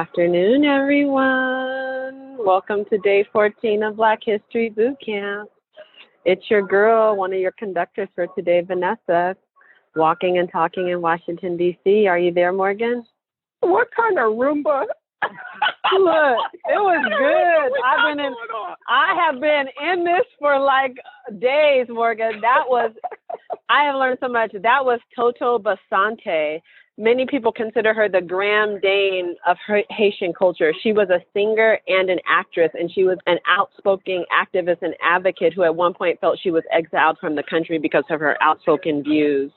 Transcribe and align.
Afternoon, 0.00 0.64
everyone. 0.64 2.38
Welcome 2.42 2.86
to 2.88 2.96
day 2.96 3.22
14 3.30 3.82
of 3.82 3.96
Black 3.96 4.20
History 4.24 4.70
Boot 4.70 4.96
Camp. 5.04 5.50
It's 6.24 6.48
your 6.48 6.66
girl, 6.66 7.16
one 7.16 7.34
of 7.34 7.38
your 7.38 7.52
conductors 7.52 8.08
for 8.14 8.26
today, 8.28 8.62
Vanessa, 8.62 9.36
walking 9.94 10.38
and 10.38 10.50
talking 10.50 10.88
in 10.88 11.02
Washington, 11.02 11.58
D.C. 11.58 12.06
Are 12.06 12.18
you 12.18 12.32
there, 12.32 12.50
Morgan? 12.50 13.04
What 13.60 13.88
kind 13.94 14.18
of 14.18 14.32
Roomba? 14.38 14.86
Look, 15.92 16.38
it 16.64 16.80
was 16.80 17.04
good. 17.18 17.72
I've 17.84 18.16
been 18.16 18.24
in, 18.24 18.34
I 18.88 19.14
have 19.26 19.38
been 19.38 19.66
in 19.86 20.02
this 20.02 20.24
for 20.38 20.58
like 20.58 20.96
days, 21.40 21.88
Morgan. 21.90 22.40
That 22.40 22.64
was, 22.66 22.90
I 23.68 23.84
have 23.84 23.96
learned 23.96 24.16
so 24.22 24.28
much. 24.28 24.52
That 24.62 24.82
was 24.82 24.98
Toto 25.14 25.58
Bissainthe 25.58 26.62
many 27.00 27.24
people 27.26 27.50
consider 27.50 27.94
her 27.94 28.08
the 28.08 28.20
grande 28.20 28.82
dame 28.82 29.34
of 29.46 29.56
Haitian 29.88 30.32
culture. 30.34 30.72
She 30.82 30.92
was 30.92 31.08
a 31.08 31.20
singer 31.32 31.78
and 31.88 32.10
an 32.10 32.18
actress, 32.28 32.70
and 32.78 32.92
she 32.92 33.04
was 33.04 33.18
an 33.26 33.38
outspoken 33.48 34.24
activist 34.30 34.82
and 34.82 34.94
advocate 35.02 35.54
who 35.54 35.64
at 35.64 35.74
one 35.74 35.94
point 35.94 36.20
felt 36.20 36.38
she 36.40 36.50
was 36.50 36.62
exiled 36.70 37.16
from 37.18 37.34
the 37.34 37.42
country 37.42 37.78
because 37.78 38.04
of 38.10 38.20
her 38.20 38.40
outspoken 38.42 39.02
views. 39.02 39.50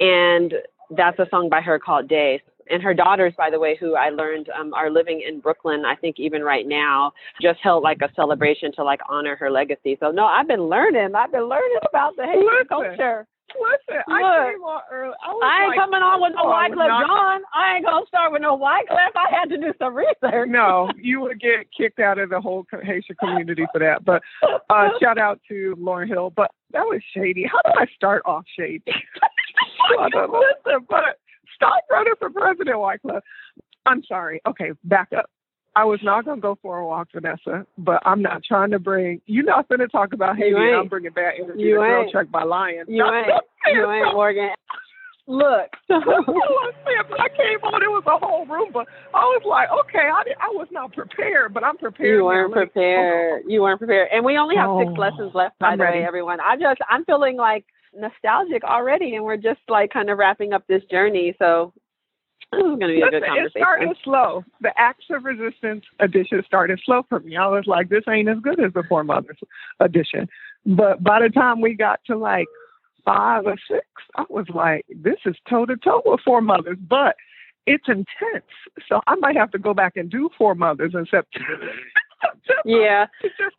And 0.00 0.54
that's 0.90 1.18
a 1.20 1.26
song 1.30 1.48
by 1.48 1.60
her 1.60 1.78
called 1.78 2.08
Days. 2.08 2.40
And 2.70 2.82
her 2.82 2.92
daughters, 2.92 3.32
by 3.38 3.48
the 3.48 3.58
way, 3.58 3.78
who 3.80 3.94
I 3.94 4.10
learned 4.10 4.50
um, 4.50 4.74
are 4.74 4.90
living 4.90 5.22
in 5.26 5.40
Brooklyn, 5.40 5.84
I 5.86 5.94
think 5.94 6.16
even 6.18 6.42
right 6.42 6.66
now, 6.66 7.12
just 7.40 7.60
held 7.62 7.82
like 7.82 7.98
a 8.02 8.12
celebration 8.14 8.72
to 8.72 8.84
like 8.84 9.00
honor 9.08 9.36
her 9.36 9.50
legacy. 9.50 9.96
So 10.00 10.10
no, 10.10 10.26
I've 10.26 10.48
been 10.48 10.64
learning. 10.64 11.14
I've 11.14 11.32
been 11.32 11.48
learning 11.48 11.78
about 11.88 12.16
the 12.16 12.26
Haitian 12.26 12.66
culture. 12.68 13.26
Listen, 13.56 14.02
Look, 14.08 14.20
I 14.20 14.52
came 14.52 14.62
on 14.62 14.82
early. 14.92 15.14
I, 15.24 15.30
I 15.30 15.62
ain't 15.62 15.68
like, 15.70 15.78
coming 15.78 16.02
on 16.02 16.20
with 16.20 16.32
no 16.36 16.44
white 16.44 16.72
Wyclef 16.72 17.00
Jean. 17.00 17.42
I 17.54 17.76
ain't 17.76 17.84
gonna 17.84 18.06
start 18.06 18.32
with 18.32 18.42
no 18.42 18.54
white 18.54 18.84
Wyclef. 18.90 19.16
I 19.16 19.32
had 19.32 19.48
to 19.50 19.56
do 19.56 19.72
some 19.78 19.94
research. 19.94 20.48
No, 20.48 20.90
you 20.96 21.20
would 21.20 21.40
get 21.40 21.66
kicked 21.76 21.98
out 21.98 22.18
of 22.18 22.30
the 22.30 22.40
whole 22.40 22.66
Haitian 22.70 23.16
community 23.18 23.66
for 23.72 23.78
that. 23.78 24.04
But 24.04 24.22
uh, 24.70 24.88
shout 25.00 25.18
out 25.18 25.40
to 25.48 25.74
Lauryn 25.78 26.08
Hill. 26.08 26.32
But 26.34 26.50
that 26.72 26.84
was 26.84 27.00
shady. 27.16 27.46
How 27.50 27.60
do 27.64 27.80
I 27.80 27.86
start 27.94 28.22
off 28.26 28.44
shady? 28.58 28.82
Listen, 28.86 30.86
but 30.88 31.18
stop 31.54 31.82
running 31.90 32.14
for 32.18 32.30
president, 32.30 32.78
white 32.78 33.02
Wyclef. 33.02 33.20
I'm 33.86 34.02
sorry. 34.04 34.42
Okay, 34.46 34.72
back 34.84 35.08
up. 35.16 35.30
I 35.78 35.84
was 35.84 36.00
not 36.02 36.24
gonna 36.24 36.40
go 36.40 36.58
for 36.60 36.78
a 36.78 36.84
walk, 36.84 37.06
Vanessa, 37.14 37.64
but 37.78 38.02
I'm 38.04 38.20
not 38.20 38.42
trying 38.42 38.72
to 38.72 38.80
bring. 38.80 39.20
You're 39.26 39.44
not 39.44 39.68
gonna 39.68 39.86
talk 39.86 40.12
about 40.12 40.36
Haiti. 40.36 40.56
I'm 40.56 40.88
bringing 40.88 41.12
bad 41.12 41.34
energy. 41.40 41.62
You 41.62 41.76
to 41.76 41.84
ain't. 41.84 42.12
Girl 42.12 42.24
by 42.24 42.42
Lion. 42.42 42.86
You 42.88 43.04
ain't. 43.04 43.28
You 43.72 43.88
ain't 43.88 44.12
Morgan. 44.12 44.50
Look, 45.28 45.70
I 45.90 47.28
came 47.36 47.60
on. 47.62 47.82
It 47.82 47.92
was 47.94 48.02
a 48.06 48.18
whole 48.18 48.44
room, 48.46 48.70
but 48.72 48.88
I 49.14 49.20
was 49.20 49.42
like, 49.46 49.68
okay, 49.84 50.08
I, 50.08 50.22
I 50.40 50.48
was 50.48 50.66
not 50.72 50.92
prepared, 50.94 51.54
but 51.54 51.62
I'm 51.62 51.76
prepared. 51.76 52.16
You 52.16 52.24
weren't 52.24 52.50
now. 52.50 52.62
prepared. 52.62 53.42
You 53.46 53.62
weren't 53.62 53.78
prepared, 53.78 54.08
and 54.12 54.24
we 54.24 54.36
only 54.36 54.56
have 54.56 54.70
oh, 54.70 54.82
six 54.82 54.98
lessons 54.98 55.30
left. 55.32 55.60
By 55.60 55.68
I'm 55.68 55.78
the 55.78 55.84
ready. 55.84 56.00
way, 56.00 56.04
everyone, 56.06 56.40
I 56.40 56.56
just 56.56 56.80
I'm 56.90 57.04
feeling 57.04 57.36
like 57.36 57.66
nostalgic 57.94 58.64
already, 58.64 59.14
and 59.14 59.24
we're 59.24 59.36
just 59.36 59.60
like 59.68 59.92
kind 59.92 60.10
of 60.10 60.18
wrapping 60.18 60.54
up 60.54 60.66
this 60.66 60.82
journey. 60.90 61.36
So 61.38 61.72
this 62.52 62.60
is 62.60 62.62
going 62.62 62.80
to 62.80 62.86
be 62.86 62.94
Listen, 63.00 63.08
a 63.08 63.10
good 63.10 63.26
conversation. 63.26 63.50
It 63.54 63.60
started 63.60 63.96
slow. 64.04 64.44
The 64.60 64.72
Acts 64.78 65.04
of 65.10 65.24
Resistance 65.24 65.84
edition 66.00 66.42
started 66.46 66.80
slow 66.84 67.02
for 67.08 67.20
me. 67.20 67.36
I 67.36 67.46
was 67.46 67.64
like, 67.66 67.88
this 67.88 68.04
ain't 68.08 68.28
as 68.28 68.38
good 68.42 68.60
as 68.60 68.72
the 68.72 68.82
Four 68.88 69.04
Mothers 69.04 69.38
edition. 69.80 70.28
But 70.64 71.02
by 71.02 71.20
the 71.20 71.28
time 71.28 71.60
we 71.60 71.74
got 71.74 72.00
to 72.06 72.16
like 72.16 72.46
five 73.04 73.46
or 73.46 73.56
six, 73.70 73.86
I 74.16 74.24
was 74.28 74.46
like, 74.54 74.86
this 74.88 75.18
is 75.26 75.36
toe 75.48 75.66
to 75.66 75.76
toe 75.76 76.02
with 76.04 76.20
Four 76.24 76.40
Mothers. 76.40 76.78
But 76.88 77.16
it's 77.66 77.86
intense. 77.86 78.48
So 78.88 79.00
I 79.06 79.14
might 79.16 79.36
have 79.36 79.50
to 79.50 79.58
go 79.58 79.74
back 79.74 79.96
and 79.96 80.10
do 80.10 80.30
Four 80.38 80.54
Mothers 80.54 80.92
in 80.94 81.04
September. 81.04 81.70
yeah. 82.64 83.06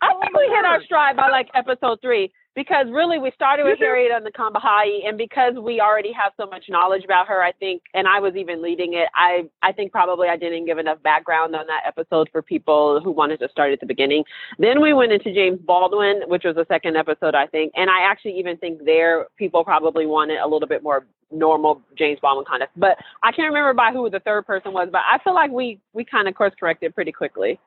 I 0.02 0.14
think 0.20 0.38
we 0.38 0.52
hit 0.56 0.66
our 0.66 0.84
stride 0.84 1.16
by 1.16 1.30
like 1.30 1.50
episode 1.54 2.00
three 2.02 2.32
because 2.60 2.88
really 2.92 3.20
we 3.20 3.32
started 3.34 3.64
with 3.64 3.80
Harriet 3.80 4.12
on 4.12 4.26
the 4.26 4.32
Combahee, 4.32 5.08
and 5.08 5.18
because 5.18 5.54
we 5.56 5.80
already 5.80 6.12
have 6.12 6.34
so 6.36 6.46
much 6.46 6.66
knowledge 6.68 7.06
about 7.06 7.26
her, 7.26 7.42
I 7.42 7.54
think, 7.54 7.84
and 7.94 8.06
I 8.06 8.20
was 8.20 8.36
even 8.36 8.62
leading 8.62 8.96
it. 8.96 9.08
I 9.16 9.50
I 9.64 9.72
think 9.72 9.94
probably 9.94 10.28
I 10.28 10.36
didn't 10.36 10.66
give 10.66 10.78
enough 10.78 11.02
background 11.02 11.56
on 11.56 11.68
that 11.68 11.84
episode 11.88 12.28
for 12.34 12.42
people 12.42 13.00
who 13.02 13.12
wanted 13.12 13.40
to 13.40 13.48
start 13.50 13.72
at 13.72 13.80
the 13.80 13.86
beginning. 13.86 14.26
Then 14.58 14.82
we 14.82 14.92
went 14.92 15.14
into 15.14 15.34
James 15.34 15.62
Baldwin, 15.66 16.24
which 16.28 16.44
was 16.44 16.56
the 16.56 16.66
second 16.68 16.98
episode, 16.98 17.34
I 17.34 17.48
think, 17.48 17.72
and 17.78 17.90
I 17.90 18.02
actually 18.02 18.38
even 18.38 18.58
think 18.58 18.84
there 18.84 19.28
people 19.38 19.64
probably 19.64 20.06
wanted 20.06 20.40
a 20.40 20.48
little 20.48 20.68
bit 20.68 20.84
more 20.84 21.06
normal 21.32 21.82
James 21.98 22.20
Baldwin 22.22 22.46
kind 22.46 22.62
of. 22.62 22.68
But 22.76 22.98
I 23.24 23.32
can't 23.32 23.48
remember 23.48 23.74
by 23.74 23.94
who 23.94 24.10
the 24.10 24.20
third 24.20 24.46
person 24.46 24.74
was, 24.74 24.90
but 24.92 25.04
I 25.10 25.18
feel 25.24 25.34
like 25.34 25.50
we 25.50 25.80
we 25.94 26.04
kind 26.04 26.28
of 26.28 26.36
course 26.36 26.52
corrected 26.60 26.94
pretty 26.94 27.14
quickly. 27.14 27.58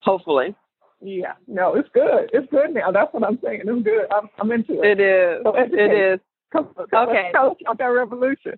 Hopefully. 0.00 0.56
Yeah, 1.02 1.34
no, 1.48 1.74
it's 1.74 1.88
good. 1.92 2.30
It's 2.32 2.48
good 2.50 2.74
now. 2.74 2.92
That's 2.92 3.12
what 3.12 3.24
I'm 3.24 3.38
saying. 3.42 3.62
It's 3.64 3.84
good. 3.84 4.06
I'm, 4.12 4.28
I'm 4.38 4.52
into 4.52 4.80
it. 4.82 4.98
It 4.98 5.00
is. 5.00 5.42
So 5.42 5.54
it 5.56 6.14
is. 6.14 6.20
Come, 6.52 6.68
come, 6.90 7.08
okay. 7.08 7.30
Tell 7.32 7.50
us 7.50 7.56
about 7.62 7.78
that 7.78 7.86
revolution. 7.86 8.52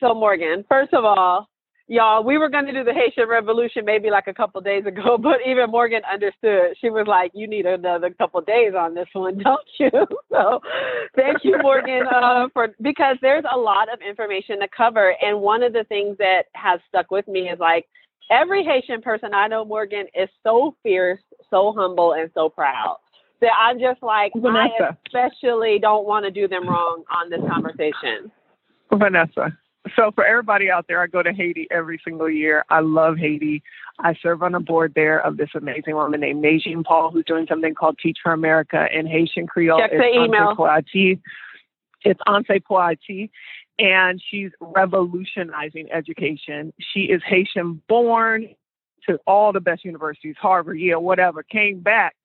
So 0.00 0.12
Morgan, 0.14 0.64
first 0.68 0.92
of 0.92 1.04
all, 1.04 1.48
y'all, 1.86 2.24
we 2.24 2.38
were 2.38 2.48
going 2.48 2.66
to 2.66 2.72
do 2.72 2.82
the 2.82 2.92
Haitian 2.92 3.28
Revolution 3.28 3.84
maybe 3.84 4.10
like 4.10 4.26
a 4.26 4.34
couple 4.34 4.60
days 4.60 4.84
ago, 4.86 5.16
but 5.22 5.36
even 5.46 5.70
Morgan 5.70 6.02
understood. 6.10 6.76
She 6.80 6.90
was 6.90 7.06
like, 7.06 7.30
"You 7.34 7.46
need 7.46 7.66
another 7.66 8.10
couple 8.10 8.40
days 8.40 8.72
on 8.76 8.94
this 8.94 9.08
one, 9.12 9.38
don't 9.44 9.68
you?" 9.78 9.90
So, 10.32 10.60
thank 11.14 11.38
you, 11.44 11.56
Morgan, 11.62 12.02
uh, 12.12 12.48
for 12.52 12.68
because 12.82 13.16
there's 13.22 13.44
a 13.50 13.56
lot 13.56 13.90
of 13.90 14.00
information 14.06 14.60
to 14.60 14.68
cover, 14.76 15.14
and 15.22 15.40
one 15.40 15.62
of 15.62 15.72
the 15.72 15.84
things 15.84 16.18
that 16.18 16.44
has 16.54 16.80
stuck 16.88 17.10
with 17.10 17.26
me 17.28 17.48
is 17.48 17.58
like 17.58 17.86
every 18.30 18.64
Haitian 18.64 19.02
person 19.02 19.34
I 19.34 19.48
know, 19.48 19.64
Morgan, 19.64 20.06
is 20.14 20.28
so 20.42 20.76
fierce, 20.82 21.20
so 21.50 21.72
humble, 21.76 22.12
and 22.14 22.30
so 22.34 22.48
proud 22.48 22.98
that 23.40 23.50
I'm 23.60 23.78
just 23.78 24.02
like, 24.02 24.32
Vanessa. 24.34 24.90
I 24.90 24.96
especially 25.06 25.78
don't 25.78 26.06
want 26.06 26.24
to 26.24 26.30
do 26.30 26.48
them 26.48 26.68
wrong 26.68 27.04
on 27.10 27.30
this 27.30 27.40
conversation. 27.48 28.30
Vanessa. 28.92 29.56
So 29.94 30.10
for 30.14 30.24
everybody 30.24 30.68
out 30.68 30.86
there, 30.88 31.00
I 31.00 31.06
go 31.06 31.22
to 31.22 31.32
Haiti 31.32 31.68
every 31.70 32.00
single 32.04 32.28
year. 32.28 32.64
I 32.70 32.80
love 32.80 33.16
Haiti. 33.18 33.62
I 34.00 34.16
serve 34.20 34.42
on 34.42 34.54
a 34.54 34.60
board 34.60 34.92
there 34.96 35.24
of 35.24 35.36
this 35.36 35.50
amazing 35.54 35.94
woman 35.94 36.20
named 36.20 36.42
Nedgine 36.42 36.84
Paul, 36.84 37.10
who's 37.12 37.24
doing 37.24 37.46
something 37.48 37.74
called 37.74 37.96
Teach 38.02 38.18
for 38.22 38.32
America 38.32 38.86
in 38.92 39.06
Haitian 39.06 39.46
Creole. 39.46 39.78
Check 39.78 39.92
the 39.92 40.24
email. 40.24 40.56
It's 42.02 42.20
Anse 42.26 42.60
Poati 42.68 43.30
and 43.78 44.22
she's 44.30 44.50
revolutionizing 44.60 45.88
education. 45.92 46.72
She 46.92 47.00
is 47.02 47.22
Haitian 47.26 47.82
born 47.88 48.48
to 49.08 49.18
all 49.26 49.52
the 49.52 49.60
best 49.60 49.84
universities, 49.84 50.34
Harvard, 50.38 50.78
Yale, 50.78 51.02
whatever, 51.02 51.42
came 51.42 51.80
back 51.80 52.16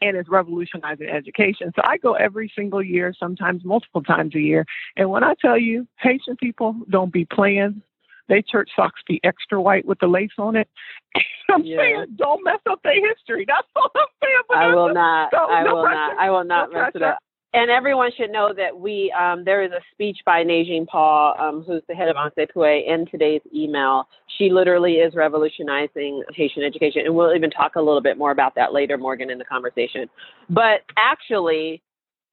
and 0.00 0.16
is 0.16 0.26
revolutionizing 0.28 1.08
education. 1.08 1.72
So 1.74 1.82
I 1.84 1.96
go 1.96 2.14
every 2.14 2.52
single 2.54 2.82
year, 2.82 3.14
sometimes 3.18 3.64
multiple 3.64 4.02
times 4.02 4.34
a 4.34 4.40
year. 4.40 4.66
And 4.96 5.10
when 5.10 5.24
I 5.24 5.34
tell 5.40 5.58
you, 5.58 5.86
Haitian 5.98 6.36
people 6.36 6.76
don't 6.90 7.12
be 7.12 7.24
playing. 7.24 7.82
They 8.28 8.42
church 8.42 8.70
socks 8.76 9.00
be 9.06 9.20
extra 9.24 9.60
white 9.60 9.84
with 9.84 9.98
the 10.00 10.06
lace 10.06 10.30
on 10.38 10.56
it. 10.56 10.68
I'm 11.50 11.64
yeah. 11.64 11.76
saying, 11.76 12.06
don't 12.16 12.44
mess 12.44 12.60
up 12.70 12.80
their 12.82 12.94
history. 12.94 13.44
That's 13.46 13.66
all 13.76 13.90
I'm 13.94 14.06
saying. 14.22 14.42
I 14.54 14.74
will 14.74 14.94
not. 14.94 15.34
I 15.34 15.62
will 15.64 15.82
not. 15.82 16.18
I 16.18 16.30
will 16.30 16.44
not 16.44 16.72
mess 16.72 16.92
it 16.94 17.02
up 17.02 17.18
and 17.54 17.70
everyone 17.70 18.10
should 18.16 18.30
know 18.30 18.52
that 18.56 18.78
we 18.78 19.12
um, 19.18 19.44
there 19.44 19.62
is 19.62 19.72
a 19.72 19.80
speech 19.92 20.18
by 20.24 20.42
Nedgine 20.42 20.86
Paul, 20.86 21.34
um, 21.38 21.62
who's 21.62 21.82
the 21.88 21.94
head 21.94 22.08
of 22.08 22.16
ANSEPUE, 22.16 22.86
in 22.86 23.06
today's 23.10 23.42
email. 23.54 24.08
She 24.38 24.48
literally 24.50 24.94
is 24.94 25.14
revolutionizing 25.14 26.22
Haitian 26.34 26.62
education, 26.62 27.02
and 27.04 27.14
we'll 27.14 27.34
even 27.34 27.50
talk 27.50 27.76
a 27.76 27.80
little 27.80 28.00
bit 28.00 28.16
more 28.16 28.30
about 28.30 28.54
that 28.54 28.72
later, 28.72 28.96
Morgan, 28.96 29.30
in 29.30 29.38
the 29.38 29.44
conversation. 29.44 30.08
But 30.48 30.80
actually, 30.96 31.82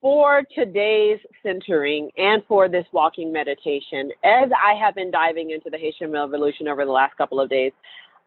for 0.00 0.42
today's 0.54 1.18
centering 1.42 2.10
and 2.16 2.42
for 2.48 2.68
this 2.68 2.86
walking 2.92 3.30
meditation, 3.30 4.10
as 4.24 4.48
I 4.56 4.74
have 4.82 4.94
been 4.94 5.10
diving 5.10 5.50
into 5.50 5.68
the 5.68 5.76
Haitian 5.76 6.10
Revolution 6.10 6.68
over 6.68 6.86
the 6.86 6.90
last 6.90 7.16
couple 7.18 7.38
of 7.38 7.50
days, 7.50 7.72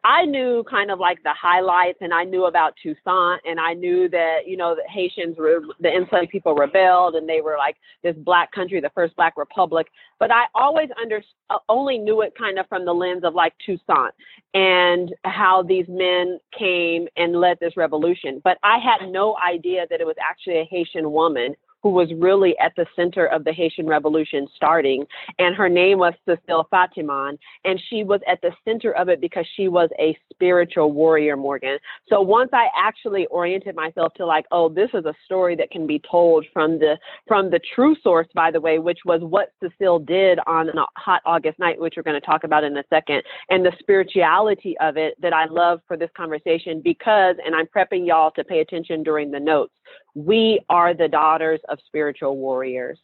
I 0.06 0.26
knew 0.26 0.66
kind 0.70 0.92
of 0.92 1.00
like 1.00 1.24
the 1.24 1.34
highlights 1.34 2.00
and 2.02 2.14
I 2.14 2.26
knew 2.26 2.46
about 2.46 2.74
Toussaint 2.84 3.40
and 3.46 3.58
I 3.58 3.74
knew 3.74 4.10
that, 4.10 4.40
you 4.46 4.58
know, 4.58 4.76
the 4.76 4.84
Haitians, 4.90 5.38
were, 5.38 5.62
the 5.80 5.96
enslaved 5.96 6.30
people 6.30 6.56
rebelled 6.56 7.16
and 7.16 7.28
they 7.28 7.40
were 7.40 7.56
like 7.58 7.78
this 8.04 8.16
black 8.18 8.52
country, 8.52 8.82
the 8.82 8.92
first 8.94 9.16
black 9.16 9.38
republic. 9.38 9.88
But 10.20 10.30
I 10.30 10.44
always 10.56 10.90
under, 11.02 11.24
uh, 11.50 11.60
only 11.70 11.98
knew 11.98 12.22
it 12.22 12.34
kind 12.38 12.60
of 12.60 12.68
from 12.68 12.84
the 12.84 12.94
lens 12.94 13.24
of 13.24 13.34
like 13.34 13.54
Toussaint 13.66 14.14
and 14.54 15.14
how 15.24 15.64
these 15.64 15.86
men 15.88 16.38
came 16.58 17.08
and 17.16 17.40
led 17.40 17.58
this 17.62 17.78
revolution. 17.78 18.42
But 18.44 18.58
I 18.62 18.80
had 18.80 19.10
no 19.10 19.38
idea 19.46 19.86
that 19.90 20.02
it 20.02 20.06
was 20.08 20.18
actually 20.22 20.60
a 20.60 20.68
Haitian 20.70 21.12
woman 21.14 21.56
who 21.84 21.90
was 21.90 22.10
really 22.18 22.58
at 22.58 22.74
the 22.78 22.86
center 22.96 23.28
of 23.28 23.44
the 23.44 23.52
Haitian 23.54 23.86
Revolution 23.86 24.48
starting. 24.56 25.06
And 25.38 25.56
her 25.56 25.70
name 25.70 26.00
was 26.00 26.14
Cecile 26.26 26.68
Fatiman. 26.72 27.38
And 27.66 27.80
she 27.90 28.04
was 28.04 28.22
at 28.28 28.42
the 28.42 28.52
center 28.66 28.94
of 28.94 29.10
it 29.10 29.22
because 29.22 29.46
she 29.56 29.68
was 29.68 29.90
a 30.00 30.18
spiritual 30.32 30.92
warrior, 30.94 31.36
Morgan. 31.36 31.78
So 32.08 32.22
once 32.22 32.50
I 32.54 32.68
actually 32.78 33.26
oriented 33.28 33.76
myself 33.76 34.14
to 34.16 34.26
like, 34.26 34.46
oh, 34.52 34.70
this 34.70 34.90
is 34.94 35.06
a 35.06 35.14
story 35.26 35.56
that 35.58 35.72
can 35.72 35.86
be 35.86 36.02
told 36.10 36.46
from 36.54 36.80
the 36.80 36.98
from 37.28 37.50
the 37.50 37.60
true 37.76 37.96
source, 38.02 38.28
by 38.34 38.50
the 38.50 38.62
way, 38.62 38.80
which 38.80 39.00
was 39.06 39.22
what 39.22 39.52
Cecile 39.62 40.00
did 40.00 40.40
on 40.48 40.70
a 40.70 40.86
hot 40.96 41.22
August 41.26 41.60
night, 41.60 41.80
which 41.80 41.96
we're 41.98 42.04
going 42.04 42.20
to 42.20 42.26
talk 42.26 42.46
about 42.46 42.64
in 42.64 42.78
a 42.78 42.84
second, 42.90 43.24
and 43.50 43.66
the 43.66 43.74
spirituality 43.80 44.76
of 44.80 44.98
it 44.98 45.16
that 45.22 45.34
I 45.34 45.46
love 45.46 45.82
for 45.88 45.98
this 45.98 46.10
conversation 46.16 46.82
because, 46.82 47.36
and 47.46 47.56
I'm 47.56 47.68
prepping 47.68 48.08
y'all 48.08 48.32
to 48.32 48.44
pay 48.44 48.60
attention 48.60 49.04
during 49.04 49.32
the 49.32 49.40
notes, 49.40 49.74
we 50.16 50.60
are 50.70 50.94
the 50.94 51.08
daughters 51.08 51.60
of 51.70 51.80
spiritual 51.88 52.38
warriors. 52.38 53.00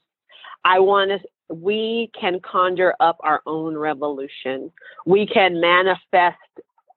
I 0.64 0.80
want 0.80 1.12
to 1.12 1.20
we 1.54 2.12
can 2.20 2.40
conjure 2.42 2.94
up 3.00 3.18
our 3.22 3.42
own 3.48 3.76
revolution. 3.76 4.72
We 5.06 5.26
can 5.26 5.60
manifest 5.60 6.38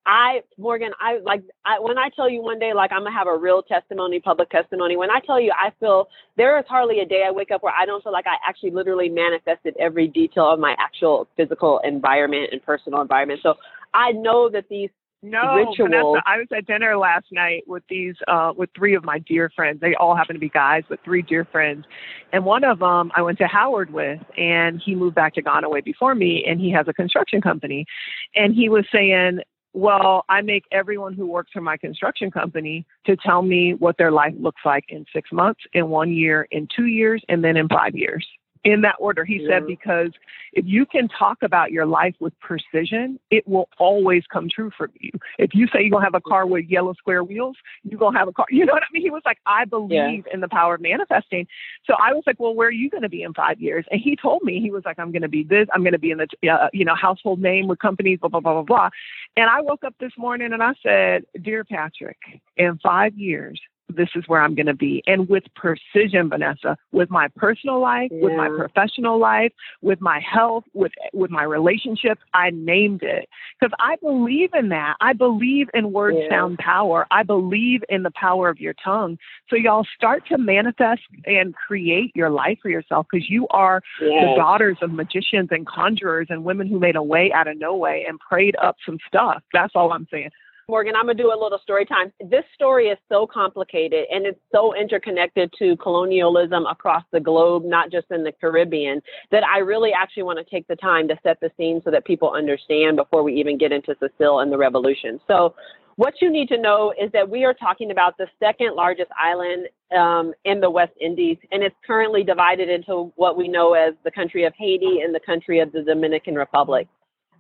I 0.05 0.43
Morgan, 0.59 0.91
I 1.01 1.19
like 1.19 1.43
I, 1.65 1.79
when 1.79 1.97
I 1.97 2.09
tell 2.11 2.29
you 2.29 2.43
one 2.43 2.59
day, 2.59 2.73
like 2.75 2.91
I'm 2.93 3.05
gonna 3.05 3.13
have 3.13 3.29
a 3.29 3.37
real 3.37 3.63
testimony, 3.63 4.19
public 4.19 4.51
testimony. 4.51 4.97
When 4.97 5.11
I 5.11 5.21
tell 5.21 5.41
you, 5.41 5.53
I 5.53 5.71
feel 5.79 6.09
there 6.37 6.59
is 6.59 6.65
hardly 6.69 7.01
a 7.01 7.07
day 7.07 7.25
I 7.27 7.31
wake 7.31 7.53
up 7.53 7.63
where 7.63 7.73
I 7.73 7.87
don't 7.87 8.03
feel 8.03 8.13
like 8.13 8.27
I 8.27 8.37
actually 8.47 8.73
literally 8.73 9.09
manifested 9.09 9.77
every 9.79 10.09
detail 10.09 10.51
of 10.51 10.59
my 10.59 10.75
actual 10.79 11.29
physical 11.37 11.81
environment 11.85 12.49
and 12.53 12.63
personal 12.63 13.01
environment. 13.01 13.41
So 13.43 13.55
I 13.95 14.13
know 14.13 14.49
that 14.51 14.69
these 14.69 14.91
no, 15.23 15.55
rituals. 15.55 15.77
Vanessa, 15.91 16.23
I 16.27 16.39
was 16.39 16.49
at 16.57 16.67
dinner 16.67 16.97
last 16.97 17.27
night 17.31 17.63
with 17.67 17.83
these 17.89 18.15
uh 18.27 18.53
with 18.57 18.71
three 18.77 18.95
of 18.95 19.05
my 19.05 19.21
dear 19.21 19.51
friends. 19.55 19.81
They 19.81 19.95
all 19.95 20.17
happen 20.17 20.35
to 20.35 20.41
be 20.41 20.49
guys, 20.49 20.83
but 20.89 20.99
three 21.05 21.23
dear 21.23 21.45
friends. 21.45 21.85
And 22.33 22.45
one 22.45 22.65
of 22.65 22.81
them 22.81 23.13
I 23.15 23.23
went 23.23 23.39
to 23.39 23.47
Howard 23.47 23.93
with 23.93 24.21
and 24.37 24.83
he 24.85 24.95
moved 24.95 25.15
back 25.15 25.35
to 25.35 25.43
Ghana 25.43 25.69
way 25.69 25.81
before 25.81 26.15
me 26.15 26.45
and 26.47 26.61
he 26.61 26.71
has 26.73 26.87
a 26.89 26.93
construction 26.93 27.41
company. 27.41 27.87
And 28.35 28.55
he 28.55 28.69
was 28.69 28.85
saying 28.93 29.41
well, 29.75 30.27
I 30.29 30.43
make 30.43 30.65
everyone 30.71 31.15
who 31.15 31.27
works 31.27 31.51
for 31.51 31.63
my 31.63 31.79
construction 31.79 32.31
company 32.31 32.85
to 33.07 33.17
tell 33.17 33.41
me 33.41 33.73
what 33.73 33.97
their 33.97 34.11
life 34.11 34.35
looks 34.39 34.61
like 34.67 34.85
in 34.91 35.07
six 35.15 35.33
months, 35.33 35.63
in 35.73 35.89
one 35.89 36.13
year, 36.13 36.47
in 36.51 36.69
two 36.77 36.85
years, 36.85 37.23
and 37.31 37.43
then 37.43 37.57
in 37.57 37.69
five 37.69 37.95
years 37.95 38.27
in 38.65 38.83
that 38.83 38.95
order. 38.99 39.25
He 39.25 39.41
yeah. 39.41 39.59
said, 39.59 39.67
because 39.67 40.13
if 40.53 40.65
you 40.67 40.87
can 40.87 41.09
talk 41.09 41.39
about 41.43 41.73
your 41.73 41.87
life 41.87 42.15
with 42.21 42.39
precision, 42.41 43.19
it 43.31 43.47
will 43.49 43.69
always 43.79 44.23
come 44.31 44.49
true 44.49 44.71
for 44.77 44.91
you. 45.01 45.11
If 45.39 45.55
you 45.55 45.67
say 45.67 45.81
you're 45.81 45.91
going 45.91 46.03
to 46.03 46.07
have 46.07 46.15
a 46.15 46.21
car 46.21 46.47
with 46.47 46.67
yellow 46.67 46.93
square 46.95 47.25
wheels, 47.25 47.57
you're 47.83 47.99
going 47.99 48.13
to 48.13 48.19
have 48.19 48.29
a 48.29 48.33
car. 48.33 48.47
You 48.51 48.67
know 48.67 48.73
what 48.73 48.83
I 48.83 48.93
mean? 48.93 49.03
He 49.03 49.11
was 49.11 49.23
like, 49.25 49.39
I 49.47 49.65
believe 49.65 50.25
yeah. 50.27 50.35
in 50.35 50.41
the 50.41 50.49
power 50.49 50.75
of 50.75 50.81
manifesting. 50.81 51.47
So 51.87 51.95
I 51.95 52.13
was 52.13 52.23
like, 52.27 52.39
well, 52.39 52.55
where 52.55 52.69
are 52.69 52.73
you 52.73 52.91
going 52.91 53.03
to 53.03 53.09
be 53.09 53.23
in 53.23 53.33
five 53.35 53.61
years? 53.61 53.85
And 53.91 54.01
he 54.01 54.15
told 54.15 54.43
me, 54.43 54.61
he 54.61 54.71
was 54.71 54.85
like, 54.85 54.99
I'm 54.99 55.11
going 55.11 55.23
to 55.23 55.29
be 55.29 55.43
this, 55.43 55.67
I'm 55.73 55.83
going 55.83 55.93
to 55.93 55.99
be 55.99 56.11
in 56.11 56.19
the, 56.19 56.49
uh, 56.49 56.69
you 56.73 56.85
know, 56.85 56.95
household 56.95 57.41
name 57.41 57.67
with 57.67 57.79
companies, 57.79 58.19
blah, 58.21 58.29
blah, 58.29 58.41
blah, 58.41 58.53
blah, 58.53 58.63
blah. 58.63 58.91
And 59.37 59.49
I 59.49 59.61
woke 59.63 59.85
up 59.85 59.95
this 59.99 60.13
morning 60.19 60.53
and 60.53 60.63
I 60.63 60.75
said, 60.83 61.25
Dear 61.41 61.65
Patrick, 61.65 62.19
in 62.57 62.79
five 62.83 63.17
years, 63.17 63.61
this 63.97 64.11
is 64.15 64.25
where 64.27 64.41
I'm 64.41 64.55
going 64.55 64.67
to 64.67 64.75
be. 64.75 65.03
And 65.07 65.29
with 65.29 65.45
precision, 65.55 66.29
Vanessa, 66.29 66.77
with 66.93 67.11
my 67.11 67.29
personal 67.37 67.81
life, 67.81 68.11
yeah. 68.11 68.23
with 68.23 68.35
my 68.35 68.49
professional 68.49 69.19
life, 69.19 69.53
with 69.81 70.01
my 70.01 70.21
health, 70.21 70.65
with 70.75 70.93
with 71.13 71.31
my 71.31 71.43
relationships, 71.43 72.21
I 72.35 72.51
named 72.51 73.03
it 73.03 73.29
because 73.59 73.75
I 73.81 73.97
believe 73.97 74.51
in 74.55 74.69
that. 74.71 74.97
I 75.01 75.13
believe 75.13 75.69
in 75.75 75.93
word 75.93 76.15
yeah. 76.17 76.29
sound 76.31 76.59
power. 76.59 77.07
I 77.11 77.23
believe 77.23 77.83
in 77.89 78.03
the 78.03 78.13
power 78.13 78.49
of 78.49 78.61
your 78.61 78.75
tongue. 78.85 79.19
So 79.49 79.57
y'all 79.57 79.87
start 79.97 80.27
to 80.29 80.39
manifest 80.39 81.03
and 81.27 81.55
create 81.55 82.13
your 82.15 82.31
life 82.31 82.59
for 82.63 82.69
yourself 82.69 83.07
because 83.11 83.29
you 83.29 83.47
are 83.51 83.83
yes. 84.01 84.11
the 84.11 84.35
daughters 84.37 84.79
of 84.83 84.93
magicians 84.93 85.49
and 85.51 85.67
conjurers 85.67 86.29
and 86.31 86.45
women 86.45 86.67
who 86.67 86.79
made 86.79 86.97
a 86.97 87.03
way 87.03 87.33
out 87.33 87.49
of 87.49 87.59
no 87.59 87.77
way 87.77 88.05
and 88.09 88.19
prayed 88.19 88.57
up 88.63 88.77
some 88.85 88.99
stuff. 89.07 89.43
That's 89.53 89.73
all 89.75 89.93
I'm 89.93 90.07
saying. 90.11 90.31
Morgan, 90.69 90.95
I'm 90.97 91.05
going 91.05 91.17
to 91.17 91.23
do 91.23 91.33
a 91.33 91.39
little 91.39 91.59
story 91.63 91.85
time. 91.85 92.13
This 92.21 92.45
story 92.55 92.87
is 92.89 92.99
so 93.09 93.27
complicated 93.27 94.05
and 94.11 94.27
it's 94.27 94.41
so 94.53 94.75
interconnected 94.75 95.53
to 95.59 95.77
colonialism 95.77 96.67
across 96.67 97.03
the 97.13 97.21
globe, 97.21 97.65
not 97.65 97.91
just 97.91 98.07
in 98.11 98.23
the 98.23 98.33
Caribbean, 98.33 99.03
that 99.31 99.43
I 99.45 99.59
really 99.59 99.91
actually 99.93 100.23
want 100.23 100.39
to 100.39 100.45
take 100.45 100.67
the 100.69 100.77
time 100.77 101.09
to 101.09 101.19
set 101.23 101.39
the 101.41 101.51
scene 101.57 101.81
so 101.85 101.91
that 101.91 102.05
people 102.05 102.31
understand 102.31 102.97
before 102.97 103.23
we 103.23 103.35
even 103.35 103.59
get 103.59 103.73
into 103.73 103.97
Cecile 103.99 104.41
and 104.41 104.53
the 104.53 104.59
revolution. 104.59 105.21
So, 105.27 105.55
what 105.97 106.15
you 106.23 106.33
need 106.33 106.49
to 106.49 106.57
know 106.57 106.95
is 106.99 107.13
that 107.13 107.29
we 107.29 107.45
are 107.45 107.53
talking 107.53 107.91
about 107.91 108.17
the 108.17 108.27
second 108.41 108.75
largest 108.75 109.11
island 109.21 109.69
um, 109.95 110.33
in 110.47 110.59
the 110.59 110.71
West 110.71 110.95
Indies, 110.99 111.37
and 111.51 111.63
it's 111.63 111.77
currently 111.87 112.25
divided 112.25 112.71
into 112.71 113.13
what 113.17 113.37
we 113.37 113.47
know 113.47 113.75
as 113.75 113.93
the 114.03 114.11
country 114.11 114.45
of 114.45 114.55
Haiti 114.57 115.01
and 115.05 115.15
the 115.15 115.21
country 115.21 115.61
of 115.61 115.71
the 115.71 115.83
Dominican 115.83 116.35
Republic. 116.35 116.89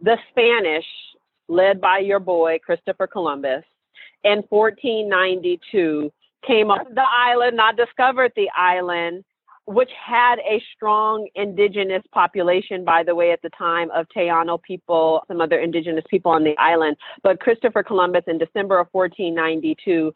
The 0.02 0.18
Spanish 0.30 0.84
led 1.52 1.80
by 1.80 1.98
your 1.98 2.20
boy, 2.20 2.58
Christopher 2.64 3.06
Columbus, 3.06 3.64
in 4.24 4.42
1492 4.48 6.10
came 6.46 6.70
up 6.70 6.88
the 6.94 7.04
island, 7.08 7.56
not 7.56 7.76
discovered 7.76 8.32
the 8.34 8.48
island, 8.56 9.24
which 9.66 9.90
had 10.04 10.38
a 10.40 10.62
strong 10.74 11.28
indigenous 11.36 12.02
population, 12.12 12.84
by 12.84 13.02
the 13.04 13.14
way, 13.14 13.30
at 13.30 13.42
the 13.42 13.50
time 13.50 13.90
of 13.92 14.06
Taino 14.16 14.60
people, 14.60 15.22
some 15.28 15.40
other 15.40 15.60
indigenous 15.60 16.04
people 16.10 16.32
on 16.32 16.42
the 16.42 16.56
island. 16.58 16.96
But 17.22 17.40
Christopher 17.40 17.82
Columbus 17.82 18.24
in 18.26 18.38
December 18.38 18.80
of 18.80 18.88
1492 18.90 20.12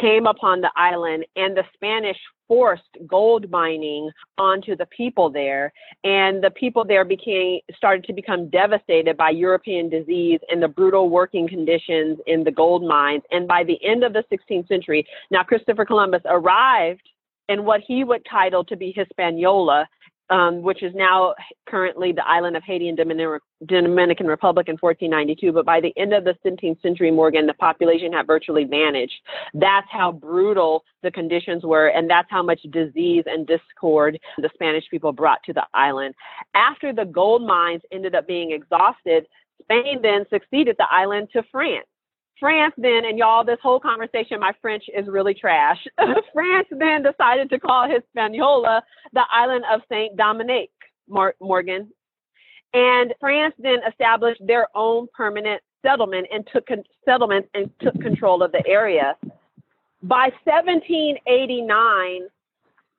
came 0.00 0.26
upon 0.26 0.60
the 0.60 0.70
island 0.76 1.26
and 1.36 1.56
the 1.56 1.64
Spanish 1.74 2.18
forced 2.48 2.96
gold 3.06 3.50
mining 3.50 4.10
onto 4.38 4.74
the 4.74 4.86
people 4.86 5.30
there. 5.30 5.72
And 6.02 6.42
the 6.42 6.50
people 6.50 6.84
there 6.84 7.04
became 7.04 7.60
started 7.76 8.04
to 8.04 8.12
become 8.12 8.48
devastated 8.48 9.16
by 9.16 9.30
European 9.30 9.88
disease 9.88 10.40
and 10.50 10.62
the 10.62 10.68
brutal 10.68 11.10
working 11.10 11.46
conditions 11.46 12.18
in 12.26 12.42
the 12.42 12.50
gold 12.50 12.82
mines. 12.82 13.22
And 13.30 13.46
by 13.46 13.62
the 13.62 13.78
end 13.84 14.02
of 14.02 14.14
the 14.14 14.24
16th 14.32 14.66
century 14.68 15.06
now 15.30 15.42
Christopher 15.42 15.84
Columbus 15.84 16.22
arrived 16.24 17.08
in 17.48 17.64
what 17.64 17.80
he 17.86 18.04
would 18.04 18.24
title 18.30 18.64
to 18.64 18.76
be 18.76 18.92
Hispaniola 18.92 19.88
um, 20.30 20.62
which 20.62 20.82
is 20.82 20.94
now 20.94 21.34
currently 21.68 22.12
the 22.12 22.26
island 22.26 22.56
of 22.56 22.62
Haiti 22.62 22.88
and 22.88 22.96
Dominican 22.96 24.26
Republic 24.26 24.68
in 24.68 24.76
1492. 24.76 25.52
But 25.52 25.66
by 25.66 25.80
the 25.80 25.92
end 25.96 26.12
of 26.12 26.24
the 26.24 26.34
17th 26.44 26.80
century, 26.82 27.10
Morgan, 27.10 27.46
the 27.46 27.54
population 27.54 28.12
had 28.12 28.26
virtually 28.26 28.64
vanished. 28.64 29.20
That's 29.54 29.86
how 29.90 30.12
brutal 30.12 30.84
the 31.02 31.10
conditions 31.10 31.64
were, 31.64 31.88
and 31.88 32.08
that's 32.08 32.30
how 32.30 32.42
much 32.42 32.60
disease 32.70 33.24
and 33.26 33.46
discord 33.46 34.18
the 34.38 34.50
Spanish 34.54 34.84
people 34.90 35.12
brought 35.12 35.42
to 35.44 35.52
the 35.52 35.64
island. 35.74 36.14
After 36.54 36.92
the 36.92 37.04
gold 37.04 37.42
mines 37.42 37.82
ended 37.92 38.14
up 38.14 38.26
being 38.26 38.52
exhausted, 38.52 39.26
Spain 39.62 40.00
then 40.02 40.24
succeeded 40.30 40.76
the 40.78 40.86
island 40.90 41.28
to 41.32 41.42
France. 41.50 41.86
France 42.40 42.74
then, 42.76 43.04
and 43.04 43.18
y'all, 43.18 43.44
this 43.44 43.58
whole 43.62 43.80
conversation, 43.80 44.38
my 44.40 44.52
French 44.60 44.84
is 44.96 45.06
really 45.08 45.34
trash. 45.34 45.78
France 46.32 46.68
then 46.70 47.02
decided 47.02 47.50
to 47.50 47.58
call 47.58 47.88
Hispaniola 47.88 48.82
the 49.12 49.22
island 49.32 49.64
of 49.72 49.80
Saint 49.88 50.16
Dominique, 50.16 50.70
Morgan. 51.08 51.88
And 52.74 53.14
France 53.18 53.54
then 53.58 53.78
established 53.88 54.40
their 54.46 54.68
own 54.74 55.08
permanent 55.14 55.62
settlement 55.82 56.26
and 56.32 56.46
took 56.52 56.66
con- 56.66 56.84
settlements 57.04 57.48
and 57.54 57.70
took 57.80 57.94
control 58.00 58.42
of 58.42 58.52
the 58.52 58.64
area. 58.66 59.16
By 60.02 60.30
1789, 60.44 62.28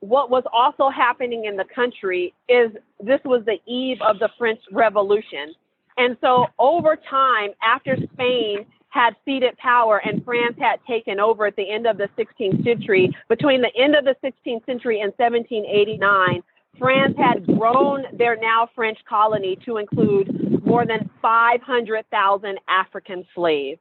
what 0.02 0.30
was 0.30 0.44
also 0.52 0.90
happening 0.90 1.46
in 1.46 1.56
the 1.56 1.66
country 1.74 2.34
is 2.48 2.72
this 3.00 3.20
was 3.26 3.44
the 3.46 3.60
eve 3.72 3.98
of 4.02 4.20
the 4.20 4.30
French 4.38 4.60
Revolution. 4.72 5.54
And 5.98 6.18
so 6.22 6.46
over 6.58 6.98
time, 7.10 7.52
after 7.62 7.98
Spain 8.14 8.66
had 8.90 9.16
ceded 9.26 9.58
power 9.58 10.02
and 10.04 10.24
France 10.26 10.56
had 10.60 10.80
taken 10.88 11.20
over 11.20 11.46
at 11.46 11.56
the 11.56 11.70
end 11.70 11.88
of 11.88 11.98
the 11.98 12.10
16th 12.18 12.64
century. 12.64 13.16
Between 13.28 13.62
the 13.62 13.72
end 13.78 13.96
of 13.96 14.04
the 14.04 14.16
16th 14.24 14.66
century 14.66 15.02
and 15.02 15.14
1789, 15.18 16.42
France 16.78 17.16
had 17.18 17.46
grown 17.46 18.06
their 18.14 18.36
now 18.36 18.70
French 18.74 18.98
colony 19.08 19.58
to 19.66 19.78
include 19.78 20.66
more 20.66 20.86
than 20.86 21.10
500,000 21.22 22.60
African 22.68 23.26
slaves. 23.36 23.80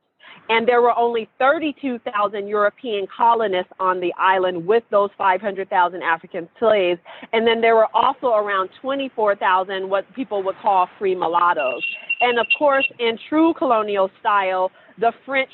And 0.51 0.67
there 0.67 0.83
were 0.83 0.97
only 0.97 1.29
32,000 1.39 2.49
European 2.49 3.07
colonists 3.15 3.73
on 3.81 4.01
the 4.01 4.13
island 4.19 4.67
with 4.67 4.83
those 4.91 5.11
500,000 5.17 6.03
African 6.03 6.49
slaves. 6.59 7.01
And 7.33 7.47
then 7.47 7.61
there 7.61 7.77
were 7.77 7.89
also 7.95 8.35
around 8.35 8.71
24,000 8.81 9.89
what 9.89 10.13
people 10.15 10.43
would 10.43 10.57
call 10.57 10.89
free 10.99 11.15
mulattoes. 11.15 11.83
And 12.21 12.39
of 12.39 12.47
course, 12.59 12.87
in 12.99 13.19
true 13.29 13.55
colonial 13.55 14.11
style, 14.21 14.71
the 15.01 15.13
French 15.25 15.51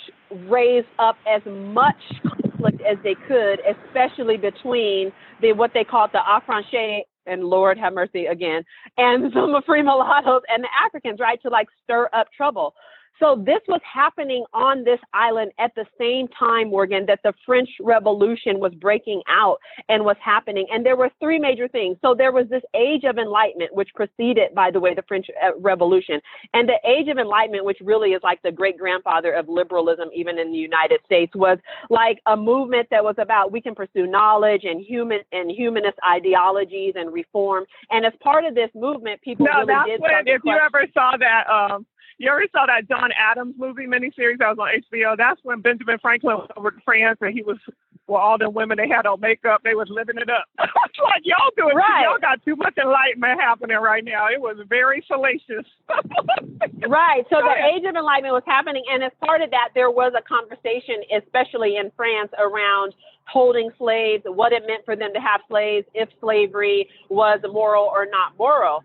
raised 0.48 0.86
up 0.98 1.16
as 1.28 1.42
much 1.46 1.96
conflict 2.22 2.80
as 2.80 2.96
they 3.02 3.14
could, 3.28 3.60
especially 3.60 4.36
between 4.36 5.12
the 5.40 5.52
what 5.52 5.72
they 5.74 5.84
called 5.84 6.10
the 6.12 6.20
affranchis 6.20 7.02
and 7.26 7.44
Lord 7.44 7.78
have 7.78 7.94
mercy 7.94 8.26
again, 8.26 8.64
and 8.98 9.32
some 9.34 9.54
free 9.66 9.82
mulattoes 9.82 10.42
and 10.48 10.64
the 10.64 10.68
Africans, 10.84 11.20
right, 11.20 11.40
to 11.42 11.48
like 11.48 11.68
stir 11.82 12.08
up 12.12 12.28
trouble. 12.36 12.74
So 13.20 13.42
this 13.44 13.60
was 13.68 13.80
happening 13.82 14.44
on 14.52 14.84
this 14.84 14.98
island 15.12 15.52
at 15.58 15.74
the 15.74 15.86
same 15.98 16.28
time, 16.28 16.70
Morgan, 16.70 17.06
that 17.06 17.20
the 17.22 17.32
French 17.46 17.68
Revolution 17.80 18.58
was 18.58 18.74
breaking 18.74 19.22
out 19.28 19.58
and 19.88 20.04
was 20.04 20.16
happening. 20.20 20.66
And 20.72 20.84
there 20.84 20.96
were 20.96 21.10
three 21.20 21.38
major 21.38 21.68
things. 21.68 21.96
So 22.02 22.14
there 22.14 22.32
was 22.32 22.48
this 22.48 22.62
age 22.74 23.04
of 23.04 23.18
enlightenment, 23.18 23.74
which 23.74 23.90
preceded, 23.94 24.54
by 24.54 24.70
the 24.70 24.80
way, 24.80 24.94
the 24.94 25.04
French 25.06 25.26
uh, 25.42 25.56
Revolution. 25.58 26.20
And 26.54 26.68
the 26.68 26.78
age 26.84 27.08
of 27.08 27.18
enlightenment, 27.18 27.64
which 27.64 27.78
really 27.80 28.10
is 28.10 28.22
like 28.22 28.42
the 28.42 28.52
great 28.52 28.78
grandfather 28.78 29.32
of 29.32 29.48
liberalism, 29.48 30.08
even 30.14 30.38
in 30.38 30.50
the 30.50 30.58
United 30.58 31.00
States, 31.04 31.34
was 31.34 31.58
like 31.90 32.20
a 32.26 32.36
movement 32.36 32.88
that 32.90 33.04
was 33.04 33.14
about 33.18 33.52
we 33.52 33.60
can 33.60 33.74
pursue 33.74 34.06
knowledge 34.06 34.64
and 34.64 34.80
human 34.80 35.20
and 35.32 35.50
humanist 35.50 35.98
ideologies 36.08 36.94
and 36.96 37.12
reform. 37.12 37.64
And 37.90 38.04
as 38.04 38.12
part 38.20 38.44
of 38.44 38.54
this 38.54 38.70
movement, 38.74 39.20
people 39.22 39.46
no, 39.46 39.60
really 39.60 39.66
that's 39.66 39.88
did. 39.88 40.00
when, 40.00 40.26
if 40.26 40.40
you 40.44 40.56
ever 40.56 40.86
saw 40.92 41.16
that, 41.18 41.48
um, 41.48 41.86
you 42.18 42.30
ever 42.30 42.44
saw 42.52 42.66
that 42.66 42.88
John 42.88 43.10
Adams 43.18 43.54
movie 43.58 43.86
miniseries 43.86 44.38
that 44.38 44.56
was 44.56 44.58
on 44.60 44.70
HBO? 44.82 45.16
That's 45.16 45.40
when 45.42 45.60
Benjamin 45.60 45.98
Franklin 45.98 46.38
went 46.38 46.50
over 46.56 46.70
to 46.70 46.80
France 46.84 47.18
and 47.20 47.34
he 47.34 47.42
was, 47.42 47.58
well, 48.06 48.20
all 48.20 48.38
the 48.38 48.48
women 48.48 48.76
they 48.76 48.88
had 48.88 49.06
on 49.06 49.20
makeup, 49.20 49.62
they 49.64 49.74
was 49.74 49.88
living 49.90 50.16
it 50.18 50.30
up. 50.30 50.46
it's 50.58 50.98
like 51.02 51.22
y'all 51.24 51.50
doing, 51.56 51.74
right. 51.74 52.04
y'all 52.04 52.20
got 52.20 52.44
too 52.44 52.56
much 52.56 52.76
enlightenment 52.78 53.40
happening 53.40 53.76
right 53.78 54.04
now. 54.04 54.28
It 54.28 54.40
was 54.40 54.56
very 54.68 55.04
salacious. 55.06 55.66
right. 56.86 57.24
So 57.30 57.42
the 57.42 57.54
oh, 57.54 57.70
age 57.74 57.84
of 57.84 57.96
enlightenment 57.96 58.34
was 58.34 58.46
happening, 58.46 58.84
and 58.92 59.02
as 59.02 59.12
part 59.20 59.42
of 59.42 59.50
that, 59.50 59.70
there 59.74 59.90
was 59.90 60.12
a 60.16 60.22
conversation, 60.22 61.02
especially 61.10 61.76
in 61.76 61.90
France, 61.96 62.30
around 62.38 62.94
holding 63.26 63.70
slaves, 63.78 64.22
what 64.26 64.52
it 64.52 64.62
meant 64.66 64.84
for 64.84 64.96
them 64.96 65.12
to 65.14 65.20
have 65.20 65.40
slaves, 65.48 65.86
if 65.94 66.08
slavery 66.20 66.88
was 67.08 67.40
moral 67.50 67.84
or 67.84 68.06
not 68.06 68.36
moral. 68.38 68.84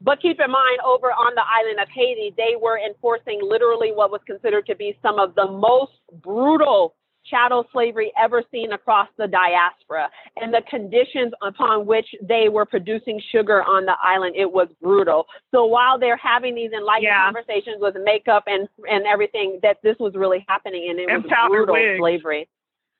But 0.00 0.20
keep 0.20 0.38
in 0.44 0.50
mind, 0.50 0.78
over 0.84 1.08
on 1.08 1.34
the 1.34 1.42
island 1.42 1.80
of 1.80 1.88
Haiti, 1.88 2.34
they 2.36 2.54
were 2.60 2.78
enforcing 2.78 3.40
literally 3.42 3.92
what 3.92 4.10
was 4.10 4.20
considered 4.26 4.66
to 4.66 4.76
be 4.76 4.98
some 5.00 5.18
of 5.18 5.34
the 5.34 5.46
most 5.46 5.92
brutal 6.22 6.94
chattel 7.24 7.66
slavery 7.72 8.12
ever 8.22 8.42
seen 8.52 8.72
across 8.72 9.08
the 9.16 9.26
diaspora. 9.26 10.08
And 10.36 10.52
the 10.52 10.62
conditions 10.68 11.32
upon 11.42 11.86
which 11.86 12.06
they 12.22 12.48
were 12.48 12.64
producing 12.66 13.20
sugar 13.32 13.62
on 13.62 13.84
the 13.84 13.94
island, 14.02 14.36
it 14.36 14.50
was 14.50 14.68
brutal. 14.82 15.26
So 15.50 15.64
while 15.64 15.98
they're 15.98 16.18
having 16.18 16.54
these 16.54 16.70
enlightened 16.72 17.04
yeah. 17.04 17.24
conversations 17.24 17.78
with 17.80 17.96
makeup 18.04 18.44
and 18.46 18.68
and 18.88 19.06
everything, 19.06 19.58
that 19.62 19.78
this 19.82 19.96
was 19.98 20.14
really 20.14 20.44
happening, 20.46 20.88
and 20.90 21.00
it 21.00 21.08
and 21.08 21.24
was 21.24 21.32
brutal 21.48 21.74
wigs. 21.74 21.98
slavery. 21.98 22.48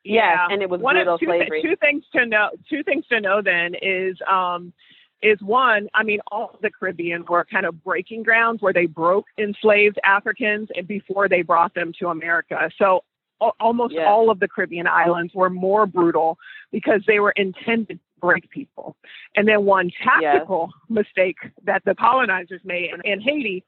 Yeah, 0.03 0.33
yes, 0.33 0.39
and 0.51 0.63
it 0.63 0.71
was 0.71 0.81
One 0.81 0.95
brutal 0.97 1.15
of, 1.15 1.21
two, 1.21 1.27
slavery. 1.27 1.63
Two 1.63 1.77
things 1.77 2.05
to 2.15 2.27
know. 2.27 2.49
Two 2.71 2.83
things 2.83 3.07
to 3.09 3.21
know 3.21 3.43
then 3.43 3.75
is. 3.83 4.17
um 4.29 4.73
is 5.23 5.41
one, 5.41 5.89
I 5.95 6.03
mean, 6.03 6.21
all 6.31 6.59
the 6.63 6.71
Caribbean 6.71 7.25
were 7.29 7.47
kind 7.51 7.67
of 7.67 7.83
breaking 7.83 8.23
grounds 8.23 8.63
where 8.63 8.73
they 8.73 8.87
broke 8.87 9.27
enslaved 9.39 9.99
Africans 10.05 10.69
and 10.75 10.87
before 10.87 11.29
they 11.29 11.43
brought 11.43 11.75
them 11.75 11.93
to 12.01 12.09
America. 12.09 12.71
So 12.79 13.03
almost 13.61 13.95
yeah. 13.95 14.07
all 14.07 14.31
of 14.31 14.41
the 14.41 14.49
Caribbean 14.49 14.87
islands 14.87 15.35
were 15.35 15.51
more 15.51 15.87
brutal 15.87 16.39
because 16.73 17.03
they 17.07 17.21
were 17.21 17.33
intended 17.33 17.99
to 17.99 18.21
break 18.21 18.49
people. 18.51 18.97
And 19.35 19.47
then 19.47 19.65
one 19.65 19.91
tactical 20.03 20.71
yeah. 20.89 20.95
mistake 20.95 21.37
that 21.65 21.83
the 21.85 21.95
colonizers 21.95 22.61
made 22.65 22.91
in, 22.93 23.13
in 23.13 23.21
Haiti. 23.21 23.65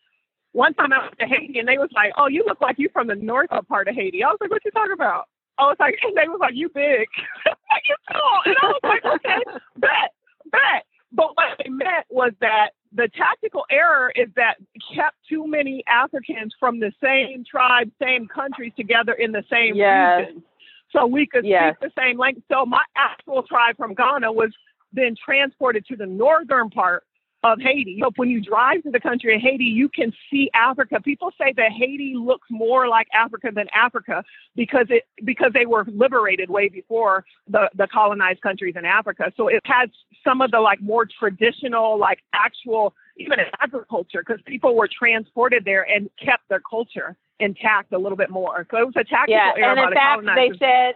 One 0.52 0.74
time 0.74 0.92
I 0.92 1.00
went 1.00 1.18
to 1.20 1.26
Haiti 1.26 1.58
and 1.58 1.68
they 1.68 1.78
was 1.78 1.90
like, 1.94 2.12
"Oh, 2.16 2.26
you 2.26 2.42
look 2.46 2.60
like 2.60 2.78
you 2.78 2.88
from 2.92 3.06
the 3.06 3.14
north 3.14 3.50
part 3.68 3.86
of 3.86 3.94
Haiti." 3.94 4.24
I 4.24 4.28
was 4.28 4.38
like, 4.40 4.50
"What 4.50 4.64
you 4.64 4.70
talking 4.70 4.94
about?" 4.94 5.26
I 5.58 5.64
was 5.64 5.76
like, 5.78 5.96
and 6.02 6.16
they 6.16 6.26
was 6.26 6.38
like, 6.40 6.54
"You 6.54 6.70
big, 6.70 7.06
like 7.46 7.82
you 7.86 7.96
tall," 8.10 8.40
and 8.46 8.56
I 8.62 8.66
was 8.66 8.80
like, 8.82 9.04
"Okay, 9.04 9.60
bet, 9.76 10.12
bet." 10.50 10.84
But 11.12 11.36
what 11.36 11.56
they 11.58 11.70
meant 11.70 12.06
was 12.18 12.32
that 12.40 12.70
the 12.92 13.08
tactical 13.16 13.64
error 13.70 14.10
is 14.16 14.28
that 14.34 14.56
kept 14.94 15.16
too 15.28 15.46
many 15.46 15.84
Africans 15.86 16.52
from 16.58 16.80
the 16.80 16.90
same 17.02 17.44
tribe, 17.48 17.90
same 18.02 18.26
countries 18.26 18.72
together 18.76 19.12
in 19.12 19.30
the 19.30 19.44
same 19.48 19.76
yes. 19.76 20.26
region. 20.26 20.42
So 20.90 21.06
we 21.06 21.26
could 21.26 21.46
yes. 21.46 21.76
speak 21.76 21.92
the 21.94 22.00
same 22.00 22.18
language. 22.18 22.44
So 22.50 22.66
my 22.66 22.82
actual 22.96 23.44
tribe 23.44 23.76
from 23.76 23.94
Ghana 23.94 24.32
was 24.32 24.50
then 24.92 25.14
transported 25.24 25.84
to 25.86 25.96
the 25.96 26.06
northern 26.06 26.70
part 26.70 27.04
of 27.44 27.60
Haiti. 27.60 27.98
So 28.02 28.10
when 28.16 28.28
you 28.28 28.40
drive 28.40 28.82
to 28.82 28.90
the 28.90 28.98
country 29.00 29.34
of 29.34 29.40
Haiti, 29.40 29.64
you 29.64 29.88
can 29.88 30.12
see 30.30 30.50
Africa. 30.54 31.00
People 31.00 31.30
say 31.38 31.52
that 31.56 31.70
Haiti 31.70 32.14
looks 32.16 32.48
more 32.50 32.88
like 32.88 33.06
Africa 33.12 33.50
than 33.54 33.66
Africa 33.72 34.24
because 34.56 34.86
it 34.90 35.04
because 35.24 35.52
they 35.54 35.66
were 35.66 35.86
liberated 35.88 36.50
way 36.50 36.68
before 36.68 37.24
the, 37.48 37.70
the 37.76 37.86
colonized 37.86 38.40
countries 38.40 38.74
in 38.76 38.84
Africa. 38.84 39.32
So 39.36 39.48
it 39.48 39.62
has 39.64 39.88
some 40.24 40.40
of 40.40 40.50
the 40.50 40.60
like 40.60 40.80
more 40.80 41.06
traditional, 41.06 41.98
like 41.98 42.20
actual 42.32 42.94
even 43.16 43.38
agriculture, 43.60 44.24
because 44.26 44.42
people 44.44 44.76
were 44.76 44.88
transported 44.88 45.64
there 45.64 45.82
and 45.88 46.10
kept 46.22 46.48
their 46.48 46.62
culture 46.68 47.16
intact 47.40 47.92
a 47.92 47.98
little 47.98 48.18
bit 48.18 48.30
more. 48.30 48.66
So 48.70 48.78
it 48.78 48.86
was 48.86 48.94
a 48.96 49.04
tactical 49.04 49.34
yeah, 49.34 49.52
error 49.56 49.78
and 49.78 49.88
in 49.90 49.94
fact, 49.94 50.22
they 50.34 50.50
said 50.58 50.94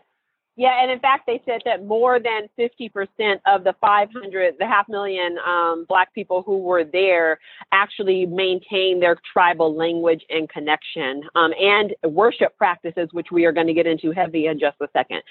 yeah, 0.54 0.82
and 0.82 0.90
in 0.90 1.00
fact, 1.00 1.26
they 1.26 1.40
said 1.46 1.62
that 1.64 1.86
more 1.86 2.20
than 2.20 2.42
50% 2.58 3.40
of 3.46 3.64
the 3.64 3.74
500, 3.80 4.54
the 4.58 4.66
half 4.66 4.86
million 4.86 5.38
um, 5.46 5.86
Black 5.88 6.12
people 6.12 6.42
who 6.42 6.58
were 6.58 6.84
there 6.84 7.38
actually 7.72 8.26
maintained 8.26 9.02
their 9.02 9.16
tribal 9.32 9.74
language 9.74 10.22
and 10.28 10.50
connection 10.50 11.22
um, 11.34 11.52
and 11.58 11.94
worship 12.04 12.56
practices, 12.58 13.08
which 13.12 13.28
we 13.32 13.46
are 13.46 13.52
going 13.52 13.66
to 13.66 13.72
get 13.72 13.86
into 13.86 14.12
heavy 14.12 14.48
in 14.48 14.60
just 14.60 14.76
a 14.82 14.88
second. 14.92 15.22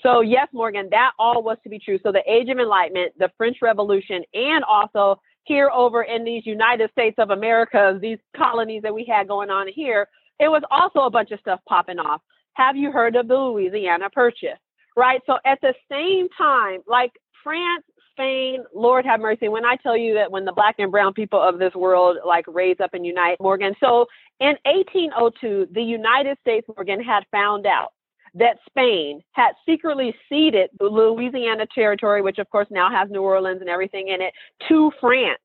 So, 0.00 0.20
yes, 0.20 0.46
Morgan, 0.52 0.86
that 0.92 1.10
all 1.18 1.42
was 1.42 1.58
to 1.64 1.68
be 1.68 1.80
true. 1.80 1.98
So, 2.04 2.12
the 2.12 2.22
Age 2.30 2.48
of 2.48 2.58
Enlightenment, 2.58 3.14
the 3.18 3.32
French 3.36 3.56
Revolution, 3.60 4.22
and 4.32 4.62
also 4.62 5.20
here 5.42 5.70
over 5.70 6.04
in 6.04 6.22
these 6.22 6.46
United 6.46 6.92
States 6.92 7.16
of 7.18 7.30
America, 7.30 7.98
these 8.00 8.18
colonies 8.36 8.82
that 8.82 8.94
we 8.94 9.04
had 9.04 9.26
going 9.26 9.50
on 9.50 9.66
here, 9.66 10.06
it 10.38 10.46
was 10.46 10.62
also 10.70 11.00
a 11.00 11.10
bunch 11.10 11.32
of 11.32 11.40
stuff 11.40 11.58
popping 11.68 11.98
off. 11.98 12.20
Have 12.52 12.76
you 12.76 12.92
heard 12.92 13.16
of 13.16 13.26
the 13.26 13.34
Louisiana 13.34 14.08
Purchase? 14.10 14.58
Right? 14.98 15.20
So 15.26 15.38
at 15.46 15.60
the 15.62 15.72
same 15.90 16.28
time, 16.36 16.80
like 16.86 17.12
France, 17.44 17.84
Spain, 18.12 18.64
Lord 18.74 19.06
have 19.06 19.20
mercy, 19.20 19.48
when 19.48 19.64
I 19.64 19.76
tell 19.76 19.96
you 19.96 20.12
that 20.14 20.30
when 20.30 20.44
the 20.44 20.52
black 20.52 20.74
and 20.78 20.90
brown 20.90 21.14
people 21.14 21.40
of 21.40 21.60
this 21.60 21.72
world 21.74 22.18
like 22.26 22.44
raise 22.48 22.76
up 22.82 22.92
and 22.92 23.06
unite, 23.06 23.36
Morgan. 23.40 23.74
So 23.78 24.06
in 24.40 24.56
1802, 24.64 25.68
the 25.72 25.82
United 25.82 26.36
States, 26.40 26.66
Morgan, 26.76 27.00
had 27.00 27.22
found 27.30 27.64
out 27.64 27.92
that 28.34 28.58
Spain 28.68 29.22
had 29.32 29.52
secretly 29.64 30.12
ceded 30.28 30.70
the 30.80 30.86
Louisiana 30.86 31.64
territory, 31.72 32.20
which 32.20 32.38
of 32.38 32.50
course 32.50 32.66
now 32.70 32.90
has 32.90 33.08
New 33.08 33.22
Orleans 33.22 33.60
and 33.60 33.70
everything 33.70 34.08
in 34.08 34.20
it, 34.20 34.34
to 34.68 34.90
France. 35.00 35.40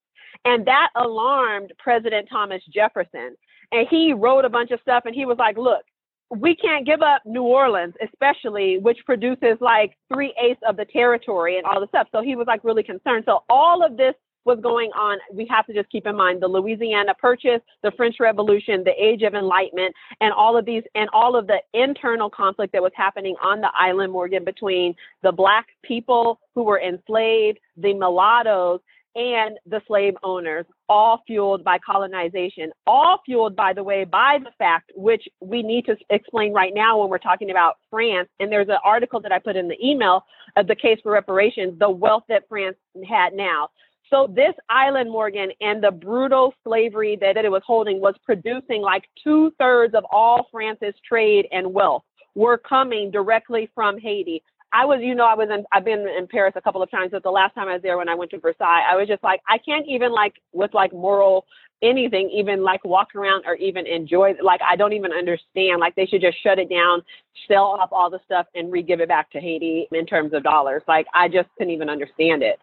And 0.45 0.65
that 0.65 0.89
alarmed 0.95 1.71
President 1.77 2.27
Thomas 2.29 2.61
Jefferson. 2.73 3.35
And 3.71 3.87
he 3.89 4.13
wrote 4.13 4.45
a 4.45 4.49
bunch 4.49 4.71
of 4.71 4.79
stuff 4.81 5.03
and 5.05 5.15
he 5.15 5.25
was 5.25 5.37
like, 5.37 5.57
look, 5.57 5.83
we 6.29 6.55
can't 6.55 6.85
give 6.85 7.01
up 7.01 7.21
New 7.25 7.43
Orleans, 7.43 7.93
especially, 8.03 8.79
which 8.79 8.99
produces 9.05 9.57
like 9.59 9.97
three 10.11 10.33
eighths 10.43 10.61
of 10.67 10.77
the 10.77 10.85
territory 10.85 11.57
and 11.57 11.65
all 11.65 11.79
the 11.79 11.87
stuff. 11.87 12.07
So 12.11 12.21
he 12.21 12.35
was 12.35 12.47
like 12.47 12.63
really 12.63 12.83
concerned. 12.83 13.23
So 13.25 13.43
all 13.49 13.85
of 13.85 13.97
this 13.97 14.15
was 14.45 14.59
going 14.61 14.91
on. 14.91 15.19
We 15.31 15.47
have 15.49 15.65
to 15.67 15.73
just 15.73 15.89
keep 15.89 16.05
in 16.05 16.15
mind 16.15 16.41
the 16.41 16.47
Louisiana 16.47 17.13
Purchase, 17.13 17.61
the 17.81 17.91
French 17.95 18.17
Revolution, 18.19 18.83
the 18.83 18.91
Age 19.01 19.21
of 19.21 19.35
Enlightenment, 19.35 19.95
and 20.19 20.33
all 20.33 20.57
of 20.57 20.65
these, 20.65 20.83
and 20.95 21.09
all 21.13 21.35
of 21.35 21.47
the 21.47 21.59
internal 21.73 22.29
conflict 22.29 22.73
that 22.73 22.81
was 22.81 22.91
happening 22.95 23.35
on 23.41 23.61
the 23.61 23.69
island, 23.77 24.11
Morgan, 24.11 24.43
between 24.43 24.95
the 25.21 25.31
Black 25.31 25.67
people 25.81 26.39
who 26.55 26.63
were 26.63 26.81
enslaved, 26.81 27.59
the 27.77 27.93
mulattoes, 27.93 28.79
and 29.15 29.57
the 29.65 29.81
slave 29.87 30.15
owners, 30.23 30.65
all 30.89 31.21
fueled 31.27 31.63
by 31.63 31.77
colonization, 31.79 32.71
all 32.87 33.19
fueled, 33.25 33.55
by 33.55 33.73
the 33.73 33.83
way, 33.83 34.03
by 34.03 34.39
the 34.43 34.51
fact 34.57 34.91
which 34.95 35.27
we 35.39 35.61
need 35.61 35.85
to 35.85 35.95
explain 36.09 36.53
right 36.53 36.73
now 36.73 36.99
when 36.99 37.09
we're 37.09 37.17
talking 37.17 37.51
about 37.51 37.75
France. 37.89 38.29
And 38.39 38.51
there's 38.51 38.69
an 38.69 38.77
article 38.83 39.19
that 39.21 39.31
I 39.31 39.39
put 39.39 39.55
in 39.55 39.67
the 39.67 39.77
email 39.83 40.23
of 40.57 40.67
the 40.67 40.75
case 40.75 40.99
for 41.03 41.11
reparations, 41.11 41.77
the 41.79 41.89
wealth 41.89 42.23
that 42.29 42.47
France 42.49 42.77
had 43.07 43.33
now. 43.33 43.69
So 44.09 44.27
this 44.27 44.53
island, 44.69 45.09
Morgan, 45.11 45.49
and 45.61 45.83
the 45.83 45.91
brutal 45.91 46.53
slavery 46.63 47.17
that 47.21 47.37
it 47.37 47.51
was 47.51 47.63
holding 47.65 47.99
was 47.99 48.15
producing 48.23 48.81
like 48.81 49.03
two 49.23 49.51
thirds 49.57 49.95
of 49.95 50.05
all 50.11 50.47
France's 50.51 50.93
trade 51.07 51.47
and 51.51 51.73
wealth 51.73 52.03
were 52.35 52.57
coming 52.57 53.11
directly 53.11 53.69
from 53.73 53.99
Haiti. 53.99 54.43
I 54.73 54.85
was, 54.85 54.99
you 55.01 55.13
know, 55.13 55.25
I 55.25 55.35
was 55.35 55.49
in, 55.53 55.65
I've 55.71 55.85
been 55.85 56.07
in 56.07 56.27
Paris 56.27 56.53
a 56.55 56.61
couple 56.61 56.81
of 56.81 56.89
times, 56.89 57.11
but 57.11 57.21
the 57.21 57.29
last 57.29 57.53
time 57.53 57.67
I 57.67 57.73
was 57.73 57.83
there 57.83 57.97
when 57.97 58.09
I 58.09 58.15
went 58.15 58.31
to 58.31 58.39
Versailles, 58.39 58.81
I 58.89 58.95
was 58.95 59.07
just 59.07 59.23
like, 59.23 59.39
I 59.47 59.59
can't 59.59 59.85
even 59.87 60.11
like 60.11 60.33
with 60.51 60.73
like 60.73 60.91
moral 60.91 61.45
anything, 61.83 62.29
even 62.31 62.63
like 62.63 62.83
walk 62.83 63.13
around 63.13 63.43
or 63.45 63.55
even 63.55 63.85
enjoy. 63.85 64.33
Like, 64.41 64.61
I 64.67 64.75
don't 64.75 64.93
even 64.93 65.11
understand. 65.11 65.79
Like, 65.79 65.93
they 65.95 66.07
should 66.07 66.21
just 66.21 66.41
shut 66.41 66.57
it 66.57 66.69
down, 66.69 67.03
sell 67.47 67.65
off 67.65 67.89
all 67.91 68.09
the 68.09 68.19
stuff, 68.25 68.47
and 68.55 68.71
re-give 68.71 68.99
it 68.99 69.09
back 69.09 69.29
to 69.31 69.39
Haiti 69.39 69.87
in 69.91 70.05
terms 70.07 70.33
of 70.33 70.41
dollars. 70.41 70.81
Like, 70.87 71.05
I 71.13 71.27
just 71.27 71.49
couldn't 71.57 71.73
even 71.73 71.89
understand 71.89 72.41
it. 72.41 72.59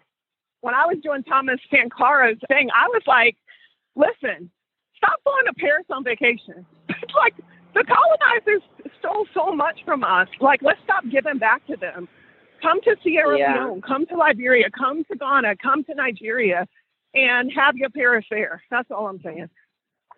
When 0.62 0.74
I 0.74 0.86
was 0.86 0.98
doing 1.02 1.22
Thomas 1.22 1.60
Sankara's 1.72 2.38
thing, 2.48 2.68
I 2.74 2.88
was 2.88 3.02
like, 3.06 3.36
listen, 3.94 4.50
stop 4.96 5.22
going 5.24 5.46
to 5.46 5.54
Paris 5.54 5.86
on 5.90 6.02
vacation. 6.02 6.66
it's 6.88 7.14
like 7.14 7.34
the 7.74 7.84
colonizers 7.84 8.62
stole 8.98 9.26
so 9.34 9.54
much 9.54 9.80
from 9.84 10.04
us. 10.04 10.28
Like, 10.40 10.60
let's 10.62 10.80
stop 10.84 11.04
giving 11.10 11.38
back 11.38 11.66
to 11.66 11.76
them. 11.76 12.08
Come 12.62 12.80
to 12.82 12.96
Sierra 13.02 13.38
yeah. 13.38 13.64
Leone, 13.64 13.80
come 13.80 14.06
to 14.06 14.16
Liberia, 14.16 14.66
come 14.76 15.04
to 15.04 15.16
Ghana, 15.16 15.56
come 15.62 15.82
to 15.84 15.94
Nigeria, 15.94 16.66
and 17.14 17.50
have 17.52 17.76
your 17.76 17.90
Paris 17.90 18.26
there. 18.30 18.62
That's 18.70 18.90
all 18.90 19.06
I'm 19.06 19.20
saying. 19.22 19.48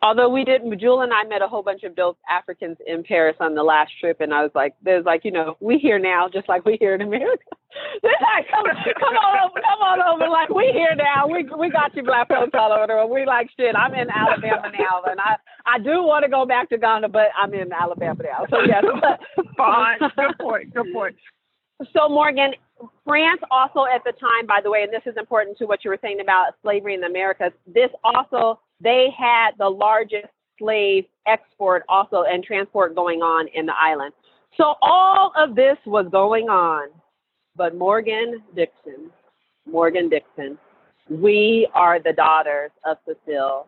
Although 0.03 0.31
we 0.31 0.43
did, 0.43 0.63
Jewel 0.81 1.03
and 1.03 1.13
I 1.13 1.23
met 1.23 1.43
a 1.43 1.49
whole 1.49 1.63
bunch 1.63 1.85
of 1.85 1.95
dope 1.95 2.19
Africans 2.29 2.77
in 2.89 3.05
Paris 3.05 3.37
on 3.39 3.55
the 3.55 3.63
last 3.63 3.93
trip, 4.01 4.21
and 4.21 4.35
I 4.35 4.43
was 4.43 4.51
like, 4.53 4.75
"There's 4.83 5.05
like, 5.05 5.25
you 5.25 5.31
know, 5.31 5.57
we 5.61 5.79
here 5.79 6.01
now, 6.01 6.29
just 6.29 6.49
like 6.49 6.65
we 6.65 6.77
here 6.81 6.97
in 6.97 7.03
America. 7.03 7.45
They're 8.03 8.13
like, 8.21 8.51
come, 8.51 8.65
come 8.99 9.15
on 9.15 9.49
over, 9.49 9.61
come 9.61 9.81
on 9.81 10.03
over, 10.03 10.29
like 10.29 10.49
we 10.49 10.71
here 10.73 10.97
now. 10.97 11.29
We 11.29 11.47
we 11.57 11.71
got 11.71 11.95
you 11.95 12.03
black 12.03 12.29
folks 12.29 12.51
all 12.53 12.73
over 12.73 12.87
the 12.89 12.95
world. 12.95 13.11
We 13.13 13.25
like 13.25 13.49
shit. 13.57 13.77
I'm 13.77 13.95
in 13.95 14.11
Alabama 14.11 14.73
now, 14.77 15.03
and 15.07 15.21
I 15.21 15.37
I 15.67 15.79
do 15.79 16.03
want 16.03 16.25
to 16.25 16.31
go 16.31 16.45
back 16.47 16.69
to 16.71 16.79
Ghana, 16.79 17.09
but 17.09 17.29
I'm 17.41 17.55
in 17.55 17.73
Alabama 17.73 18.25
now. 18.25 18.47
So 18.51 18.59
yes, 18.67 18.85
fine. 19.57 19.99
Good 20.01 20.39
point. 20.41 20.75
Good 20.75 20.93
point. 20.93 21.15
So 21.95 22.09
Morgan, 22.09 22.53
France 23.05 23.41
also 23.51 23.87
at 23.87 24.03
the 24.05 24.13
time, 24.13 24.47
by 24.47 24.61
the 24.63 24.71
way, 24.71 24.83
and 24.83 24.93
this 24.93 25.03
is 25.07 25.17
important 25.17 25.59
to 25.59 25.67
what 25.67 25.85
you 25.85 25.91
were 25.91 25.99
saying 26.03 26.21
about 26.21 26.55
slavery 26.63 26.95
in 26.95 27.01
the 27.01 27.07
Americas. 27.07 27.53
This 27.67 27.91
also 28.03 28.61
they 28.83 29.09
had 29.17 29.53
the 29.59 29.69
largest 29.69 30.29
slave 30.59 31.05
export 31.27 31.85
also 31.89 32.25
and 32.25 32.43
transport 32.45 32.95
going 32.95 33.21
on 33.21 33.49
in 33.55 33.67
the 33.67 33.75
island. 33.79 34.13
So 34.57 34.75
all 34.83 35.33
of 35.37 35.55
this 35.55 35.77
was 35.87 36.07
going 36.11 36.49
on, 36.49 36.89
but 37.57 37.77
Morgan 37.77 38.43
Dixon, 38.55 39.11
Morgan 39.67 40.09
Dixon, 40.09 40.59
we 41.09 41.69
are 41.75 42.01
the 42.01 42.13
daughters 42.13 42.71
of 42.85 42.99
Cecile. 43.07 43.67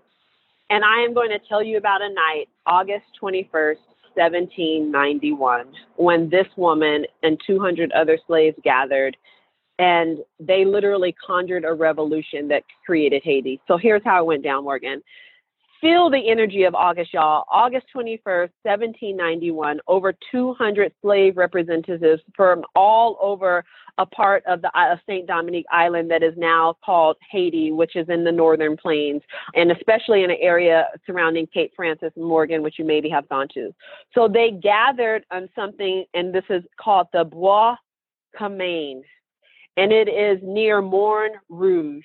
And 0.71 0.85
I 0.85 1.01
am 1.01 1.15
going 1.15 1.31
to 1.31 1.39
tell 1.49 1.63
you 1.63 1.79
about 1.79 2.03
a 2.03 2.09
night, 2.09 2.47
August 2.67 3.05
21st, 3.23 3.77
1791, 4.15 5.67
when 5.97 6.31
this 6.31 6.47
woman 6.57 7.05
and 7.23 7.41
200 7.47 7.91
other 7.93 8.19
slaves 8.27 8.57
gathered 8.63 9.17
and 9.79 10.19
they 10.39 10.65
literally 10.65 11.15
conjured 11.25 11.65
a 11.65 11.73
revolution 11.73 12.49
that 12.49 12.63
created 12.87 13.23
Haiti. 13.25 13.61
So 13.67 13.77
here's 13.77 14.03
how 14.05 14.23
it 14.23 14.27
went 14.27 14.45
down, 14.45 14.65
Morgan. 14.65 15.03
Feel 15.81 16.09
the 16.09 16.31
energy 16.31 16.63
of 16.63 16.75
August, 16.75 17.13
y'all. 17.13 17.45
August 17.51 17.87
21st, 17.95 18.49
1791, 18.63 19.81
over 19.87 20.15
200 20.31 20.93
slave 21.03 21.37
representatives 21.37 22.23
from 22.35 22.63
all 22.75 23.19
over 23.21 23.63
a 23.99 24.07
part 24.07 24.43
of 24.47 24.63
the 24.63 24.71
uh, 24.79 24.97
St. 25.07 25.27
Dominique 25.27 25.67
Island 25.71 26.11
that 26.11 26.23
is 26.23 26.33
now 26.39 26.77
called 26.83 27.17
Haiti, 27.31 27.71
which 27.71 27.97
is 27.97 28.09
in 28.09 28.25
the 28.25 28.33
northern 28.33 28.79
plains, 28.79 29.21
and 29.55 29.71
especially 29.73 30.25
in 30.25 30.31
an 30.31 30.39
area 30.41 30.89
surrounding 31.05 31.47
Cape 31.49 31.73
Francis 31.77 32.13
and 32.17 32.25
Morgan, 32.25 32.63
which 32.63 32.79
you 32.79 32.85
maybe 32.87 33.11
have 33.11 33.29
gone 33.29 33.49
to. 33.53 33.75
So 34.15 34.27
they 34.27 34.53
gathered 34.53 35.27
on 35.31 35.51
something, 35.55 36.07
and 36.15 36.35
this 36.35 36.45
is 36.49 36.63
called 36.81 37.09
the 37.13 37.25
Bois 37.25 37.77
Caïman 38.41 39.03
and 39.77 39.93
it 39.93 40.09
is 40.09 40.41
near 40.43 40.81
Morne 40.83 41.33
Rouge. 41.49 42.05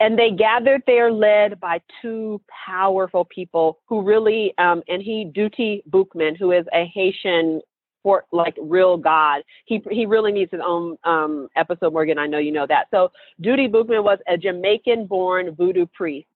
And 0.00 0.18
they 0.18 0.30
gathered 0.30 0.82
there, 0.86 1.12
led 1.12 1.60
by 1.60 1.80
two 2.00 2.40
powerful 2.66 3.26
people 3.26 3.80
who 3.86 4.00
really, 4.02 4.54
um, 4.56 4.82
and 4.88 5.02
he, 5.02 5.24
Dutty 5.24 5.82
Boukman, 5.90 6.38
who 6.38 6.52
is 6.52 6.64
a 6.72 6.86
Haitian 6.86 7.60
for 8.02 8.24
like 8.32 8.56
real 8.58 8.96
God. 8.96 9.42
He 9.66 9.82
he 9.90 10.06
really 10.06 10.32
needs 10.32 10.50
his 10.50 10.62
own 10.64 10.96
um, 11.04 11.48
episode, 11.54 11.92
Morgan. 11.92 12.18
I 12.18 12.26
know 12.26 12.38
you 12.38 12.50
know 12.50 12.66
that. 12.66 12.86
So 12.90 13.12
Dutty 13.42 13.68
Boukman 13.68 14.02
was 14.02 14.18
a 14.26 14.38
Jamaican-born 14.38 15.54
voodoo 15.54 15.84
priest, 15.92 16.28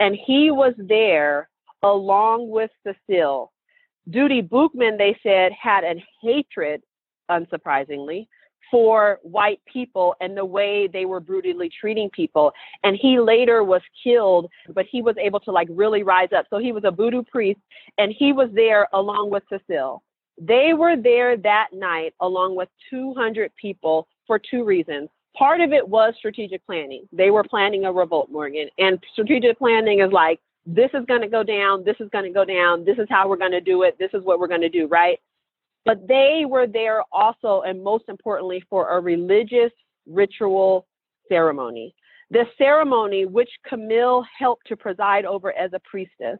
and 0.00 0.16
he 0.26 0.50
was 0.50 0.74
there 0.76 1.48
along 1.84 2.48
with 2.48 2.70
Cecile. 2.82 3.52
Dutty 4.10 4.42
Boukman, 4.42 4.98
they 4.98 5.16
said, 5.22 5.52
had 5.52 5.84
a 5.84 5.94
hatred, 6.22 6.82
unsurprisingly, 7.30 8.26
for 8.70 9.18
white 9.22 9.60
people 9.70 10.14
and 10.20 10.36
the 10.36 10.44
way 10.44 10.88
they 10.92 11.04
were 11.04 11.20
brutally 11.20 11.70
treating 11.80 12.10
people. 12.10 12.52
And 12.82 12.96
he 13.00 13.18
later 13.18 13.64
was 13.64 13.82
killed, 14.02 14.50
but 14.74 14.86
he 14.90 15.02
was 15.02 15.16
able 15.18 15.40
to 15.40 15.52
like 15.52 15.68
really 15.70 16.02
rise 16.02 16.30
up. 16.36 16.46
So 16.50 16.58
he 16.58 16.72
was 16.72 16.84
a 16.84 16.90
voodoo 16.90 17.22
priest 17.22 17.60
and 17.98 18.12
he 18.16 18.32
was 18.32 18.48
there 18.52 18.88
along 18.92 19.30
with 19.30 19.42
Cecile. 19.48 20.02
They 20.38 20.72
were 20.74 20.96
there 20.96 21.36
that 21.38 21.68
night 21.72 22.14
along 22.20 22.56
with 22.56 22.68
200 22.90 23.52
people 23.60 24.06
for 24.26 24.38
two 24.38 24.64
reasons. 24.64 25.08
Part 25.36 25.60
of 25.60 25.72
it 25.72 25.86
was 25.86 26.14
strategic 26.18 26.64
planning. 26.66 27.08
They 27.12 27.30
were 27.30 27.44
planning 27.44 27.84
a 27.84 27.92
revolt, 27.92 28.30
Morgan. 28.30 28.68
And 28.78 28.98
strategic 29.12 29.58
planning 29.58 30.00
is 30.00 30.12
like, 30.12 30.40
this 30.66 30.90
is 30.94 31.04
going 31.06 31.20
to 31.20 31.28
go 31.28 31.42
down, 31.42 31.84
this 31.84 31.96
is 32.00 32.08
going 32.10 32.24
to 32.24 32.30
go 32.30 32.44
down, 32.44 32.84
this 32.84 32.98
is 32.98 33.06
how 33.08 33.28
we're 33.28 33.36
going 33.36 33.52
to 33.52 33.60
do 33.60 33.82
it, 33.84 33.96
this 33.98 34.10
is 34.14 34.24
what 34.24 34.40
we're 34.40 34.48
going 34.48 34.62
to 34.62 34.68
do, 34.68 34.88
right? 34.88 35.20
But 35.86 36.06
they 36.08 36.44
were 36.46 36.66
there 36.66 37.02
also, 37.12 37.62
and 37.62 37.82
most 37.82 38.04
importantly, 38.08 38.62
for 38.68 38.90
a 38.90 39.00
religious 39.00 39.72
ritual 40.04 40.86
ceremony. 41.28 41.94
The 42.30 42.44
ceremony, 42.58 43.24
which 43.24 43.48
Camille 43.64 44.26
helped 44.36 44.66
to 44.66 44.76
preside 44.76 45.24
over 45.24 45.56
as 45.56 45.70
a 45.72 45.80
priestess. 45.88 46.38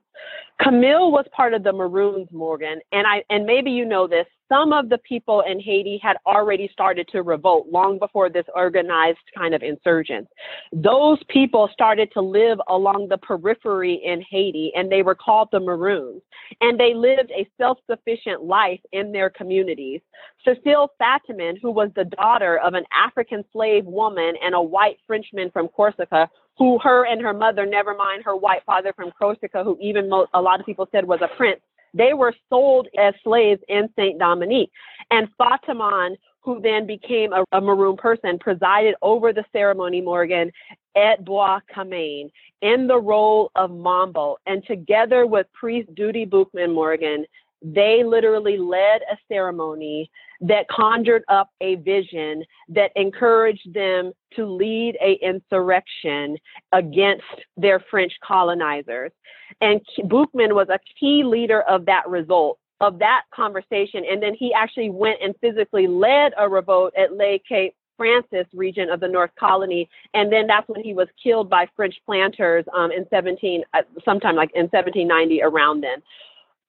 Camille 0.62 1.12
was 1.12 1.26
part 1.32 1.54
of 1.54 1.62
the 1.62 1.72
Maroons, 1.72 2.28
Morgan, 2.32 2.80
and 2.92 3.06
I 3.06 3.22
and 3.30 3.44
maybe 3.44 3.70
you 3.70 3.84
know 3.84 4.06
this 4.06 4.26
some 4.48 4.72
of 4.72 4.88
the 4.88 4.98
people 4.98 5.42
in 5.42 5.60
Haiti 5.60 5.98
had 6.02 6.16
already 6.24 6.68
started 6.72 7.08
to 7.08 7.22
revolt 7.22 7.66
long 7.68 7.98
before 7.98 8.30
this 8.30 8.46
organized 8.54 9.18
kind 9.36 9.54
of 9.54 9.62
insurgence. 9.62 10.28
Those 10.72 11.18
people 11.28 11.68
started 11.72 12.10
to 12.12 12.20
live 12.20 12.58
along 12.68 13.08
the 13.08 13.18
periphery 13.18 14.00
in 14.04 14.22
Haiti, 14.30 14.72
and 14.76 14.90
they 14.90 15.02
were 15.02 15.14
called 15.14 15.48
the 15.50 15.60
Maroons. 15.60 16.22
And 16.60 16.78
they 16.78 16.94
lived 16.94 17.32
a 17.32 17.48
self 17.58 17.78
sufficient 17.90 18.44
life 18.44 18.80
in 18.92 19.10
their 19.12 19.30
communities. 19.30 20.00
Cecile 20.44 20.92
Fatiman, 21.00 21.56
who 21.60 21.70
was 21.70 21.90
the 21.96 22.04
daughter 22.04 22.58
of 22.58 22.74
an 22.74 22.84
African 22.94 23.44
slave 23.52 23.84
woman 23.84 24.34
and 24.42 24.54
a 24.54 24.62
white 24.62 24.98
Frenchman 25.06 25.50
from 25.50 25.68
Corsica, 25.68 26.30
who 26.58 26.78
her 26.78 27.06
and 27.06 27.20
her 27.20 27.32
mother, 27.32 27.66
never 27.66 27.94
mind 27.94 28.24
her 28.24 28.36
white 28.36 28.64
father 28.64 28.92
from 28.94 29.10
Corsica, 29.12 29.62
who 29.62 29.76
even 29.80 30.08
mo- 30.08 30.26
a 30.34 30.40
lot 30.40 30.60
of 30.60 30.66
people 30.66 30.88
said 30.90 31.06
was 31.06 31.20
a 31.22 31.36
prince, 31.36 31.60
they 31.94 32.14
were 32.14 32.34
sold 32.48 32.88
as 32.98 33.14
slaves 33.22 33.60
in 33.68 33.88
St. 33.96 34.18
Dominique. 34.18 34.70
And 35.10 35.28
Fatiman, 35.38 36.16
who 36.40 36.60
then 36.60 36.86
became 36.86 37.32
a, 37.32 37.44
a, 37.52 37.60
maroon 37.60 37.96
person, 37.96 38.38
presided 38.38 38.94
over 39.02 39.32
the 39.32 39.44
ceremony, 39.52 40.00
Morgan, 40.00 40.52
at 40.94 41.24
Bois 41.24 41.60
Caïman 41.74 42.30
in 42.62 42.86
the 42.86 42.98
role 42.98 43.50
of 43.56 43.70
Mambo. 43.70 44.36
And 44.46 44.64
together 44.66 45.26
with 45.26 45.46
priest 45.52 45.94
Dutty 45.94 46.24
Boukman 46.24 46.74
Morgan, 46.74 47.26
they 47.62 48.02
literally 48.04 48.58
led 48.58 49.02
a 49.10 49.16
ceremony 49.28 50.10
that 50.40 50.68
conjured 50.68 51.22
up 51.28 51.50
a 51.60 51.76
vision 51.76 52.44
that 52.68 52.90
encouraged 52.94 53.72
them 53.72 54.12
to 54.34 54.44
lead 54.44 54.96
a 55.00 55.18
insurrection 55.22 56.36
against 56.72 57.24
their 57.56 57.80
French 57.90 58.12
colonizers. 58.22 59.12
And 59.60 59.80
Boukman 60.00 60.54
was 60.54 60.68
a 60.68 60.78
key 61.00 61.24
leader 61.24 61.62
of 61.62 61.86
that 61.86 62.08
result, 62.08 62.58
of 62.80 62.98
that 62.98 63.22
conversation. 63.34 64.04
And 64.10 64.22
then 64.22 64.34
he 64.34 64.52
actually 64.52 64.90
went 64.90 65.18
and 65.22 65.34
physically 65.40 65.86
led 65.86 66.32
a 66.36 66.48
revolt 66.48 66.92
at 66.96 67.12
Le 67.12 67.38
Cape 67.48 67.74
Francis 67.96 68.46
region 68.52 68.90
of 68.90 69.00
the 69.00 69.08
North 69.08 69.30
Colony, 69.38 69.88
and 70.14 70.30
then 70.30 70.46
that's 70.46 70.68
when 70.68 70.82
he 70.82 70.92
was 70.92 71.08
killed 71.22 71.48
by 71.48 71.66
French 71.74 71.94
planters 72.04 72.64
um, 72.76 72.92
in 72.92 73.06
17, 73.08 73.64
uh, 73.74 73.82
sometime 74.04 74.36
like 74.36 74.50
in 74.54 74.64
1790 74.64 75.42
around 75.42 75.80
then. 75.82 76.02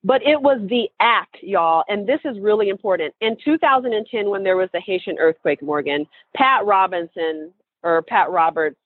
But 0.04 0.22
it 0.22 0.40
was 0.40 0.60
the 0.68 0.88
act, 1.00 1.36
y'all, 1.42 1.84
and 1.88 2.06
this 2.06 2.20
is 2.24 2.38
really 2.38 2.68
important. 2.68 3.14
In 3.20 3.36
2010, 3.44 4.30
when 4.30 4.44
there 4.44 4.56
was 4.56 4.68
the 4.72 4.80
Haitian 4.80 5.18
earthquake, 5.18 5.60
Morgan, 5.60 6.06
Pat 6.36 6.64
Robinson 6.64 7.52
or 7.82 8.02
Pat 8.02 8.30
Roberts, 8.30 8.76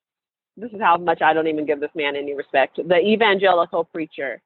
this 0.56 0.72
is 0.72 0.80
how 0.80 0.96
much 0.96 1.20
I 1.22 1.32
don't 1.32 1.48
even 1.48 1.66
give 1.66 1.80
this 1.80 1.90
man 1.94 2.16
any 2.16 2.34
respect, 2.34 2.76
the 2.76 2.98
evangelical 2.98 3.84
preacher, 3.84 4.40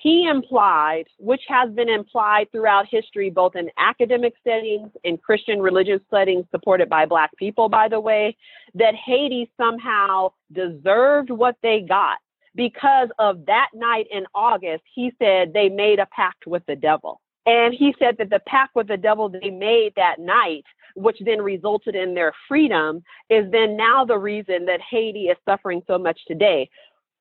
he 0.00 0.26
implied, 0.26 1.04
which 1.18 1.42
has 1.48 1.70
been 1.72 1.90
implied 1.90 2.50
throughout 2.50 2.86
history, 2.90 3.28
both 3.28 3.54
in 3.54 3.68
academic 3.76 4.32
settings, 4.42 4.90
and 5.04 5.20
Christian 5.22 5.60
religious 5.60 6.00
settings 6.10 6.46
supported 6.50 6.88
by 6.88 7.04
Black 7.04 7.30
people, 7.36 7.68
by 7.68 7.86
the 7.86 8.00
way, 8.00 8.34
that 8.74 8.94
Haiti 8.94 9.50
somehow 9.58 10.32
deserved 10.52 11.28
what 11.28 11.56
they 11.62 11.84
got 11.86 12.16
because 12.54 13.08
of 13.18 13.46
that 13.46 13.68
night 13.74 14.06
in 14.10 14.24
August, 14.34 14.82
he 14.94 15.12
said 15.18 15.52
they 15.52 15.68
made 15.68 15.98
a 15.98 16.06
pact 16.06 16.46
with 16.46 16.64
the 16.66 16.76
devil. 16.76 17.20
And 17.46 17.74
he 17.74 17.94
said 17.98 18.16
that 18.18 18.30
the 18.30 18.40
pact 18.46 18.74
with 18.74 18.88
the 18.88 18.96
devil 18.96 19.28
they 19.28 19.50
made 19.50 19.92
that 19.96 20.18
night, 20.18 20.64
which 20.94 21.16
then 21.24 21.40
resulted 21.40 21.94
in 21.94 22.14
their 22.14 22.32
freedom, 22.46 23.02
is 23.30 23.50
then 23.50 23.76
now 23.76 24.04
the 24.04 24.18
reason 24.18 24.66
that 24.66 24.80
Haiti 24.88 25.24
is 25.24 25.36
suffering 25.48 25.82
so 25.86 25.98
much 25.98 26.20
today. 26.26 26.68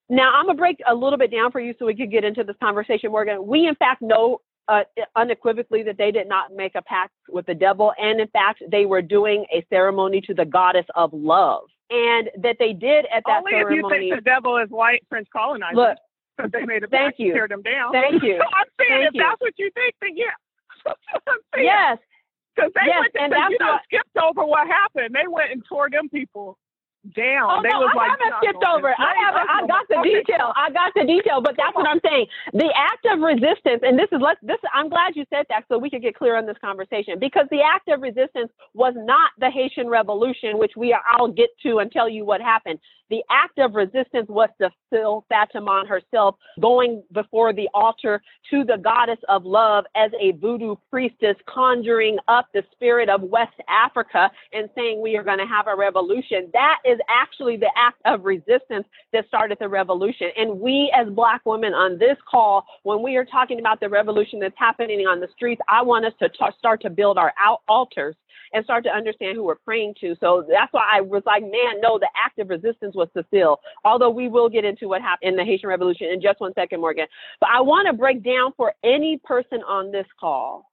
Now, 0.09 0.33
I'm 0.33 0.45
going 0.45 0.57
to 0.57 0.59
break 0.59 0.79
a 0.87 0.93
little 0.93 1.19
bit 1.19 1.31
down 1.31 1.51
for 1.51 1.59
you 1.59 1.73
so 1.77 1.85
we 1.85 1.95
could 1.95 2.11
get 2.11 2.23
into 2.23 2.43
this 2.43 2.55
conversation, 2.61 3.11
Morgan. 3.11 3.45
We, 3.45 3.67
in 3.67 3.75
fact, 3.75 4.01
know 4.01 4.41
uh, 4.67 4.81
unequivocally 5.15 5.83
that 5.83 5.97
they 5.97 6.11
did 6.11 6.27
not 6.27 6.53
make 6.53 6.75
a 6.75 6.81
pact 6.81 7.13
with 7.29 7.45
the 7.45 7.55
devil. 7.55 7.93
And 7.99 8.19
in 8.19 8.27
fact, 8.27 8.63
they 8.71 8.85
were 8.85 9.01
doing 9.01 9.45
a 9.53 9.65
ceremony 9.69 10.21
to 10.21 10.33
the 10.33 10.45
goddess 10.45 10.85
of 10.95 11.11
love 11.13 11.63
and 11.89 12.29
that 12.43 12.57
they 12.59 12.73
did 12.73 13.05
at 13.13 13.23
that 13.25 13.39
Only 13.39 13.51
ceremony. 13.51 13.83
Only 13.83 13.97
if 13.97 14.01
you 14.01 14.09
think 14.11 14.23
the 14.23 14.29
devil 14.29 14.57
is 14.57 14.69
white 14.69 15.03
French 15.09 15.27
colonizers. 15.35 15.75
Look, 15.75 16.51
they 16.51 16.65
made 16.65 16.83
a 16.83 16.87
thank 16.87 17.15
you. 17.17 17.33
tear 17.33 17.47
them 17.47 17.61
down. 17.61 17.91
Thank 17.91 18.23
you. 18.23 18.37
so 18.41 18.45
I'm 18.45 18.69
saying 18.79 18.89
thank 18.89 19.07
if 19.07 19.13
you. 19.13 19.21
that's 19.21 19.41
what 19.41 19.53
you 19.57 19.69
think, 19.73 19.95
then 20.01 20.15
yeah. 20.15 20.35
Yes. 21.57 21.97
Because 22.55 22.71
they 22.75 22.87
yes, 22.87 22.99
went 23.01 23.13
to, 23.13 23.21
and 23.21 23.51
you 23.51 23.57
know, 23.59 23.73
what, 23.73 23.81
skipped 23.83 24.17
over 24.17 24.45
what 24.45 24.67
happened. 24.67 25.15
They 25.15 25.27
went 25.27 25.51
and 25.51 25.63
tore 25.67 25.89
them 25.89 26.09
people 26.09 26.57
down. 27.15 27.47
Oh, 27.47 27.61
they 27.63 27.71
no, 27.71 27.79
was 27.87 27.95
I 27.95 27.97
like, 27.97 28.11
haven't 28.11 28.33
skipped 28.43 28.65
over. 28.67 28.91
I 28.91 29.13
haven't. 29.23 29.47
I 29.49 29.59
got 29.67 29.87
the 29.87 29.99
detail. 30.03 30.51
I 30.55 30.69
got 30.69 30.91
the 30.95 31.05
detail. 31.07 31.41
But 31.41 31.55
that's 31.55 31.75
what 31.75 31.87
I'm 31.87 32.01
saying. 32.03 32.27
The 32.53 32.69
act 32.75 33.07
of 33.07 33.19
resistance, 33.23 33.81
and 33.83 33.97
this 33.97 34.11
is 34.11 34.19
let 34.21 34.37
this. 34.43 34.59
I'm 34.73 34.89
glad 34.89 35.15
you 35.15 35.25
said 35.29 35.45
that 35.49 35.63
so 35.67 35.77
we 35.77 35.89
could 35.89 36.01
get 36.01 36.15
clear 36.15 36.35
on 36.35 36.45
this 36.45 36.57
conversation 36.59 37.19
because 37.19 37.47
the 37.51 37.61
act 37.63 37.87
of 37.87 38.01
resistance 38.01 38.51
was 38.73 38.93
not 38.95 39.31
the 39.39 39.49
Haitian 39.49 39.87
Revolution, 39.87 40.57
which 40.57 40.73
we 40.75 40.93
are, 40.93 41.01
I'll 41.11 41.31
get 41.31 41.49
to 41.63 41.79
and 41.79 41.91
tell 41.91 42.09
you 42.09 42.25
what 42.25 42.41
happened. 42.41 42.79
The 43.09 43.23
act 43.29 43.57
of 43.59 43.75
resistance 43.75 44.27
was 44.29 44.49
to 44.61 44.69
fill 44.89 45.25
Fatima 45.29 45.83
herself 45.87 46.35
going 46.59 47.03
before 47.11 47.53
the 47.53 47.67
altar 47.73 48.21
to 48.51 48.63
the 48.63 48.77
goddess 48.77 49.19
of 49.27 49.45
love 49.45 49.85
as 49.95 50.11
a 50.19 50.31
voodoo 50.33 50.75
priestess, 50.89 51.35
conjuring 51.47 52.17
up 52.27 52.47
the 52.53 52.63
spirit 52.71 53.09
of 53.09 53.21
West 53.21 53.55
Africa 53.67 54.29
and 54.53 54.69
saying 54.75 55.01
we 55.01 55.15
are 55.17 55.23
going 55.23 55.39
to 55.39 55.45
have 55.45 55.67
a 55.67 55.75
revolution. 55.75 56.49
That 56.53 56.77
is 56.85 56.99
actually 57.09 57.57
the 57.57 57.71
act 57.75 58.01
of 58.05 58.25
resistance 58.25 58.85
that 59.13 59.27
started 59.27 59.57
the 59.59 59.69
revolution. 59.69 60.29
And 60.37 60.59
we, 60.59 60.93
as 60.95 61.07
Black 61.09 61.41
women 61.45 61.73
on 61.73 61.97
this 61.97 62.17
call, 62.29 62.65
when 62.83 63.01
we 63.01 63.15
are 63.15 63.25
talking 63.25 63.59
about 63.59 63.79
the 63.79 63.89
revolution 63.89 64.39
that's 64.39 64.57
happening 64.57 65.07
on 65.07 65.19
the 65.19 65.27
streets, 65.35 65.61
I 65.67 65.81
want 65.81 66.05
us 66.05 66.13
to 66.19 66.29
t- 66.29 66.57
start 66.57 66.81
to 66.83 66.89
build 66.89 67.17
our 67.17 67.33
altars 67.67 68.15
and 68.53 68.63
start 68.63 68.83
to 68.83 68.89
understand 68.89 69.35
who 69.35 69.43
we're 69.43 69.55
praying 69.55 69.93
to. 70.01 70.15
So 70.19 70.45
that's 70.49 70.73
why 70.73 70.83
I 70.91 71.01
was 71.01 71.23
like, 71.25 71.43
man, 71.43 71.81
no, 71.81 71.99
the 71.99 72.09
act 72.15 72.39
of 72.39 72.49
resistance 72.49 72.95
was 72.99 73.09
Cecile. 73.15 73.59
Although 73.83 74.11
we 74.11 74.27
will 74.27 74.49
get 74.49 74.65
into 74.65 74.87
what 74.87 75.01
happened 75.01 75.29
in 75.29 75.35
the 75.35 75.43
Haitian 75.43 75.69
Revolution 75.69 76.07
in 76.07 76.21
just 76.21 76.39
one 76.39 76.53
second, 76.53 76.81
Morgan. 76.81 77.07
But 77.39 77.49
I 77.51 77.61
want 77.61 77.87
to 77.87 77.93
break 77.93 78.23
down 78.23 78.53
for 78.55 78.73
any 78.83 79.17
person 79.23 79.61
on 79.67 79.91
this 79.91 80.05
call 80.19 80.69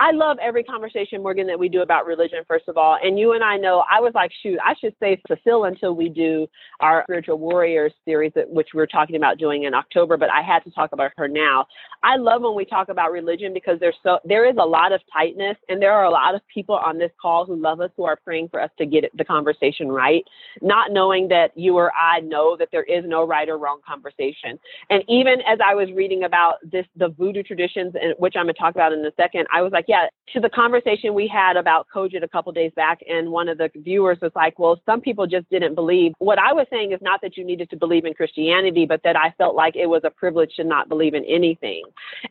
I 0.00 0.12
love 0.12 0.36
every 0.40 0.62
conversation, 0.62 1.22
Morgan, 1.22 1.46
that 1.48 1.58
we 1.58 1.68
do 1.68 1.82
about 1.82 2.06
religion, 2.06 2.38
first 2.46 2.68
of 2.68 2.76
all. 2.76 2.98
And 3.02 3.18
you 3.18 3.32
and 3.32 3.42
I 3.42 3.56
know, 3.56 3.84
I 3.90 4.00
was 4.00 4.12
like, 4.14 4.30
shoot, 4.42 4.56
I 4.64 4.74
should 4.80 4.94
say 5.00 5.20
Cecile 5.26 5.64
until 5.64 5.96
we 5.96 6.08
do 6.08 6.46
our 6.78 7.02
spiritual 7.04 7.38
warriors 7.38 7.92
series, 8.04 8.30
which 8.46 8.68
we're 8.74 8.86
talking 8.86 9.16
about 9.16 9.38
doing 9.38 9.64
in 9.64 9.74
October, 9.74 10.16
but 10.16 10.30
I 10.30 10.40
had 10.40 10.60
to 10.64 10.70
talk 10.70 10.92
about 10.92 11.10
her 11.16 11.26
now. 11.26 11.66
I 12.04 12.16
love 12.16 12.42
when 12.42 12.54
we 12.54 12.64
talk 12.64 12.90
about 12.90 13.10
religion 13.10 13.52
because 13.52 13.80
there's 13.80 13.96
so, 14.04 14.20
there 14.24 14.48
is 14.48 14.54
a 14.60 14.64
lot 14.64 14.92
of 14.92 15.00
tightness 15.12 15.56
and 15.68 15.82
there 15.82 15.92
are 15.92 16.04
a 16.04 16.10
lot 16.10 16.36
of 16.36 16.42
people 16.52 16.76
on 16.76 16.96
this 16.96 17.10
call 17.20 17.44
who 17.44 17.56
love 17.56 17.80
us, 17.80 17.90
who 17.96 18.04
are 18.04 18.16
praying 18.16 18.50
for 18.50 18.62
us 18.62 18.70
to 18.78 18.86
get 18.86 19.04
the 19.16 19.24
conversation 19.24 19.90
right, 19.90 20.22
not 20.62 20.92
knowing 20.92 21.26
that 21.26 21.50
you 21.56 21.76
or 21.76 21.92
I 21.94 22.20
know 22.20 22.56
that 22.56 22.68
there 22.70 22.84
is 22.84 23.04
no 23.04 23.26
right 23.26 23.48
or 23.48 23.58
wrong 23.58 23.80
conversation. 23.84 24.60
And 24.90 25.02
even 25.08 25.40
as 25.40 25.58
I 25.64 25.74
was 25.74 25.88
reading 25.92 26.22
about 26.22 26.54
this, 26.62 26.86
the 26.96 27.08
voodoo 27.08 27.42
traditions, 27.42 27.94
and 28.00 28.14
which 28.18 28.34
I'm 28.36 28.44
going 28.44 28.54
to 28.54 28.60
talk 28.60 28.76
about 28.76 28.92
in 28.92 29.04
a 29.04 29.10
second, 29.16 29.48
I 29.52 29.60
was 29.60 29.72
like, 29.72 29.87
yeah, 29.88 30.06
to 30.34 30.40
the 30.40 30.50
conversation 30.50 31.14
we 31.14 31.26
had 31.26 31.56
about 31.56 31.86
COGIT 31.92 32.22
a 32.22 32.28
couple 32.28 32.52
days 32.52 32.70
back, 32.76 33.00
and 33.08 33.30
one 33.30 33.48
of 33.48 33.56
the 33.56 33.70
viewers 33.74 34.18
was 34.20 34.30
like, 34.36 34.58
well, 34.58 34.78
some 34.84 35.00
people 35.00 35.26
just 35.26 35.48
didn't 35.48 35.74
believe. 35.74 36.12
What 36.18 36.38
I 36.38 36.52
was 36.52 36.66
saying 36.70 36.92
is 36.92 36.98
not 37.00 37.20
that 37.22 37.38
you 37.38 37.44
needed 37.44 37.70
to 37.70 37.76
believe 37.76 38.04
in 38.04 38.12
Christianity, 38.12 38.84
but 38.84 39.00
that 39.02 39.16
I 39.16 39.34
felt 39.38 39.56
like 39.56 39.76
it 39.76 39.86
was 39.86 40.02
a 40.04 40.10
privilege 40.10 40.52
to 40.56 40.64
not 40.64 40.90
believe 40.90 41.14
in 41.14 41.24
anything. 41.24 41.84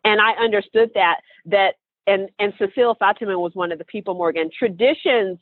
And 0.04 0.22
I 0.22 0.34
understood 0.34 0.92
that, 0.94 1.22
that, 1.48 1.74
and, 2.06 2.30
and 2.38 2.54
Cecile 2.60 2.96
Fatiman 3.02 3.40
was 3.40 3.56
one 3.56 3.72
of 3.72 3.80
the 3.80 3.86
people, 3.86 4.14
Morgan, 4.14 4.52
traditions 4.58 5.40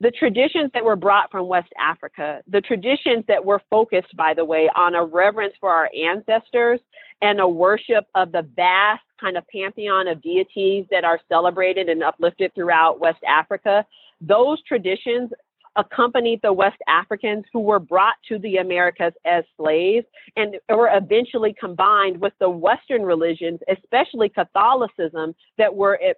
the 0.00 0.10
traditions 0.10 0.70
that 0.74 0.84
were 0.84 0.94
brought 0.94 1.30
from 1.30 1.48
West 1.48 1.72
Africa, 1.80 2.42
the 2.48 2.60
traditions 2.60 3.24
that 3.28 3.42
were 3.42 3.62
focused, 3.70 4.14
by 4.14 4.34
the 4.34 4.44
way, 4.44 4.68
on 4.76 4.94
a 4.94 5.02
reverence 5.02 5.54
for 5.58 5.70
our 5.70 5.88
ancestors 5.98 6.80
and 7.22 7.40
a 7.40 7.48
worship 7.48 8.04
of 8.14 8.32
the 8.32 8.46
vast 8.56 9.02
kind 9.20 9.36
of 9.36 9.44
pantheon 9.48 10.08
of 10.08 10.22
deities 10.22 10.84
that 10.90 11.04
are 11.04 11.20
celebrated 11.28 11.88
and 11.88 12.02
uplifted 12.02 12.54
throughout 12.54 13.00
West 13.00 13.22
Africa, 13.26 13.84
those 14.20 14.62
traditions 14.62 15.30
accompanied 15.76 16.40
the 16.42 16.52
West 16.52 16.78
Africans 16.88 17.44
who 17.52 17.60
were 17.60 17.78
brought 17.78 18.16
to 18.28 18.38
the 18.38 18.56
Americas 18.56 19.12
as 19.24 19.44
slaves 19.56 20.06
and 20.36 20.56
were 20.68 20.90
eventually 20.94 21.54
combined 21.58 22.18
with 22.20 22.32
the 22.40 22.48
Western 22.48 23.02
religions, 23.02 23.60
especially 23.68 24.28
Catholicism, 24.28 25.34
that 25.58 25.74
were 25.74 26.00
eh, 26.02 26.14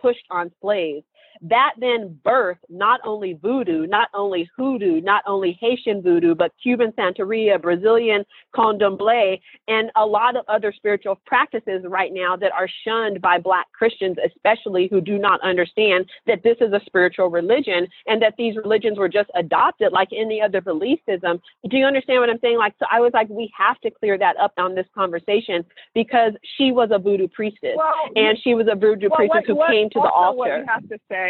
pushed 0.00 0.26
on 0.30 0.50
slaves 0.60 1.04
that 1.40 1.72
then 1.78 2.18
birthed 2.24 2.58
not 2.68 3.00
only 3.04 3.34
voodoo, 3.34 3.86
not 3.86 4.08
only 4.14 4.48
hoodoo, 4.56 5.00
not 5.00 5.22
only 5.26 5.56
Haitian 5.60 6.02
voodoo, 6.02 6.34
but 6.34 6.52
Cuban 6.62 6.92
Santeria, 6.92 7.60
Brazilian 7.60 8.24
candomblé, 8.54 9.40
and 9.68 9.90
a 9.96 10.04
lot 10.06 10.36
of 10.36 10.44
other 10.48 10.72
spiritual 10.72 11.18
practices 11.26 11.82
right 11.88 12.12
now 12.12 12.36
that 12.36 12.52
are 12.52 12.68
shunned 12.84 13.20
by 13.20 13.38
Black 13.38 13.66
Christians, 13.72 14.16
especially 14.24 14.88
who 14.88 15.00
do 15.00 15.18
not 15.18 15.40
understand 15.42 16.06
that 16.26 16.42
this 16.42 16.56
is 16.60 16.72
a 16.72 16.80
spiritual 16.86 17.28
religion 17.28 17.86
and 18.06 18.20
that 18.22 18.34
these 18.36 18.56
religions 18.56 18.98
were 18.98 19.08
just 19.08 19.30
adopted 19.34 19.92
like 19.92 20.08
any 20.14 20.40
other 20.40 20.60
belief 20.60 20.98
system. 21.06 21.40
Do 21.68 21.76
you 21.76 21.86
understand 21.86 22.20
what 22.20 22.30
I'm 22.30 22.38
saying? 22.40 22.58
Like, 22.58 22.74
so 22.78 22.86
I 22.90 23.00
was 23.00 23.12
like, 23.14 23.28
we 23.28 23.50
have 23.56 23.80
to 23.80 23.90
clear 23.90 24.18
that 24.18 24.36
up 24.36 24.52
on 24.58 24.74
this 24.74 24.86
conversation 24.94 25.64
because 25.94 26.32
she 26.56 26.72
was 26.72 26.90
a 26.92 26.98
voodoo 26.98 27.28
priestess 27.28 27.74
Well, 27.76 27.94
and 28.16 28.38
she 28.42 28.54
was 28.54 28.66
a 28.70 28.74
voodoo 28.74 29.08
well, 29.10 29.16
priestess 29.18 29.34
what- 29.40 29.46
who 29.46 29.54
what- 29.56 29.70
came 29.70 29.88
to 29.90 29.94
the 29.94 30.00
What 30.00 30.12
altar. 30.12 30.58
you 30.58 30.64
have 30.68 30.88
to 30.88 30.98
say, 31.10 31.21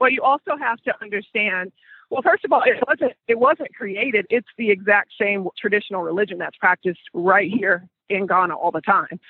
well, 0.00 0.10
you 0.10 0.22
also 0.22 0.56
have 0.58 0.78
to 0.82 0.92
understand. 1.00 1.72
Well, 2.10 2.22
first 2.22 2.44
of 2.44 2.52
all, 2.52 2.62
it 2.62 2.82
wasn't 2.86 3.12
it 3.28 3.38
wasn't 3.38 3.74
created. 3.74 4.26
It's 4.30 4.48
the 4.58 4.70
exact 4.70 5.10
same 5.20 5.48
traditional 5.58 6.02
religion 6.02 6.38
that's 6.38 6.56
practiced 6.56 7.00
right 7.14 7.50
here 7.50 7.88
in 8.08 8.26
Ghana 8.26 8.54
all 8.54 8.70
the 8.70 8.80
time. 8.82 9.20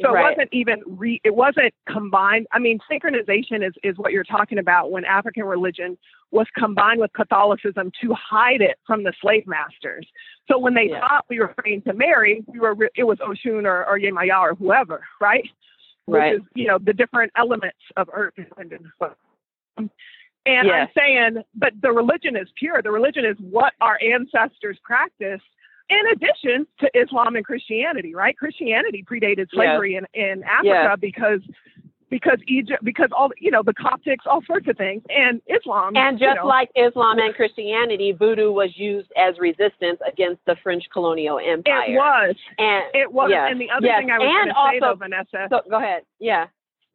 So 0.00 0.12
Right. 0.12 0.20
it 0.20 0.30
wasn't 0.30 0.48
even 0.52 0.82
re, 0.86 1.20
it 1.22 1.34
wasn't 1.34 1.72
combined. 1.88 2.48
I 2.52 2.58
mean, 2.58 2.78
syncretization 2.90 3.66
is 3.66 3.74
is 3.84 3.96
what 3.96 4.12
you're 4.12 4.24
talking 4.24 4.58
about 4.58 4.90
when 4.90 5.04
African 5.04 5.44
religion 5.44 5.96
was 6.32 6.46
combined 6.56 7.00
with 7.00 7.12
Catholicism 7.12 7.92
to 8.00 8.12
hide 8.14 8.60
it 8.60 8.78
from 8.86 9.04
the 9.04 9.12
slave 9.20 9.46
masters. 9.46 10.06
So 10.50 10.58
when 10.58 10.74
they 10.74 10.88
Yeah. 10.90 11.00
thought 11.00 11.24
we 11.28 11.38
were 11.38 11.54
praying 11.56 11.82
to 11.82 11.92
Mary, 11.92 12.44
we 12.48 12.58
were 12.58 12.76
it 12.96 13.04
was 13.04 13.18
Oshun 13.18 13.64
or, 13.66 13.86
or 13.86 13.98
Yemaya 13.98 14.40
or 14.40 14.54
whoever, 14.54 15.04
right? 15.20 15.48
Right. 16.06 16.34
Which 16.34 16.42
is 16.42 16.48
you 16.54 16.66
know 16.66 16.78
the 16.78 16.92
different 16.92 17.32
elements 17.36 17.78
of 17.96 18.08
earth 18.12 18.34
and 18.36 18.46
wind 18.56 18.72
and 18.72 18.86
fire. 18.98 19.16
And 20.46 20.70
I'm 20.70 20.88
saying, 20.96 21.42
but 21.54 21.72
the 21.80 21.90
religion 21.90 22.36
is 22.36 22.48
pure. 22.58 22.82
The 22.82 22.90
religion 22.90 23.24
is 23.24 23.36
what 23.40 23.72
our 23.80 23.98
ancestors 24.02 24.78
practiced. 24.82 25.42
In 25.88 26.00
addition 26.12 26.66
to 26.80 26.90
Islam 26.98 27.36
and 27.36 27.44
Christianity, 27.44 28.14
right? 28.14 28.36
Christianity 28.36 29.04
predated 29.10 29.48
slavery 29.52 29.96
in, 29.96 30.06
in 30.14 30.42
Africa 30.44 30.64
Yes. 30.64 30.98
because 31.00 31.40
because 32.14 32.38
Egypt 32.46 32.84
because 32.84 33.08
all 33.10 33.28
you 33.40 33.50
know 33.50 33.64
the 33.64 33.74
Coptics, 33.74 34.24
all 34.24 34.40
sorts 34.46 34.68
of 34.68 34.76
things, 34.76 35.02
and 35.08 35.42
Islam. 35.48 35.96
And 35.96 36.20
you 36.20 36.28
just 36.28 36.36
know, 36.36 36.46
like 36.46 36.70
Islam 36.76 37.18
and 37.18 37.34
Christianity, 37.34 38.12
voodoo 38.12 38.52
was 38.52 38.70
used 38.76 39.10
as 39.16 39.34
resistance 39.40 39.98
against 40.06 40.40
the 40.46 40.54
French 40.62 40.84
colonial 40.92 41.40
empire. 41.40 41.86
it 41.88 41.96
was, 41.96 42.36
And 42.58 42.84
it 42.94 43.12
was. 43.12 43.30
yes, 43.32 43.48
And 43.50 43.60
the 43.60 43.68
other 43.68 43.86
yes. 43.88 43.98
thing 43.98 44.10
I 44.12 44.18
was 44.18 44.28
going 44.28 44.46
to 44.46 44.70
say, 44.70 44.78
though, 44.78 44.94
Vanessa, 44.94 45.48
so 45.50 45.68
go 45.68 45.78
ahead. 45.78 46.02
Yeah. 46.20 46.46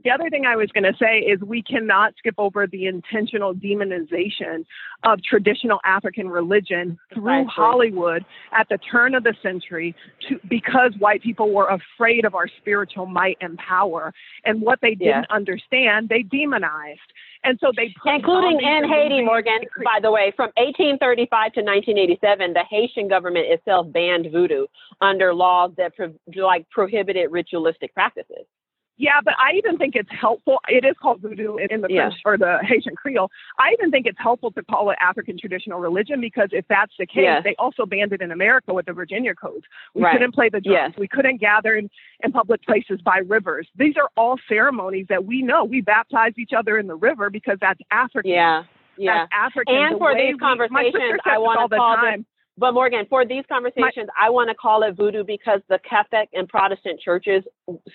The 0.04 0.12
other 0.12 0.30
thing 0.30 0.46
I 0.46 0.56
was 0.56 0.70
going 0.72 0.86
to 0.86 0.98
say 0.98 1.20
is 1.20 1.42
we 1.42 1.62
cannot 1.62 2.14
skip 2.18 2.36
over 2.38 2.66
the 2.68 2.86
intentional 2.86 3.54
demonization 3.54 4.66
of 5.04 5.22
traditional 5.22 5.80
African 5.84 6.30
religion 6.30 6.98
through. 7.14 7.46
Hollywood 7.50 8.24
at 8.58 8.68
the 8.70 8.78
turn 8.78 9.14
of 9.14 9.24
the 9.24 9.34
century 9.44 9.94
to, 10.30 10.40
because 10.50 10.94
white 11.00 11.22
people 11.22 11.52
were 11.54 11.68
afraid 11.68 12.24
of 12.24 12.34
our 12.34 12.48
spiritual 12.62 13.08
might 13.08 13.38
and 13.42 13.58
power. 13.58 14.14
And 14.46 14.62
what 14.62 14.80
they 14.82 14.96
didn't 14.96 15.30
understand, 15.32 16.08
they 16.08 16.24
demonized. 16.24 17.00
And 17.44 17.58
so 17.62 17.72
they 17.76 17.94
put 18.02 18.16
Including 18.16 18.60
in 18.62 18.90
Haiti, 18.90 19.22
Morgan, 19.22 19.60
by 19.84 20.00
the 20.02 20.12
way, 20.12 20.34
from 20.36 20.52
1835 20.58 21.54
to 21.54 21.62
1987, 21.62 22.54
the 22.54 22.64
Haitian 22.70 23.08
government 23.08 23.48
itself 23.50 23.92
banned 23.92 24.28
voodoo 24.32 24.68
under 25.02 25.34
laws 25.34 25.72
that 25.78 25.96
pro- 25.96 26.14
like 26.36 26.70
prohibited 26.70 27.32
ritualistic 27.32 27.94
practices. 27.94 28.46
Yeah, 29.02 29.22
but 29.24 29.34
I 29.40 29.56
even 29.58 29.78
think 29.78 29.96
it's 29.96 30.10
helpful. 30.12 30.60
It 30.68 30.84
is 30.84 30.94
called 31.02 31.22
voodoo 31.22 31.56
in 31.56 31.80
the 31.80 31.88
Yeah. 31.90 32.10
French 32.10 32.16
or 32.26 32.38
the 32.38 32.60
Haitian 32.64 32.96
Creole. 32.98 33.32
I 33.58 33.72
even 33.72 33.92
think 33.92 34.06
it's 34.06 34.20
helpful 34.20 34.52
to 34.52 34.62
call 34.64 34.90
it 34.92 34.98
African 35.00 35.38
traditional 35.40 35.80
religion 35.80 36.20
because 36.20 36.50
if 36.52 36.66
that's 36.68 36.92
the 37.00 37.06
case, 37.06 37.24
Yes. 37.24 37.44
they 37.46 37.56
also 37.58 37.86
banned 37.86 38.12
it 38.12 38.22
in 38.22 38.32
America 38.34 38.74
with 38.74 38.88
the 38.88 38.94
Virginia 38.94 39.34
Code. 39.34 39.64
We 39.96 40.04
Right. 40.04 40.12
couldn't 40.12 40.34
play 40.34 40.50
the 40.50 40.60
drums. 40.60 40.92
Yes. 40.92 40.98
We 41.00 41.08
couldn't 41.08 41.38
gather 41.38 41.78
in, 41.78 41.90
in 42.26 42.34
public 42.34 42.62
places 42.64 43.00
by 43.02 43.20
rivers. 43.20 43.70
These 43.78 43.96
are 43.96 44.10
all 44.18 44.38
ceremonies 44.50 45.06
that 45.08 45.24
we 45.24 45.42
know. 45.44 45.64
We 45.64 45.80
baptize 45.80 46.34
each 46.38 46.52
other 46.52 46.78
in 46.78 46.88
the 46.88 46.96
river 46.98 47.30
because 47.30 47.58
that's 47.62 47.80
African. 47.92 48.32
Yeah. 48.32 48.64
Yeah. 48.98 49.14
That's 49.20 49.30
African. 49.32 49.76
And 49.76 49.96
The 49.96 50.00
for 50.00 50.14
these 50.14 50.34
we- 50.34 50.40
my 50.42 50.84
sister 50.84 51.00
conversations, 51.00 51.20
says 51.24 51.32
I 51.32 51.36
all 51.38 51.68
the 51.70 51.78
call 51.78 51.96
this- 51.96 52.02
time. 52.04 52.26
But 52.60 52.74
Morgan, 52.74 53.06
for 53.10 53.26
these 53.26 53.46
conversations, 53.48 54.10
I 54.22 54.30
want 54.30 54.50
to 54.50 54.56
call 54.56 54.84
it 54.84 54.96
voodoo 54.98 55.24
because 55.24 55.62
the 55.70 55.80
Catholic 55.90 56.28
and 56.34 56.48
Protestant 56.48 57.00
churches 57.00 57.44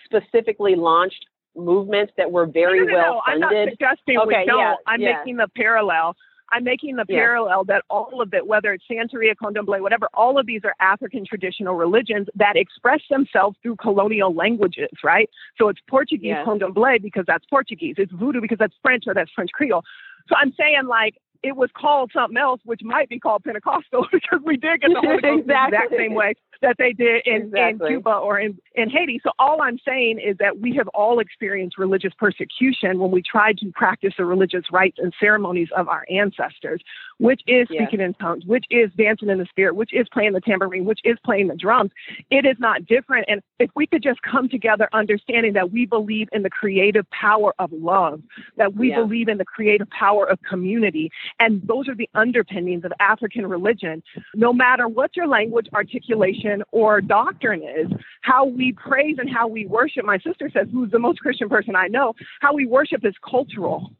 specifically 0.06 0.74
launched 0.74 1.26
movements 1.54 2.12
that 2.16 2.30
were 2.30 2.46
very 2.46 2.80
no, 2.80 2.86
no, 2.86 2.92
no, 2.92 2.96
well 2.96 3.22
I'm 3.26 3.40
not 3.40 3.52
suggesting 3.68 4.18
Okay, 4.18 4.40
we 4.40 4.46
don't. 4.46 4.58
yeah, 4.58 4.74
I'm 4.86 5.00
yeah. 5.00 5.18
making 5.18 5.36
the 5.36 5.48
parallel. 5.54 6.16
I'm 6.50 6.64
making 6.64 6.96
the 6.96 7.04
Yeah. 7.08 7.16
parallel 7.20 7.64
that 7.64 7.84
all 7.90 8.20
of 8.22 8.32
it, 8.32 8.46
whether 8.46 8.72
it's 8.72 8.84
Santeria, 8.90 9.34
Candomblé, 9.40 9.80
whatever, 9.80 10.08
all 10.14 10.38
of 10.38 10.46
these 10.46 10.62
are 10.64 10.74
African 10.80 11.24
traditional 11.26 11.74
religions 11.74 12.28
that 12.34 12.56
express 12.56 13.00
themselves 13.10 13.56
through 13.62 13.76
colonial 13.76 14.32
languages, 14.32 14.90
right? 15.02 15.28
So 15.58 15.68
it's 15.68 15.80
Portuguese 15.88 16.36
Yes. 16.36 16.46
Candomblé 16.46 17.02
because 17.02 17.24
that's 17.26 17.44
Portuguese. 17.46 17.96
It's 17.98 18.12
Voodoo 18.12 18.40
because 18.40 18.58
that's 18.58 18.74
French 18.82 19.04
or 19.06 19.14
that's 19.14 19.30
French 19.32 19.50
Creole. 19.52 19.82
So 20.28 20.36
I'm 20.36 20.52
saying 20.52 20.86
like 20.86 21.16
it 21.44 21.56
was 21.56 21.68
called 21.76 22.10
something 22.14 22.38
else, 22.38 22.60
which 22.64 22.80
might 22.82 23.08
be 23.08 23.20
called 23.20 23.44
Pentecostal 23.44 24.06
because 24.12 24.40
we 24.44 24.56
did 24.56 24.80
get 24.80 24.88
the 24.88 25.00
Holy 25.00 25.20
Ghost 25.20 25.40
exactly. 25.42 25.46
the 25.46 25.84
exact 25.84 25.94
same 25.96 26.14
way 26.14 26.34
that 26.62 26.76
they 26.78 26.92
did 26.92 27.22
in, 27.26 27.42
exactly. 27.42 27.88
in 27.88 27.92
Cuba 27.96 28.14
or 28.14 28.40
in, 28.40 28.58
in 28.74 28.88
Haiti. 28.88 29.20
So 29.22 29.30
all 29.38 29.60
I'm 29.60 29.78
saying 29.86 30.20
is 30.24 30.36
that 30.38 30.58
we 30.58 30.74
have 30.76 30.88
all 30.88 31.20
experienced 31.20 31.76
religious 31.76 32.12
persecution 32.18 32.98
when 32.98 33.10
we 33.10 33.22
tried 33.22 33.58
to 33.58 33.70
practice 33.72 34.14
the 34.16 34.24
religious 34.24 34.64
rites 34.72 34.96
and 34.98 35.12
ceremonies 35.20 35.68
of 35.76 35.88
our 35.88 36.06
ancestors, 36.10 36.82
which 37.18 37.40
is 37.46 37.66
speaking 37.68 38.00
in 38.00 38.14
tongues, 38.14 38.44
which 38.46 38.64
is 38.70 38.90
dancing 38.96 39.28
in 39.28 39.38
the 39.38 39.46
spirit, 39.46 39.76
which 39.76 39.92
is 39.92 40.06
playing 40.12 40.32
the 40.32 40.40
tambourine, 40.40 40.84
which 40.84 41.00
is 41.04 41.16
playing 41.24 41.48
the 41.48 41.56
drums. 41.56 41.90
It 42.30 42.44
is 42.44 42.56
not 42.58 42.86
different. 42.86 43.26
And 43.28 43.40
if 43.58 43.70
we 43.74 43.86
could 43.86 44.02
just 44.02 44.20
come 44.22 44.48
together 44.48 44.88
understanding 44.92 45.52
that 45.54 45.72
we 45.72 45.86
believe 45.86 46.28
in 46.32 46.42
the 46.42 46.50
creative 46.50 47.08
power 47.10 47.54
of 47.58 47.72
love, 47.72 48.20
that 48.56 48.74
we 48.74 48.90
yeah. 48.90 48.96
believe 48.96 49.28
in 49.28 49.38
the 49.38 49.44
creative 49.44 49.88
power 49.90 50.28
of 50.28 50.38
community, 50.48 51.10
and 51.38 51.62
those 51.66 51.88
are 51.88 51.94
the 51.94 52.08
underpinnings 52.14 52.84
of 52.84 52.92
African 53.00 53.46
religion, 53.46 54.02
no 54.34 54.52
matter 54.52 54.88
what 54.88 55.16
your 55.16 55.26
language, 55.26 55.66
articulation, 55.74 56.62
or 56.72 57.00
doctrine 57.00 57.62
is, 57.62 57.90
how 58.22 58.44
we 58.44 58.72
praise 58.72 59.16
and 59.18 59.30
how 59.30 59.46
we 59.46 59.66
worship, 59.66 60.04
my 60.04 60.18
sister 60.18 60.50
says, 60.52 60.66
who's 60.72 60.90
the 60.90 60.98
most 60.98 61.20
Christian 61.20 61.48
person 61.48 61.76
I 61.76 61.88
know, 61.88 62.14
how 62.40 62.54
we 62.54 62.66
worship 62.66 63.04
is 63.04 63.14
cultural. 63.28 63.92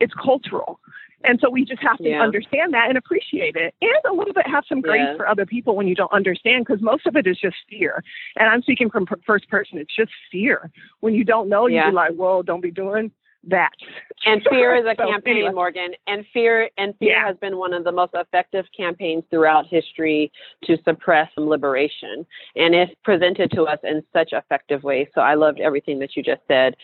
It's 0.00 0.14
cultural. 0.14 0.80
And 1.24 1.40
so 1.42 1.50
we 1.50 1.64
just 1.64 1.82
have 1.82 1.98
to 1.98 2.08
yeah. 2.08 2.22
understand 2.22 2.74
that 2.74 2.88
and 2.88 2.98
appreciate 2.98 3.56
it 3.56 3.74
and 3.80 3.90
a 4.08 4.12
little 4.12 4.34
bit 4.34 4.46
have 4.46 4.64
some 4.68 4.80
grace 4.80 5.00
yeah. 5.04 5.16
for 5.16 5.26
other 5.26 5.46
people 5.46 5.74
when 5.74 5.88
you 5.88 5.94
don't 5.94 6.12
understand 6.12 6.64
because 6.66 6.82
most 6.82 7.06
of 7.06 7.16
it 7.16 7.26
is 7.26 7.38
just 7.40 7.56
fear. 7.68 8.02
And 8.36 8.48
I'm 8.48 8.62
speaking 8.62 8.90
from 8.90 9.06
first 9.26 9.48
person. 9.48 9.78
It's 9.78 9.94
just 9.94 10.10
fear. 10.30 10.70
When 11.00 11.14
you 11.14 11.24
don't 11.24 11.48
know, 11.48 11.66
yeah. 11.66 11.84
you're 11.84 11.92
like, 11.92 12.12
whoa, 12.12 12.42
don't 12.42 12.60
be 12.60 12.70
doing 12.70 13.10
that. 13.48 13.70
And 14.24 14.42
fear 14.50 14.76
is 14.76 14.84
a 14.84 14.94
so, 14.98 15.10
campaign, 15.10 15.36
anyway. 15.38 15.52
Morgan. 15.52 15.90
And 16.06 16.24
fear 16.32 16.68
and 16.78 16.94
fear 16.98 17.12
yeah. 17.12 17.26
has 17.26 17.36
been 17.38 17.56
one 17.56 17.72
of 17.72 17.84
the 17.84 17.92
most 17.92 18.12
effective 18.14 18.64
campaigns 18.76 19.24
throughout 19.30 19.66
history 19.66 20.30
to 20.64 20.76
suppress 20.84 21.30
some 21.34 21.48
liberation. 21.48 22.26
And 22.56 22.74
it's 22.74 22.92
presented 23.04 23.50
to 23.52 23.64
us 23.64 23.78
in 23.84 24.02
such 24.12 24.30
effective 24.32 24.82
ways. 24.82 25.08
So 25.14 25.20
I 25.20 25.34
loved 25.34 25.60
everything 25.60 25.98
that 26.00 26.16
you 26.16 26.22
just 26.22 26.42
said. 26.48 26.76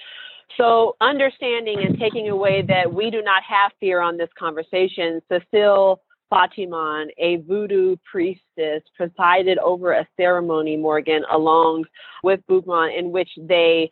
So, 0.59 0.97
understanding 1.01 1.79
and 1.85 1.99
taking 1.99 2.29
away 2.29 2.63
that 2.63 2.93
we 2.93 3.11
do 3.11 3.23
not 3.23 3.43
have 3.43 3.73
fear 3.81 4.01
on 4.01 4.17
this 4.17 4.29
conversation, 4.39 5.23
Cecile 5.29 6.03
Fatiman, 6.33 7.09
a 7.19 7.37
voodoo 7.49 7.97
priestess, 8.11 8.83
presided 8.97 9.59
over 9.59 9.93
a 9.93 10.09
ceremony, 10.17 10.77
Morgan, 10.77 11.25
along 11.31 11.85
with 12.23 12.41
Boukman, 12.49 12.99
in 12.99 13.13
which 13.13 13.31
they 13.37 13.91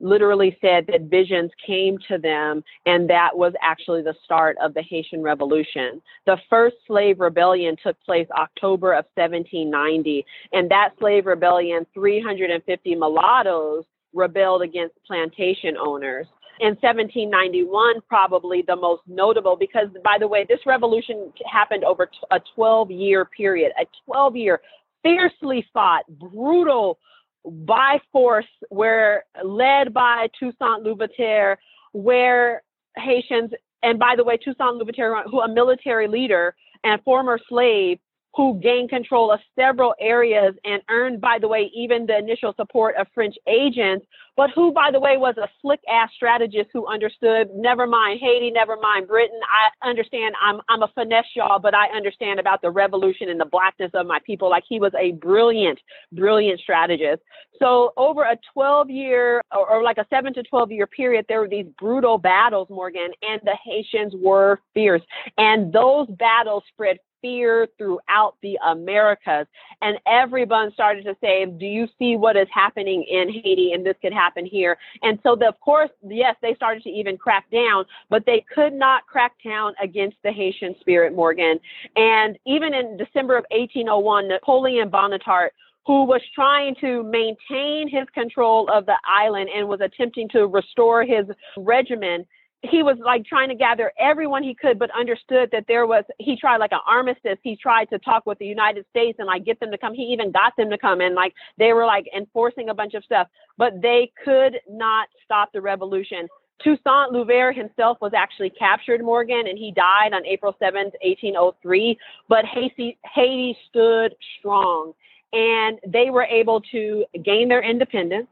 literally 0.00 0.56
said 0.60 0.86
that 0.86 1.02
visions 1.02 1.50
came 1.66 1.98
to 2.08 2.18
them, 2.18 2.62
and 2.86 3.08
that 3.08 3.36
was 3.36 3.52
actually 3.62 4.02
the 4.02 4.14
start 4.24 4.56
of 4.62 4.72
the 4.74 4.82
Haitian 4.82 5.22
Revolution. 5.22 6.00
The 6.26 6.38
first 6.48 6.76
slave 6.86 7.20
rebellion 7.20 7.76
took 7.82 8.00
place 8.00 8.26
October 8.38 8.92
of 8.94 9.04
1790, 9.14 10.24
and 10.52 10.70
that 10.70 10.90
slave 10.98 11.26
rebellion, 11.26 11.86
350 11.94 12.94
mulattoes 12.94 13.84
rebelled 14.12 14.62
against 14.62 14.94
plantation 15.06 15.76
owners. 15.76 16.26
In 16.60 16.76
1791, 16.80 18.02
probably 18.06 18.62
the 18.66 18.76
most 18.76 19.02
notable, 19.06 19.56
because 19.56 19.88
by 20.04 20.18
the 20.18 20.28
way, 20.28 20.44
this 20.46 20.60
revolution 20.66 21.32
happened 21.50 21.84
over 21.84 22.10
a 22.30 22.40
12 22.54 22.90
year 22.90 23.24
period, 23.24 23.72
a 23.80 23.86
12 24.04 24.36
year 24.36 24.60
fiercely 25.02 25.64
fought, 25.72 26.04
brutal, 26.08 26.98
by 27.44 27.98
force, 28.12 28.46
where 28.68 29.24
led 29.42 29.94
by 29.94 30.28
Toussaint 30.38 30.82
Louverture, 30.82 31.56
where 31.92 32.62
Haitians, 32.96 33.52
and 33.82 33.98
by 33.98 34.14
the 34.16 34.24
way, 34.24 34.36
Toussaint 34.36 34.76
Louverture, 34.76 35.22
who 35.30 35.40
a 35.40 35.48
military 35.48 36.08
leader 36.08 36.54
and 36.84 37.02
former 37.02 37.38
slave, 37.48 37.98
who 38.34 38.60
gained 38.60 38.90
control 38.90 39.32
of 39.32 39.40
several 39.58 39.94
areas 40.00 40.54
and 40.64 40.82
earned, 40.88 41.20
by 41.20 41.38
the 41.40 41.48
way, 41.48 41.70
even 41.74 42.06
the 42.06 42.16
initial 42.16 42.54
support 42.56 42.94
of 42.96 43.06
French 43.12 43.34
agents, 43.48 44.06
but 44.36 44.50
who, 44.54 44.72
by 44.72 44.90
the 44.92 45.00
way, 45.00 45.16
was 45.16 45.34
a 45.36 45.48
slick 45.60 45.80
ass 45.90 46.10
strategist 46.14 46.70
who 46.72 46.86
understood, 46.86 47.50
never 47.54 47.86
mind 47.86 48.20
Haiti, 48.22 48.50
never 48.50 48.76
mind 48.76 49.08
Britain. 49.08 49.40
I 49.44 49.88
understand 49.88 50.34
I'm, 50.40 50.60
I'm 50.68 50.82
a 50.82 50.88
finesse 50.94 51.26
y'all, 51.34 51.58
but 51.58 51.74
I 51.74 51.88
understand 51.88 52.38
about 52.38 52.62
the 52.62 52.70
revolution 52.70 53.28
and 53.28 53.40
the 53.40 53.44
blackness 53.44 53.90
of 53.94 54.06
my 54.06 54.18
people. 54.24 54.48
Like 54.48 54.64
he 54.68 54.78
was 54.78 54.92
a 54.98 55.12
brilliant, 55.12 55.80
brilliant 56.12 56.60
strategist. 56.60 57.22
So 57.58 57.92
over 57.96 58.22
a 58.22 58.38
12 58.54 58.90
year 58.90 59.42
or, 59.54 59.68
or 59.70 59.82
like 59.82 59.98
a 59.98 60.06
seven 60.08 60.32
to 60.34 60.42
12 60.44 60.70
year 60.70 60.86
period, 60.86 61.26
there 61.28 61.40
were 61.40 61.48
these 61.48 61.66
brutal 61.78 62.16
battles, 62.16 62.68
Morgan, 62.70 63.10
and 63.22 63.40
the 63.44 63.56
Haitians 63.64 64.14
were 64.16 64.60
fierce. 64.72 65.02
And 65.36 65.72
those 65.72 66.06
battles 66.08 66.62
spread 66.72 66.98
fear 67.22 67.68
throughout 67.78 68.34
the 68.42 68.58
Americas. 68.66 69.46
And 69.82 69.98
everyone 70.06 70.72
started 70.72 71.04
to 71.04 71.16
say, 71.20 71.46
Do 71.46 71.66
you 71.66 71.88
see 71.98 72.16
what 72.16 72.36
is 72.36 72.48
happening 72.52 73.04
in 73.08 73.32
Haiti? 73.32 73.72
And 73.72 73.84
this 73.84 73.96
could 74.02 74.12
happen 74.12 74.44
here. 74.44 74.76
And 75.02 75.18
so, 75.22 75.36
the, 75.36 75.48
of 75.48 75.60
course, 75.60 75.90
yes, 76.02 76.36
they 76.42 76.54
started 76.54 76.82
to 76.84 76.90
even 76.90 77.16
crack 77.16 77.50
down, 77.50 77.84
but 78.08 78.24
they 78.26 78.44
could 78.54 78.72
not 78.72 79.06
crack 79.06 79.32
down 79.44 79.74
against 79.82 80.16
the 80.22 80.32
Haitian 80.32 80.74
spirit, 80.80 81.14
Morgan. 81.14 81.58
And 81.96 82.38
even 82.46 82.74
in 82.74 82.96
December 82.96 83.36
of 83.36 83.44
1801, 83.50 84.28
Napoleon 84.28 84.88
Bonaparte 84.88 85.52
who 85.86 86.04
was 86.04 86.20
trying 86.34 86.74
to 86.80 87.02
maintain 87.02 87.88
his 87.88 88.06
control 88.14 88.68
of 88.70 88.86
the 88.86 88.96
island 89.04 89.48
and 89.54 89.66
was 89.66 89.80
attempting 89.80 90.28
to 90.28 90.46
restore 90.46 91.04
his 91.04 91.24
regimen 91.56 92.26
he 92.62 92.82
was 92.82 92.96
like 93.02 93.24
trying 93.24 93.48
to 93.48 93.54
gather 93.54 93.90
everyone 93.98 94.42
he 94.42 94.54
could, 94.54 94.78
but 94.78 94.90
understood 94.98 95.48
that 95.52 95.64
there 95.66 95.86
was, 95.86 96.04
he 96.18 96.36
tried 96.36 96.58
like 96.58 96.72
an 96.72 96.80
armistice. 96.86 97.38
He 97.42 97.56
tried 97.56 97.86
to 97.86 97.98
talk 97.98 98.26
with 98.26 98.38
the 98.38 98.46
United 98.46 98.84
States 98.90 99.18
and 99.18 99.26
like 99.26 99.44
get 99.44 99.58
them 99.60 99.70
to 99.70 99.78
come. 99.78 99.94
He 99.94 100.02
even 100.02 100.30
got 100.30 100.54
them 100.56 100.68
to 100.70 100.76
come 100.76 101.00
and 101.00 101.14
like 101.14 101.32
they 101.58 101.72
were 101.72 101.86
like 101.86 102.06
enforcing 102.14 102.68
a 102.68 102.74
bunch 102.74 102.94
of 102.94 103.04
stuff, 103.04 103.28
but 103.56 103.80
they 103.80 104.12
could 104.22 104.56
not 104.68 105.08
stop 105.24 105.50
the 105.52 105.60
revolution. 105.60 106.28
Toussaint 106.62 107.12
Louverture 107.12 107.52
himself 107.52 107.96
was 108.02 108.12
actually 108.14 108.50
captured, 108.50 109.02
Morgan, 109.02 109.44
and 109.48 109.56
he 109.56 109.72
died 109.72 110.12
on 110.12 110.26
April 110.26 110.54
7th, 110.60 110.92
1803. 111.02 111.98
But 112.28 112.44
Haiti, 112.44 112.98
Haiti 113.14 113.56
stood 113.70 114.14
strong 114.38 114.92
and 115.32 115.78
they 115.86 116.10
were 116.10 116.24
able 116.24 116.60
to 116.72 117.04
gain 117.24 117.48
their 117.48 117.62
independence 117.62 118.26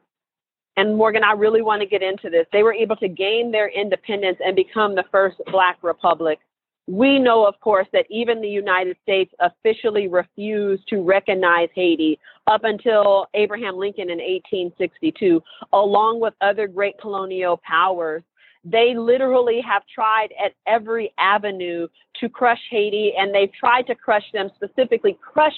and 0.79 0.97
Morgan, 0.97 1.25
I 1.25 1.33
really 1.33 1.61
want 1.61 1.83
to 1.83 1.89
get 1.89 2.03
into 2.03 2.31
this. 2.31 2.47
They 2.53 2.63
were 2.63 2.73
able 2.73 2.95
to 2.97 3.09
gain 3.09 3.51
their 3.51 3.69
independence 3.69 4.39
and 4.45 4.55
become 4.55 4.95
the 4.95 5.03
first 5.11 5.37
Black 5.51 5.77
republic. 5.83 6.39
We 6.87 7.19
know, 7.19 7.45
of 7.45 7.59
course, 7.59 7.89
that 7.93 8.07
even 8.09 8.41
the 8.41 8.49
United 8.49 8.97
States 9.03 9.35
officially 9.41 10.07
refused 10.07 10.87
to 10.91 11.03
recognize 11.03 11.69
Haiti 11.75 12.17
up 12.47 12.63
until 12.63 13.27
Abraham 13.35 13.77
Lincoln 13.77 14.09
in 14.09 14.19
1862, 14.19 15.43
along 15.73 16.21
with 16.21 16.35
other 16.41 16.69
great 16.69 16.97
colonial 17.01 17.61
powers. 17.69 18.23
They 18.65 18.95
literally 18.97 19.61
have 19.69 19.83
tried 19.93 20.29
at 20.43 20.53
every 20.69 21.13
avenue 21.19 21.89
to 22.21 22.29
crush 22.29 22.61
Haiti, 22.71 23.15
and 23.19 23.35
they've 23.35 23.53
tried 23.53 23.89
to 23.89 23.97
crush 23.97 24.31
them, 24.33 24.49
specifically 24.55 25.19
crush 25.21 25.57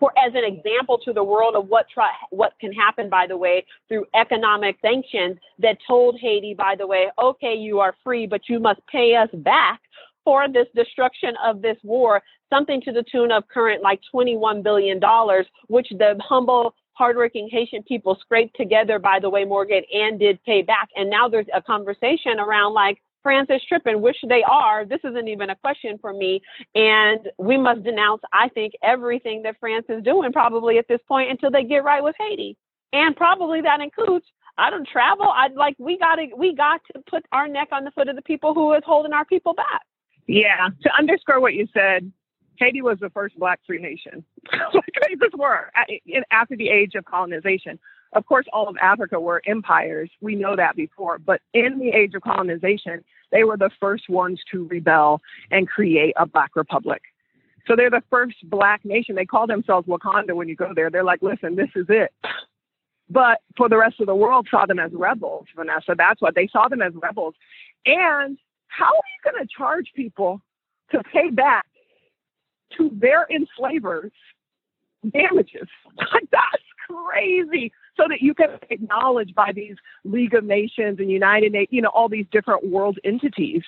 for 0.00 0.12
as 0.18 0.32
an 0.34 0.44
example 0.44 0.98
to 1.04 1.12
the 1.12 1.22
world 1.22 1.54
of 1.54 1.68
what 1.68 1.86
try, 1.92 2.10
what 2.30 2.54
can 2.60 2.72
happen 2.72 3.08
by 3.08 3.26
the 3.26 3.36
way 3.36 3.64
through 3.86 4.06
economic 4.14 4.76
sanctions 4.82 5.36
that 5.58 5.76
told 5.86 6.18
Haiti 6.18 6.54
by 6.54 6.74
the 6.76 6.86
way 6.86 7.10
okay 7.22 7.54
you 7.54 7.78
are 7.78 7.94
free 8.02 8.26
but 8.26 8.48
you 8.48 8.58
must 8.58 8.80
pay 8.90 9.14
us 9.14 9.28
back 9.34 9.80
for 10.24 10.48
this 10.48 10.66
destruction 10.74 11.34
of 11.44 11.62
this 11.62 11.76
war 11.84 12.22
something 12.52 12.80
to 12.82 12.92
the 12.92 13.04
tune 13.12 13.30
of 13.30 13.46
current 13.48 13.82
like 13.82 14.00
21 14.10 14.62
billion 14.62 14.98
dollars 14.98 15.46
which 15.68 15.88
the 15.90 16.18
humble 16.20 16.74
hardworking 17.00 17.48
Haitian 17.50 17.82
people 17.84 18.14
scraped 18.20 18.54
together 18.56 18.98
by 18.98 19.18
the 19.18 19.30
way 19.30 19.46
Morgan 19.46 19.82
and 19.90 20.18
did 20.20 20.38
pay 20.44 20.60
back. 20.60 20.90
And 20.96 21.08
now 21.08 21.28
there's 21.28 21.46
a 21.54 21.62
conversation 21.62 22.38
around 22.38 22.74
like 22.74 23.00
France 23.22 23.48
is 23.50 23.62
tripping, 23.68 24.00
which 24.00 24.16
they 24.28 24.42
are. 24.42 24.84
This 24.84 25.00
isn't 25.04 25.28
even 25.28 25.50
a 25.50 25.56
question 25.56 25.98
for 26.00 26.12
me. 26.12 26.40
And 26.74 27.20
we 27.38 27.56
must 27.58 27.82
denounce, 27.82 28.22
I 28.32 28.48
think, 28.48 28.74
everything 28.82 29.42
that 29.42 29.56
France 29.60 29.86
is 29.88 30.02
doing 30.02 30.32
probably 30.32 30.78
at 30.78 30.88
this 30.88 31.00
point 31.06 31.30
until 31.30 31.50
they 31.50 31.64
get 31.64 31.84
right 31.84 32.02
with 32.02 32.16
Haiti. 32.18 32.56
And 32.92 33.14
probably 33.16 33.60
that 33.60 33.80
includes 33.80 34.26
I 34.58 34.68
don't 34.68 34.86
travel. 34.86 35.32
I'd 35.34 35.54
like 35.54 35.76
we 35.78 35.96
gotta 35.96 36.26
we 36.36 36.54
got 36.54 36.80
to 36.92 37.02
put 37.08 37.24
our 37.32 37.48
neck 37.48 37.68
on 37.72 37.84
the 37.84 37.90
foot 37.92 38.08
of 38.08 38.16
the 38.16 38.22
people 38.22 38.52
who 38.52 38.74
is 38.74 38.82
holding 38.84 39.12
our 39.12 39.24
people 39.24 39.54
back. 39.54 39.82
Yeah. 40.26 40.68
To 40.82 40.90
underscore 40.96 41.40
what 41.40 41.54
you 41.54 41.66
said, 41.72 42.12
Haiti 42.58 42.82
was 42.82 42.98
the 43.00 43.10
first 43.10 43.38
black 43.38 43.60
free 43.66 43.80
nation. 43.80 44.24
like 44.74 44.84
this 45.18 45.30
were 45.36 45.70
after 46.30 46.56
the 46.56 46.68
age 46.68 46.94
of 46.94 47.04
colonization. 47.04 47.78
Of 48.12 48.26
course, 48.26 48.46
all 48.52 48.68
of 48.68 48.76
Africa 48.80 49.20
were 49.20 49.42
empires. 49.46 50.10
We 50.20 50.34
know 50.34 50.56
that 50.56 50.76
before. 50.76 51.18
But 51.18 51.40
in 51.54 51.78
the 51.78 51.90
age 51.90 52.14
of 52.14 52.22
colonization, 52.22 53.04
they 53.30 53.44
were 53.44 53.56
the 53.56 53.70
first 53.78 54.08
ones 54.08 54.40
to 54.50 54.66
rebel 54.66 55.20
and 55.50 55.68
create 55.68 56.14
a 56.16 56.26
black 56.26 56.56
republic. 56.56 57.02
So 57.66 57.76
they're 57.76 57.90
the 57.90 58.02
first 58.10 58.36
black 58.44 58.84
nation. 58.84 59.14
They 59.14 59.26
call 59.26 59.46
themselves 59.46 59.86
Wakanda 59.86 60.34
when 60.34 60.48
you 60.48 60.56
go 60.56 60.72
there. 60.74 60.90
They're 60.90 61.04
like, 61.04 61.22
listen, 61.22 61.54
this 61.54 61.68
is 61.76 61.86
it. 61.88 62.12
But 63.08 63.40
for 63.56 63.68
the 63.68 63.76
rest 63.76 64.00
of 64.00 64.06
the 64.06 64.14
world, 64.14 64.48
saw 64.50 64.66
them 64.66 64.78
as 64.78 64.92
rebels, 64.92 65.46
Vanessa. 65.54 65.94
That's 65.96 66.20
what 66.20 66.34
they 66.34 66.48
saw 66.48 66.68
them 66.68 66.82
as 66.82 66.92
rebels. 66.94 67.34
And 67.86 68.38
how 68.68 68.86
are 68.86 68.92
you 68.92 69.32
going 69.32 69.46
to 69.46 69.48
charge 69.56 69.92
people 69.94 70.40
to 70.90 71.02
pay 71.12 71.30
back 71.30 71.66
to 72.76 72.90
their 72.92 73.26
enslavers 73.30 74.12
damages. 75.08 75.68
That's 76.30 76.64
crazy. 76.88 77.72
So 77.96 78.04
that 78.08 78.22
you 78.22 78.34
can 78.34 78.58
acknowledged 78.70 79.34
by 79.34 79.52
these 79.52 79.76
League 80.04 80.34
of 80.34 80.44
Nations 80.44 80.98
and 80.98 81.10
United 81.10 81.52
Nations, 81.52 81.68
you 81.70 81.82
know, 81.82 81.90
all 81.92 82.08
these 82.08 82.26
different 82.30 82.68
world 82.68 82.98
entities. 83.04 83.62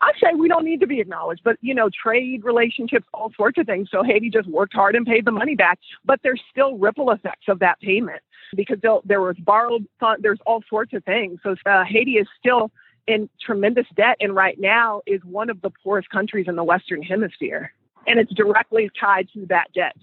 I 0.00 0.12
say 0.20 0.34
we 0.34 0.48
don't 0.48 0.64
need 0.64 0.80
to 0.80 0.86
be 0.86 1.00
acknowledged, 1.00 1.42
but 1.44 1.56
you 1.60 1.74
know, 1.74 1.88
trade 1.90 2.44
relationships, 2.44 3.06
all 3.14 3.32
sorts 3.36 3.58
of 3.58 3.66
things. 3.66 3.88
So 3.90 4.02
Haiti 4.02 4.30
just 4.30 4.48
worked 4.48 4.74
hard 4.74 4.94
and 4.94 5.06
paid 5.06 5.24
the 5.24 5.32
money 5.32 5.54
back, 5.54 5.78
but 6.04 6.20
there's 6.22 6.40
still 6.50 6.76
ripple 6.76 7.10
effects 7.10 7.48
of 7.48 7.58
that 7.60 7.80
payment 7.80 8.20
because 8.54 8.78
there 9.04 9.20
was 9.20 9.36
borrowed 9.38 9.86
fund. 10.00 10.22
There's 10.22 10.40
all 10.46 10.62
sorts 10.68 10.92
of 10.92 11.04
things. 11.04 11.40
So 11.42 11.54
uh, 11.66 11.84
Haiti 11.84 12.12
is 12.12 12.26
still 12.38 12.70
in 13.06 13.28
tremendous 13.40 13.86
debt, 13.96 14.16
and 14.20 14.34
right 14.34 14.58
now 14.60 15.00
is 15.06 15.22
one 15.24 15.48
of 15.48 15.60
the 15.62 15.70
poorest 15.82 16.10
countries 16.10 16.46
in 16.46 16.56
the 16.56 16.64
Western 16.64 17.02
Hemisphere, 17.02 17.72
and 18.06 18.20
it's 18.20 18.32
directly 18.34 18.90
tied 19.00 19.28
to 19.32 19.46
that 19.46 19.72
debt 19.74 19.96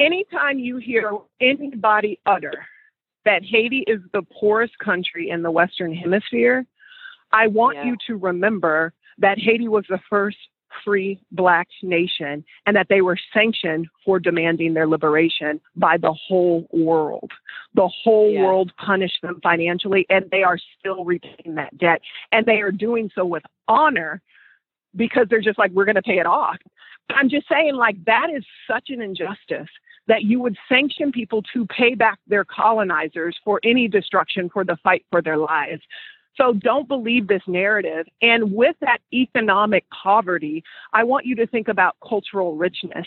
anytime 0.00 0.58
you 0.58 0.78
hear 0.78 1.12
anybody 1.40 2.18
utter 2.26 2.66
that 3.24 3.44
Haiti 3.44 3.84
is 3.86 4.00
the 4.12 4.22
poorest 4.22 4.78
country 4.78 5.30
in 5.30 5.42
the 5.42 5.50
Western 5.50 5.94
Hemisphere, 5.94 6.66
I 7.32 7.46
want 7.46 7.76
yeah. 7.76 7.84
you 7.84 7.96
to 8.08 8.16
remember 8.16 8.92
that 9.18 9.38
Haiti 9.38 9.68
was 9.68 9.84
the 9.88 10.00
first 10.08 10.38
free 10.84 11.20
black 11.32 11.68
nation 11.82 12.44
and 12.66 12.76
that 12.76 12.86
they 12.88 13.00
were 13.00 13.18
sanctioned 13.34 13.88
for 14.04 14.18
demanding 14.18 14.74
their 14.74 14.86
liberation 14.86 15.60
by 15.76 15.96
the 15.96 16.12
whole 16.12 16.66
world. 16.72 17.30
The 17.74 17.88
whole 17.88 18.30
yeah. 18.30 18.44
world 18.44 18.72
punished 18.84 19.18
them 19.22 19.40
financially 19.42 20.06
and 20.08 20.30
they 20.30 20.42
are 20.42 20.58
still 20.78 21.04
repaying 21.04 21.56
that 21.56 21.76
debt. 21.76 22.00
And 22.32 22.46
they 22.46 22.60
are 22.60 22.72
doing 22.72 23.10
so 23.14 23.24
with 23.24 23.42
honor 23.68 24.22
because 24.96 25.26
they're 25.28 25.40
just 25.40 25.58
like, 25.58 25.70
we're 25.72 25.84
going 25.84 25.96
to 25.96 26.02
pay 26.02 26.18
it 26.18 26.26
off. 26.26 26.56
I'm 27.10 27.28
just 27.28 27.48
saying, 27.48 27.74
like, 27.74 27.96
that 28.04 28.28
is 28.34 28.44
such 28.68 28.90
an 28.90 29.02
injustice 29.02 29.68
that 30.10 30.24
you 30.24 30.40
would 30.40 30.56
sanction 30.68 31.12
people 31.12 31.40
to 31.52 31.64
pay 31.66 31.94
back 31.94 32.18
their 32.26 32.44
colonizers 32.44 33.38
for 33.44 33.60
any 33.62 33.86
destruction 33.86 34.50
for 34.52 34.64
the 34.64 34.76
fight 34.82 35.06
for 35.08 35.22
their 35.22 35.36
lives. 35.36 35.80
So 36.34 36.52
don't 36.52 36.88
believe 36.88 37.28
this 37.28 37.42
narrative. 37.46 38.06
And 38.20 38.52
with 38.52 38.74
that 38.80 38.98
economic 39.14 39.84
poverty, 39.90 40.64
I 40.92 41.04
want 41.04 41.26
you 41.26 41.36
to 41.36 41.46
think 41.46 41.68
about 41.68 41.94
cultural 42.06 42.56
richness. 42.56 43.06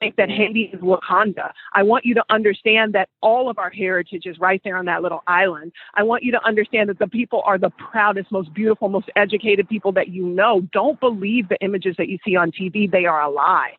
Think 0.00 0.16
that 0.16 0.28
Haiti 0.28 0.64
is 0.64 0.80
Wakanda. 0.82 1.52
I 1.72 1.82
want 1.82 2.04
you 2.04 2.12
to 2.14 2.24
understand 2.28 2.92
that 2.92 3.08
all 3.22 3.48
of 3.48 3.56
our 3.56 3.70
heritage 3.70 4.26
is 4.26 4.38
right 4.38 4.60
there 4.64 4.76
on 4.76 4.84
that 4.84 5.00
little 5.00 5.22
island. 5.26 5.72
I 5.94 6.02
want 6.02 6.24
you 6.24 6.32
to 6.32 6.44
understand 6.44 6.90
that 6.90 6.98
the 6.98 7.08
people 7.08 7.42
are 7.46 7.56
the 7.56 7.70
proudest, 7.70 8.30
most 8.30 8.52
beautiful, 8.52 8.90
most 8.90 9.08
educated 9.16 9.66
people 9.66 9.92
that 9.92 10.08
you 10.08 10.26
know. 10.26 10.60
Don't 10.72 11.00
believe 11.00 11.48
the 11.48 11.56
images 11.62 11.94
that 11.96 12.10
you 12.10 12.18
see 12.22 12.36
on 12.36 12.50
TV, 12.50 12.90
they 12.90 13.06
are 13.06 13.22
a 13.22 13.30
lie. 13.30 13.76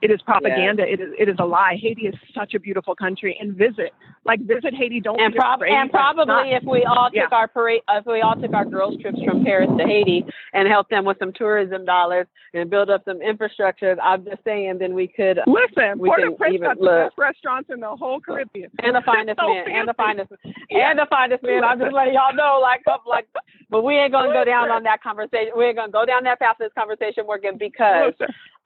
It 0.00 0.10
is 0.10 0.20
propaganda. 0.22 0.84
Yeah. 0.86 0.94
It 0.94 1.00
is 1.00 1.08
it 1.18 1.28
is 1.28 1.36
a 1.40 1.44
lie. 1.44 1.76
Haiti 1.80 2.06
is 2.06 2.14
such 2.34 2.54
a 2.54 2.60
beautiful 2.60 2.94
country, 2.94 3.36
and 3.40 3.54
visit 3.54 3.92
like 4.24 4.40
visit 4.40 4.74
Haiti. 4.74 5.00
Don't 5.00 5.20
and, 5.20 5.34
prob- 5.34 5.62
and 5.62 5.90
probably 5.90 6.26
not, 6.26 6.46
if 6.46 6.62
we 6.62 6.84
all 6.84 7.10
took 7.10 7.16
yeah. 7.16 7.36
our 7.36 7.48
parade, 7.48 7.80
if 7.90 8.06
we 8.06 8.20
all 8.20 8.36
took 8.40 8.54
our 8.54 8.64
girls 8.64 9.00
trips 9.00 9.18
from 9.24 9.44
Paris 9.44 9.68
to 9.76 9.84
Haiti 9.84 10.24
and 10.52 10.68
helped 10.68 10.90
them 10.90 11.04
with 11.04 11.18
some 11.18 11.32
tourism 11.32 11.84
dollars 11.84 12.26
and 12.54 12.70
build 12.70 12.90
up 12.90 13.02
some 13.04 13.20
infrastructure, 13.20 13.96
I'm 14.00 14.24
just 14.24 14.44
saying, 14.44 14.78
then 14.78 14.94
we 14.94 15.08
could 15.08 15.40
listen. 15.46 15.98
We 15.98 16.08
Port-au-Prince 16.08 16.60
got 16.60 16.78
the 16.78 17.08
best 17.08 17.18
restaurants 17.18 17.70
in 17.72 17.80
the 17.80 17.96
whole 17.96 18.20
Caribbean, 18.20 18.70
and 18.82 18.94
the 18.94 19.02
finest 19.06 19.40
so 19.40 19.48
man, 19.48 19.64
fancy. 19.64 19.78
and 19.78 19.88
the 19.88 19.94
finest, 19.94 20.32
yeah. 20.70 20.90
and 20.90 20.98
the 20.98 21.06
finest 21.10 21.42
man. 21.42 21.64
I'm 21.64 21.78
just 21.80 21.92
letting 21.92 22.14
y'all 22.14 22.34
know, 22.34 22.60
like, 22.62 22.82
like, 23.06 23.26
but 23.70 23.82
we 23.82 23.94
ain't 23.94 24.12
gonna 24.12 24.32
go 24.32 24.44
down 24.44 24.70
on 24.70 24.82
that 24.84 25.02
conversation. 25.02 25.52
We 25.56 25.66
ain't 25.66 25.76
gonna 25.76 25.92
go 25.92 26.04
down 26.04 26.24
that 26.24 26.38
path 26.38 26.56
of 26.60 26.66
this 26.66 26.72
conversation, 26.76 27.26
Morgan, 27.26 27.56
because. 27.58 28.14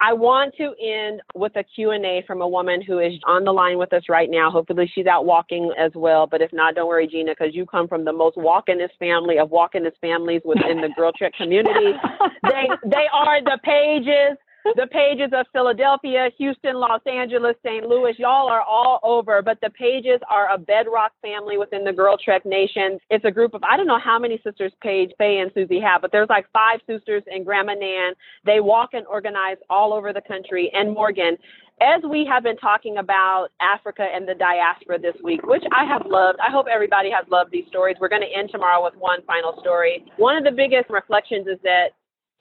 I 0.04 0.12
want 0.12 0.56
to 0.56 0.74
end 0.84 1.22
with 1.32 1.54
a 1.54 1.62
Q&A 1.62 2.24
from 2.26 2.42
a 2.42 2.48
woman 2.48 2.82
who 2.82 2.98
is 2.98 3.12
on 3.24 3.44
the 3.44 3.52
line 3.52 3.78
with 3.78 3.92
us 3.92 4.02
right 4.08 4.28
now. 4.28 4.50
Hopefully 4.50 4.90
she's 4.92 5.06
out 5.06 5.26
walking 5.26 5.72
as 5.78 5.92
well, 5.94 6.26
but 6.26 6.42
if 6.42 6.52
not, 6.52 6.74
don't 6.74 6.88
worry, 6.88 7.06
Gina, 7.06 7.30
because 7.38 7.54
you 7.54 7.64
come 7.64 7.86
from 7.86 8.04
the 8.04 8.12
most 8.12 8.36
walkingest 8.36 8.98
family 8.98 9.38
of 9.38 9.50
walkingest 9.50 9.96
families 10.00 10.42
within 10.44 10.80
the 10.80 10.88
GirlTrek 10.98 11.34
community. 11.34 11.92
they, 12.42 12.68
they 12.84 13.06
are 13.12 13.44
the 13.44 13.60
pages 13.62 14.36
the 14.76 14.86
pages 14.90 15.30
of 15.32 15.46
Philadelphia, 15.52 16.30
Houston, 16.38 16.76
Los 16.76 17.00
Angeles, 17.06 17.56
St. 17.64 17.86
Louis, 17.86 18.14
y'all 18.18 18.48
are 18.48 18.62
all 18.62 19.00
over, 19.02 19.42
but 19.42 19.58
the 19.60 19.70
pages 19.70 20.20
are 20.30 20.52
a 20.52 20.58
bedrock 20.58 21.12
family 21.20 21.58
within 21.58 21.84
the 21.84 21.90
GirlTrek 21.90 22.44
Nation. 22.44 22.98
It's 23.10 23.24
a 23.24 23.30
group 23.30 23.54
of, 23.54 23.62
I 23.64 23.76
don't 23.76 23.86
know 23.86 23.98
how 24.02 24.18
many 24.18 24.40
sisters 24.44 24.72
Paige, 24.80 25.10
Faye, 25.18 25.38
and 25.38 25.50
Susie 25.54 25.80
have, 25.80 26.02
but 26.02 26.12
there's 26.12 26.28
like 26.28 26.46
five 26.52 26.80
sisters 26.86 27.22
and 27.26 27.44
Grandma 27.44 27.74
Nan. 27.74 28.12
They 28.44 28.60
walk 28.60 28.90
and 28.92 29.06
organize 29.06 29.56
all 29.68 29.92
over 29.92 30.12
the 30.12 30.22
country. 30.22 30.70
And 30.74 30.94
Morgan, 30.94 31.36
as 31.80 32.02
we 32.08 32.24
have 32.30 32.44
been 32.44 32.56
talking 32.58 32.98
about 32.98 33.48
Africa 33.60 34.06
and 34.14 34.28
the 34.28 34.34
diaspora 34.34 34.98
this 35.00 35.16
week, 35.24 35.44
which 35.44 35.64
I 35.72 35.84
have 35.84 36.02
loved, 36.06 36.38
I 36.38 36.50
hope 36.50 36.66
everybody 36.72 37.10
has 37.10 37.26
loved 37.28 37.50
these 37.50 37.66
stories. 37.68 37.96
We're 38.00 38.08
going 38.08 38.22
to 38.22 38.38
end 38.38 38.50
tomorrow 38.52 38.84
with 38.84 38.94
one 38.94 39.20
final 39.26 39.58
story. 39.60 40.04
One 40.16 40.36
of 40.36 40.44
the 40.44 40.52
biggest 40.52 40.90
reflections 40.90 41.46
is 41.48 41.58
that 41.64 41.88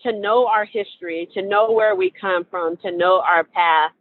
to 0.04 0.12
know 0.12 0.48
our 0.48 0.66
history, 0.66 1.28
to 1.34 1.42
know 1.42 1.72
where 1.72 1.96
we 1.96 2.12
come 2.12 2.46
from, 2.50 2.78
to 2.78 2.92
know 2.92 3.22
our 3.26 3.44
past, 3.44 3.96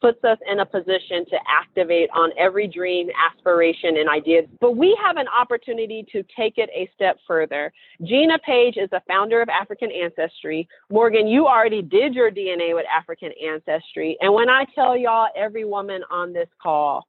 puts 0.00 0.22
us 0.24 0.38
in 0.50 0.60
a 0.60 0.66
position 0.66 1.24
to 1.30 1.36
activate 1.48 2.10
on 2.14 2.30
every 2.38 2.68
dream, 2.68 3.08
aspiration, 3.16 3.96
and 3.96 4.08
idea. 4.08 4.42
But 4.60 4.76
we 4.76 4.96
have 5.02 5.16
an 5.16 5.26
opportunity 5.28 6.06
to 6.12 6.22
take 6.36 6.58
it 6.58 6.68
a 6.74 6.88
step 6.94 7.18
further. 7.26 7.72
Gina 8.02 8.38
Page 8.40 8.76
is 8.76 8.90
the 8.90 9.00
founder 9.08 9.40
of 9.40 9.48
African 9.48 9.90
Ancestry. 9.90 10.68
Morgan, 10.90 11.26
you 11.26 11.46
already 11.46 11.82
did 11.82 12.14
your 12.14 12.30
DNA 12.30 12.74
with 12.74 12.86
African 12.94 13.32
Ancestry. 13.42 14.16
And 14.20 14.32
when 14.32 14.50
I 14.50 14.64
tell 14.74 14.96
y'all, 14.96 15.28
every 15.34 15.64
woman 15.64 16.02
on 16.10 16.32
this 16.32 16.48
call, 16.62 17.06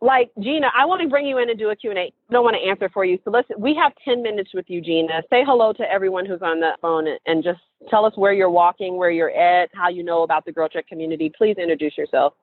like 0.00 0.30
Gina, 0.40 0.68
I 0.76 0.84
want 0.86 1.02
to 1.02 1.08
bring 1.08 1.26
you 1.26 1.38
in 1.38 1.50
and 1.50 1.58
do 1.58 1.70
a 1.70 1.76
Q&A. 1.76 2.12
Don't 2.30 2.44
want 2.44 2.56
to 2.56 2.68
answer 2.68 2.88
for 2.92 3.04
you. 3.04 3.18
So 3.24 3.30
let's 3.30 3.48
we 3.58 3.74
have 3.74 3.92
10 4.04 4.22
minutes 4.22 4.50
with 4.54 4.64
you, 4.68 4.80
Gina. 4.80 5.22
Say 5.30 5.44
hello 5.44 5.72
to 5.74 5.82
everyone 5.90 6.24
who's 6.24 6.42
on 6.42 6.60
the 6.60 6.76
phone 6.80 7.06
and 7.26 7.44
just 7.44 7.60
tell 7.88 8.04
us 8.04 8.16
where 8.16 8.32
you're 8.32 8.50
walking, 8.50 8.96
where 8.96 9.10
you're 9.10 9.30
at, 9.30 9.70
how 9.74 9.88
you 9.88 10.02
know 10.02 10.22
about 10.22 10.44
the 10.44 10.52
GirlTrek 10.52 10.86
community. 10.86 11.30
Please 11.36 11.56
introduce 11.58 11.98
yourself. 11.98 12.34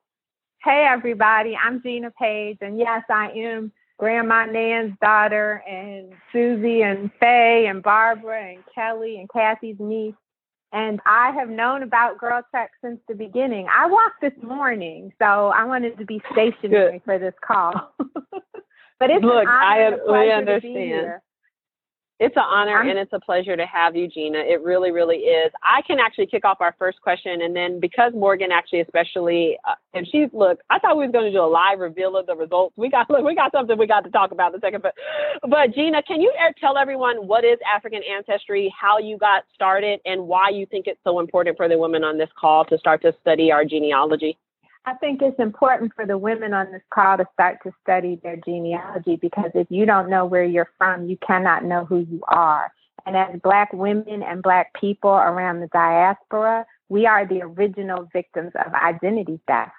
Hey 0.64 0.88
everybody, 0.90 1.56
I'm 1.56 1.82
Gina 1.82 2.12
Page 2.12 2.58
and 2.62 2.78
yes, 2.78 3.04
I 3.10 3.30
am 3.32 3.72
Grandma 3.98 4.46
Nan's 4.46 4.94
daughter 5.02 5.64
and 5.68 6.14
Susie 6.32 6.84
and 6.84 7.10
Faye 7.20 7.66
and 7.68 7.82
Barbara 7.82 8.54
and 8.54 8.64
Kelly 8.74 9.20
and 9.20 9.30
Kathy's 9.30 9.78
niece. 9.80 10.14
And 10.74 11.00
I 11.06 11.32
have 11.32 11.50
known 11.50 11.82
about 11.82 12.18
Girl 12.18 12.42
Trek 12.52 12.72
since 12.84 13.00
the 13.08 13.16
beginning. 13.16 13.68
I 13.74 13.88
walked 13.88 14.22
this 14.22 14.34
morning, 14.42 15.14
so 15.18 15.26
I 15.26 15.64
wanted 15.64 15.98
to 15.98 16.06
be 16.06 16.22
stationary 16.32 16.94
Good. 16.94 17.02
for 17.06 17.18
this 17.18 17.34
call. 17.46 17.94
but 19.00 19.10
it's 19.10 19.24
Look, 19.24 19.48
I, 19.48 19.92
we 20.10 20.32
understand. 20.32 21.22
It's 22.20 22.36
an 22.36 22.44
honor 22.50 22.82
and 22.82 22.98
it's 22.98 23.14
a 23.14 23.20
pleasure 23.20 23.56
to 23.56 23.66
have 23.68 23.96
you, 23.96 24.08
Gina. 24.08 24.40
It 24.40 24.64
really, 24.64 24.90
really 24.90 25.18
is. 25.18 25.52
I 25.62 25.84
can 25.86 26.00
actually 26.00 26.26
kick 26.26 26.46
off 26.46 26.58
our 26.62 26.76
first 26.80 27.00
question, 27.00 27.44
and 27.44 27.56
then 27.56 27.80
because 27.80 28.12
Morgan 28.16 28.52
actually, 28.52 28.82
especially, 28.82 29.56
uh, 29.70 29.76
and 29.94 30.08
she's 30.12 30.28
look, 30.34 30.60
I 30.72 30.80
thought 30.80 30.98
we 30.98 31.06
was 31.06 31.12
going 31.12 31.26
to 31.26 31.32
do 31.32 31.44
a 31.44 31.46
live 31.46 31.78
reveal 31.78 32.18
of 32.18 32.26
the 32.26 32.36
results. 32.36 32.74
We 32.76 32.90
got 32.90 33.08
look, 33.12 33.24
we 33.24 33.36
got 33.36 33.52
something 33.52 33.78
we 33.78 33.86
got 33.86 34.04
to 34.04 34.10
talk 34.10 34.32
about 34.32 34.52
in 34.52 34.58
a 34.58 34.62
second. 34.62 34.82
But, 34.82 34.96
but 35.44 35.76
Gina, 35.76 36.02
can 36.02 36.20
you 36.20 36.34
tell 36.60 36.78
everyone 36.80 37.28
what 37.28 37.46
is 37.46 37.60
African 37.72 38.02
ancestry, 38.04 38.74
how 38.80 38.98
you 38.98 39.20
got 39.20 39.44
started, 39.54 40.00
and 40.06 40.28
why 40.28 40.50
you 40.50 40.66
think 40.66 40.88
it's 40.88 41.00
so 41.04 41.20
important 41.20 41.56
for 41.56 41.70
the 41.70 41.78
women 41.78 42.04
on 42.04 42.18
this 42.18 42.30
call 42.40 42.66
to 42.66 42.80
start 42.80 43.04
to 43.04 43.14
study 43.22 43.52
our 43.52 43.64
genealogy? 43.64 44.40
I 44.88 44.94
think 44.94 45.22
it's 45.22 45.38
important 45.38 45.92
for 45.94 46.06
the 46.06 46.18
women 46.18 46.54
on 46.54 46.72
this 46.72 46.82
call 46.94 47.18
to 47.18 47.26
start 47.34 47.58
to 47.64 47.74
study 47.84 48.22
their 48.24 48.38
genealogy 48.38 49.18
because 49.18 49.52
if 49.54 49.68
you 49.70 49.86
don't 49.86 50.10
know 50.10 50.26
where 50.26 50.46
you're 50.46 50.72
from, 50.78 51.10
you 51.10 51.18
cannot 51.28 51.66
know 51.66 51.84
who 51.84 52.08
you 52.10 52.24
are. 52.30 52.72
And 53.06 53.18
as 53.18 53.38
Black 53.44 53.74
women 53.74 54.24
and 54.24 54.42
Black 54.42 54.74
people 54.80 55.12
around 55.12 55.60
the 55.60 55.68
diaspora, 55.74 56.66
we 56.88 57.06
are 57.06 57.28
the 57.28 57.42
original 57.42 58.08
victims 58.14 58.54
of 58.66 58.74
identity 58.74 59.42
theft. 59.46 59.74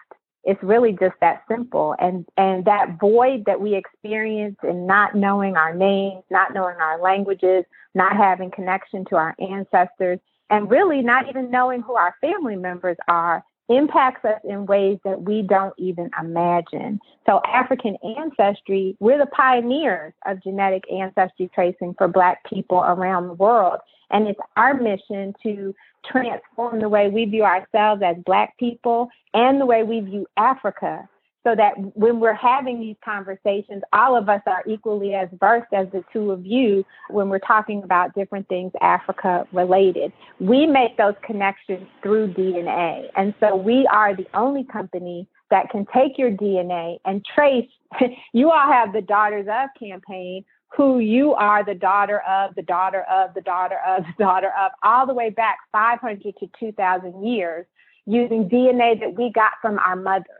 It's 0.44 0.62
really 0.62 0.92
just 0.92 1.14
that 1.22 1.40
simple. 1.48 1.94
And, 1.98 2.26
and 2.36 2.66
that 2.66 2.98
void 3.00 3.46
that 3.46 3.62
we 3.62 3.76
experience 3.76 4.58
in 4.62 4.86
not 4.86 5.14
knowing 5.14 5.56
our 5.56 5.74
names, 5.74 6.22
not 6.30 6.52
knowing 6.52 6.76
our 6.76 7.00
languages, 7.00 7.64
not 7.94 8.14
having 8.14 8.50
connection 8.50 9.06
to 9.06 9.16
our 9.16 9.34
ancestors, 9.40 10.18
and 10.50 10.70
really 10.70 11.00
not 11.00 11.30
even 11.30 11.50
knowing 11.50 11.80
who 11.80 11.94
our 11.94 12.14
family 12.20 12.56
members 12.56 12.98
are 13.08 13.42
impacts 13.68 14.24
us 14.24 14.40
in 14.44 14.66
ways 14.66 14.98
that 15.04 15.22
we 15.22 15.42
don't 15.42 15.74
even 15.78 16.10
imagine. 16.20 17.00
So, 17.26 17.40
African 17.46 17.96
ancestry, 18.16 18.96
we're 19.00 19.18
the 19.18 19.26
pioneers 19.26 20.12
of 20.26 20.42
genetic 20.42 20.84
ancestry 20.90 21.50
tracing 21.54 21.94
for 21.98 22.08
Black 22.08 22.44
people 22.44 22.78
around 22.78 23.28
the 23.28 23.34
world. 23.34 23.80
And 24.10 24.26
it's 24.26 24.40
our 24.56 24.74
mission 24.74 25.34
to 25.42 25.74
transform 26.10 26.80
the 26.80 26.88
way 26.88 27.08
we 27.08 27.26
view 27.26 27.44
ourselves 27.44 28.02
as 28.02 28.16
Black 28.24 28.56
people 28.58 29.10
and 29.34 29.60
the 29.60 29.66
way 29.66 29.82
we 29.82 30.00
view 30.00 30.26
Africa 30.36 31.08
so 31.44 31.54
that 31.54 31.74
when 31.94 32.20
we're 32.20 32.34
having 32.34 32.80
these 32.80 32.96
conversations, 33.04 33.82
all 33.92 34.16
of 34.16 34.28
us 34.28 34.42
are 34.46 34.62
equally 34.66 35.14
as 35.14 35.28
versed 35.38 35.72
as 35.72 35.86
the 35.92 36.04
two 36.12 36.30
of 36.30 36.44
you 36.44 36.84
when 37.10 37.28
we're 37.28 37.38
talking 37.38 37.82
about 37.82 38.14
different 38.14 38.48
things 38.48 38.72
Africa 38.80 39.46
related. 39.52 40.12
We 40.40 40.66
make 40.66 40.96
those 40.96 41.14
connections 41.24 41.86
through 42.02 42.34
DNA. 42.34 43.08
And 43.16 43.34
so 43.40 43.56
we 43.56 43.86
are 43.86 44.14
the 44.14 44.26
only 44.34 44.64
company 44.64 45.28
that 45.50 45.70
can 45.70 45.86
take 45.94 46.18
your 46.18 46.30
DNA 46.30 46.98
and 47.04 47.24
trace. 47.34 47.68
you 48.32 48.50
all 48.50 48.70
have 48.70 48.92
the 48.92 49.00
Daughters 49.00 49.46
of 49.48 49.70
campaign, 49.78 50.44
who 50.76 50.98
you 50.98 51.32
are 51.34 51.64
the 51.64 51.74
daughter 51.74 52.20
of, 52.28 52.54
the 52.54 52.62
daughter 52.62 53.04
of, 53.10 53.32
the 53.34 53.40
daughter 53.40 53.78
of, 53.86 54.04
the 54.18 54.24
daughter 54.24 54.52
of, 54.60 54.72
all 54.82 55.06
the 55.06 55.14
way 55.14 55.30
back 55.30 55.58
500 55.72 56.34
to 56.36 56.46
2,000 56.58 57.26
years 57.26 57.66
using 58.06 58.48
DNA 58.48 58.98
that 59.00 59.14
we 59.14 59.30
got 59.30 59.52
from 59.60 59.78
our 59.78 59.96
mothers. 59.96 60.37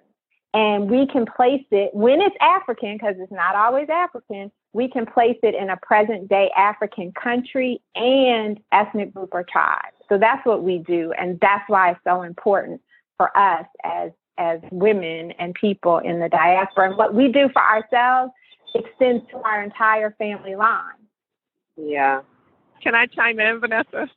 And 0.59 0.91
we 0.91 1.07
can 1.07 1.25
place 1.25 1.65
it 1.71 1.95
when 1.95 2.21
it's 2.21 2.35
African, 2.41 2.95
because 2.95 3.15
it's 3.21 3.31
not 3.31 3.55
always 3.55 3.89
African, 3.89 4.51
we 4.73 4.91
can 4.91 5.07
place 5.07 5.37
it 5.45 5.55
in 5.55 5.71
a 5.71 5.77
present 5.77 6.29
day 6.29 6.51
African 6.57 7.13
country 7.13 7.81
and 7.95 8.59
ethnic 8.73 9.15
group 9.15 9.29
or 9.31 9.45
tribe. 9.45 9.93
So 10.09 10.19
that's 10.19 10.45
what 10.45 10.65
we 10.65 10.79
do. 10.79 11.13
And 11.17 11.39
that's 11.41 11.63
why 11.69 11.93
it's 11.93 12.01
so 12.03 12.23
important 12.23 12.81
for 13.17 13.37
us 13.39 13.67
as 13.85 14.11
as 14.37 14.59
women 14.73 15.33
and 15.39 15.55
people 15.55 15.99
in 15.99 16.19
the 16.19 16.29
diaspora. 16.29 16.89
And 16.89 16.99
what 16.99 17.15
we 17.15 17.31
do 17.31 17.49
for 17.53 17.63
ourselves 17.63 18.33
extends 18.75 19.25
to 19.31 19.37
our 19.37 19.63
entire 19.63 20.11
family 20.19 20.57
line. 20.57 21.07
Yeah. 21.77 22.23
Can 22.83 22.97
I 22.97 23.07
chime 23.07 23.39
in, 23.39 23.61
Vanessa? 23.61 24.09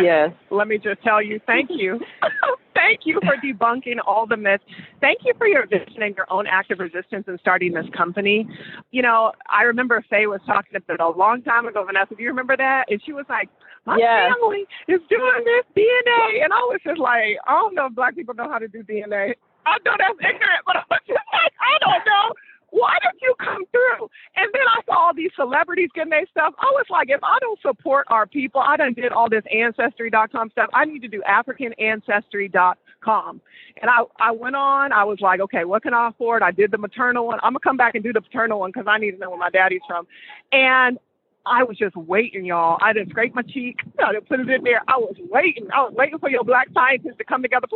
Yes. 0.00 0.32
Let 0.50 0.66
me 0.66 0.78
just 0.78 1.00
tell 1.02 1.22
you, 1.22 1.40
thank 1.46 1.70
you. 1.70 2.00
thank 2.90 3.06
you 3.06 3.20
for 3.20 3.36
debunking 3.38 3.98
all 4.06 4.26
the 4.26 4.36
myths. 4.36 4.64
Thank 5.00 5.20
you 5.24 5.32
for 5.38 5.46
your 5.46 5.66
vision 5.66 6.02
and 6.02 6.14
your 6.16 6.26
own 6.30 6.46
active 6.46 6.78
resistance 6.78 7.24
in 7.28 7.38
starting 7.38 7.72
this 7.72 7.86
company. 7.96 8.48
You 8.90 9.02
know, 9.02 9.32
I 9.48 9.62
remember 9.62 10.04
Faye 10.10 10.26
was 10.26 10.40
talking 10.46 10.74
about 10.76 11.00
a 11.00 11.16
long 11.16 11.42
time 11.42 11.66
ago, 11.66 11.84
Vanessa. 11.84 12.14
Do 12.16 12.22
you 12.22 12.28
remember 12.28 12.56
that? 12.56 12.90
And 12.90 13.00
she 13.04 13.12
was 13.12 13.26
like, 13.28 13.48
my 13.86 13.96
yes. 13.96 14.32
family 14.32 14.66
is 14.88 15.00
doing 15.08 15.44
this 15.44 15.64
DNA. 15.76 16.42
And 16.42 16.52
I 16.52 16.62
was 16.66 16.80
just 16.84 16.98
like, 16.98 17.38
I 17.46 17.52
don't 17.52 17.74
know 17.74 17.86
if 17.86 17.94
black 17.94 18.14
people 18.14 18.34
know 18.34 18.50
how 18.50 18.58
to 18.58 18.68
do 18.68 18.82
DNA. 18.82 19.34
I 19.66 19.76
know 19.84 19.94
that's 19.98 20.18
ignorant, 20.18 20.62
but 20.66 20.76
I 20.76 20.84
was 20.90 21.00
just 21.06 21.26
like, 21.32 21.52
I 21.60 21.78
don't 21.80 22.04
know 22.06 22.34
why 22.70 22.96
did 23.02 23.20
you 23.20 23.34
come 23.38 23.64
through? 23.70 24.08
And 24.36 24.48
then 24.52 24.62
I 24.62 24.80
saw 24.86 25.06
all 25.06 25.14
these 25.14 25.30
celebrities 25.36 25.90
getting 25.94 26.10
their 26.10 26.26
stuff. 26.30 26.54
I 26.58 26.70
was 26.72 26.86
like, 26.90 27.10
if 27.10 27.22
I 27.22 27.38
don't 27.40 27.60
support 27.60 28.06
our 28.08 28.26
people, 28.26 28.60
I 28.60 28.76
done 28.76 28.94
did 28.94 29.12
all 29.12 29.28
this 29.28 29.44
ancestry.com 29.52 30.50
stuff. 30.50 30.70
I 30.72 30.84
need 30.84 31.02
to 31.02 31.08
do 31.08 31.22
africanancestry.com. 31.28 33.40
And 33.80 33.90
I, 33.90 34.02
I 34.18 34.30
went 34.32 34.56
on, 34.56 34.92
I 34.92 35.04
was 35.04 35.20
like, 35.20 35.40
okay, 35.40 35.64
what 35.64 35.82
can 35.82 35.94
I 35.94 36.08
afford? 36.08 36.42
I 36.42 36.50
did 36.50 36.70
the 36.70 36.78
maternal 36.78 37.26
one. 37.26 37.38
I'm 37.42 37.52
gonna 37.52 37.60
come 37.60 37.76
back 37.76 37.94
and 37.94 38.04
do 38.04 38.12
the 38.12 38.20
paternal 38.20 38.60
one 38.60 38.70
because 38.70 38.86
I 38.88 38.98
need 38.98 39.12
to 39.12 39.18
know 39.18 39.30
where 39.30 39.38
my 39.38 39.50
daddy's 39.50 39.80
from. 39.86 40.06
And 40.52 40.98
I 41.46 41.64
was 41.64 41.78
just 41.78 41.96
waiting, 41.96 42.44
y'all. 42.44 42.78
I 42.82 42.92
didn't 42.92 43.10
scrape 43.10 43.34
my 43.34 43.42
cheek. 43.42 43.80
I 44.04 44.12
didn't 44.12 44.28
put 44.28 44.40
it 44.40 44.48
in 44.48 44.62
there. 44.62 44.82
I 44.88 44.96
was 44.96 45.16
waiting. 45.30 45.68
I 45.74 45.82
was 45.82 45.94
waiting 45.96 46.18
for 46.18 46.30
your 46.30 46.44
black 46.44 46.68
scientists 46.74 47.16
to 47.18 47.24
come 47.24 47.42
together. 47.42 47.66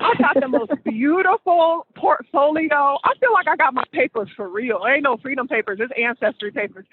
I 0.00 0.12
got 0.18 0.40
the 0.40 0.48
most 0.48 0.72
beautiful 0.84 1.86
portfolio. 1.96 2.98
I 3.04 3.12
feel 3.18 3.32
like 3.32 3.48
I 3.48 3.56
got 3.56 3.72
my 3.72 3.84
papers 3.92 4.28
for 4.36 4.48
real. 4.48 4.84
It 4.84 4.96
ain't 4.96 5.02
no 5.04 5.16
freedom 5.16 5.48
papers. 5.48 5.78
It's 5.80 5.92
ancestry 5.98 6.50
papers. 6.52 6.84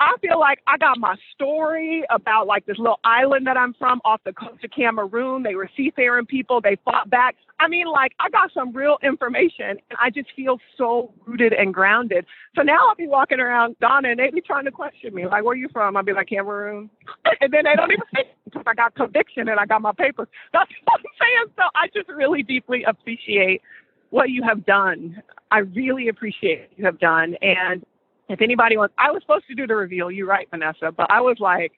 I 0.00 0.14
feel 0.20 0.38
like 0.38 0.58
I 0.66 0.76
got 0.76 0.98
my 0.98 1.16
story 1.34 2.04
about 2.10 2.46
like 2.46 2.66
this 2.66 2.76
little 2.78 3.00
island 3.04 3.46
that 3.46 3.56
I'm 3.56 3.74
from 3.74 4.00
off 4.04 4.20
the 4.24 4.32
coast 4.34 4.62
of 4.64 4.70
Cameroon. 4.70 5.42
They 5.42 5.54
were 5.54 5.70
seafaring 5.76 6.26
people. 6.26 6.60
They 6.60 6.76
fought 6.84 7.08
back. 7.08 7.36
I 7.58 7.68
mean, 7.68 7.86
like 7.86 8.12
I 8.20 8.28
got 8.28 8.52
some 8.52 8.72
real 8.72 8.98
information 9.02 9.70
and 9.70 9.98
I 10.00 10.10
just 10.10 10.28
feel 10.34 10.58
so 10.76 11.14
rooted 11.26 11.52
and 11.52 11.72
grounded. 11.72 12.26
So 12.56 12.62
now 12.62 12.88
I'll 12.88 12.96
be 12.96 13.06
walking 13.06 13.40
around 13.40 13.76
Donna 13.80 14.10
and 14.10 14.18
they 14.18 14.30
be 14.30 14.40
trying 14.40 14.64
to 14.64 14.72
question 14.82 15.14
me, 15.14 15.26
like, 15.26 15.44
where 15.44 15.54
you 15.54 15.68
from? 15.72 15.96
I'd 15.96 16.06
be 16.06 16.12
like, 16.12 16.28
Cameroon. 16.28 16.90
and 17.40 17.52
then 17.52 17.64
they 17.64 17.74
don't 17.76 17.92
even 17.92 18.02
say 18.14 18.24
because 18.44 18.64
I 18.66 18.74
got 18.74 18.94
conviction 18.96 19.48
and 19.48 19.60
I 19.60 19.66
got 19.66 19.80
my 19.80 19.92
papers. 19.92 20.26
That's 20.52 20.70
what 20.84 21.00
I'm 21.00 21.04
saying. 21.20 21.54
So 21.56 21.62
I 21.76 21.86
just 21.94 22.08
really 22.08 22.42
deeply 22.42 22.82
appreciate 22.82 23.62
what 24.10 24.30
you 24.30 24.42
have 24.42 24.66
done. 24.66 25.22
I 25.52 25.58
really 25.58 26.08
appreciate 26.08 26.62
what 26.62 26.78
you 26.78 26.84
have 26.84 26.98
done. 26.98 27.36
And 27.42 27.84
if 28.28 28.40
anybody 28.40 28.76
wants, 28.76 28.94
I 28.98 29.12
was 29.12 29.22
supposed 29.22 29.46
to 29.48 29.54
do 29.54 29.68
the 29.68 29.76
reveal. 29.76 30.10
You're 30.10 30.26
right, 30.26 30.48
Vanessa, 30.50 30.90
but 30.90 31.08
I 31.10 31.20
was 31.20 31.36
like, 31.38 31.72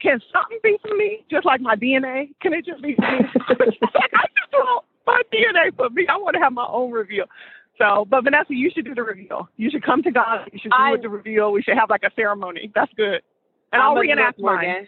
can 0.00 0.18
something 0.32 0.58
be 0.62 0.78
for 0.80 0.96
me? 0.96 1.24
Just 1.30 1.44
like 1.44 1.60
my 1.60 1.76
DNA? 1.76 2.30
Can 2.40 2.54
it 2.54 2.64
just 2.64 2.82
be 2.82 2.94
for 2.94 3.02
me? 3.02 3.28
I 3.36 4.24
just 4.34 4.52
want 4.54 4.84
my 5.06 5.20
DNA 5.32 5.76
for 5.76 5.90
me. 5.90 6.06
I 6.08 6.16
want 6.16 6.34
to 6.34 6.40
have 6.40 6.52
my 6.52 6.66
own 6.66 6.90
reveal. 6.92 7.26
So, 7.78 8.06
but 8.08 8.24
Vanessa, 8.24 8.54
you 8.54 8.70
should 8.74 8.84
do 8.84 8.94
the 8.94 9.02
reveal. 9.02 9.48
You 9.56 9.70
should 9.70 9.84
come 9.84 10.02
to 10.02 10.10
God. 10.10 10.50
You 10.52 10.58
should 10.62 10.70
do 10.70 10.76
I, 10.76 10.96
the 11.00 11.08
reveal. 11.08 11.52
We 11.52 11.62
should 11.62 11.76
have 11.76 11.90
like 11.90 12.02
a 12.02 12.10
ceremony. 12.14 12.70
That's 12.74 12.92
good. 12.96 13.22
And 13.72 13.80
I'm 13.80 13.90
I'll 13.90 13.94
reenact 13.94 14.38
mine. 14.38 14.86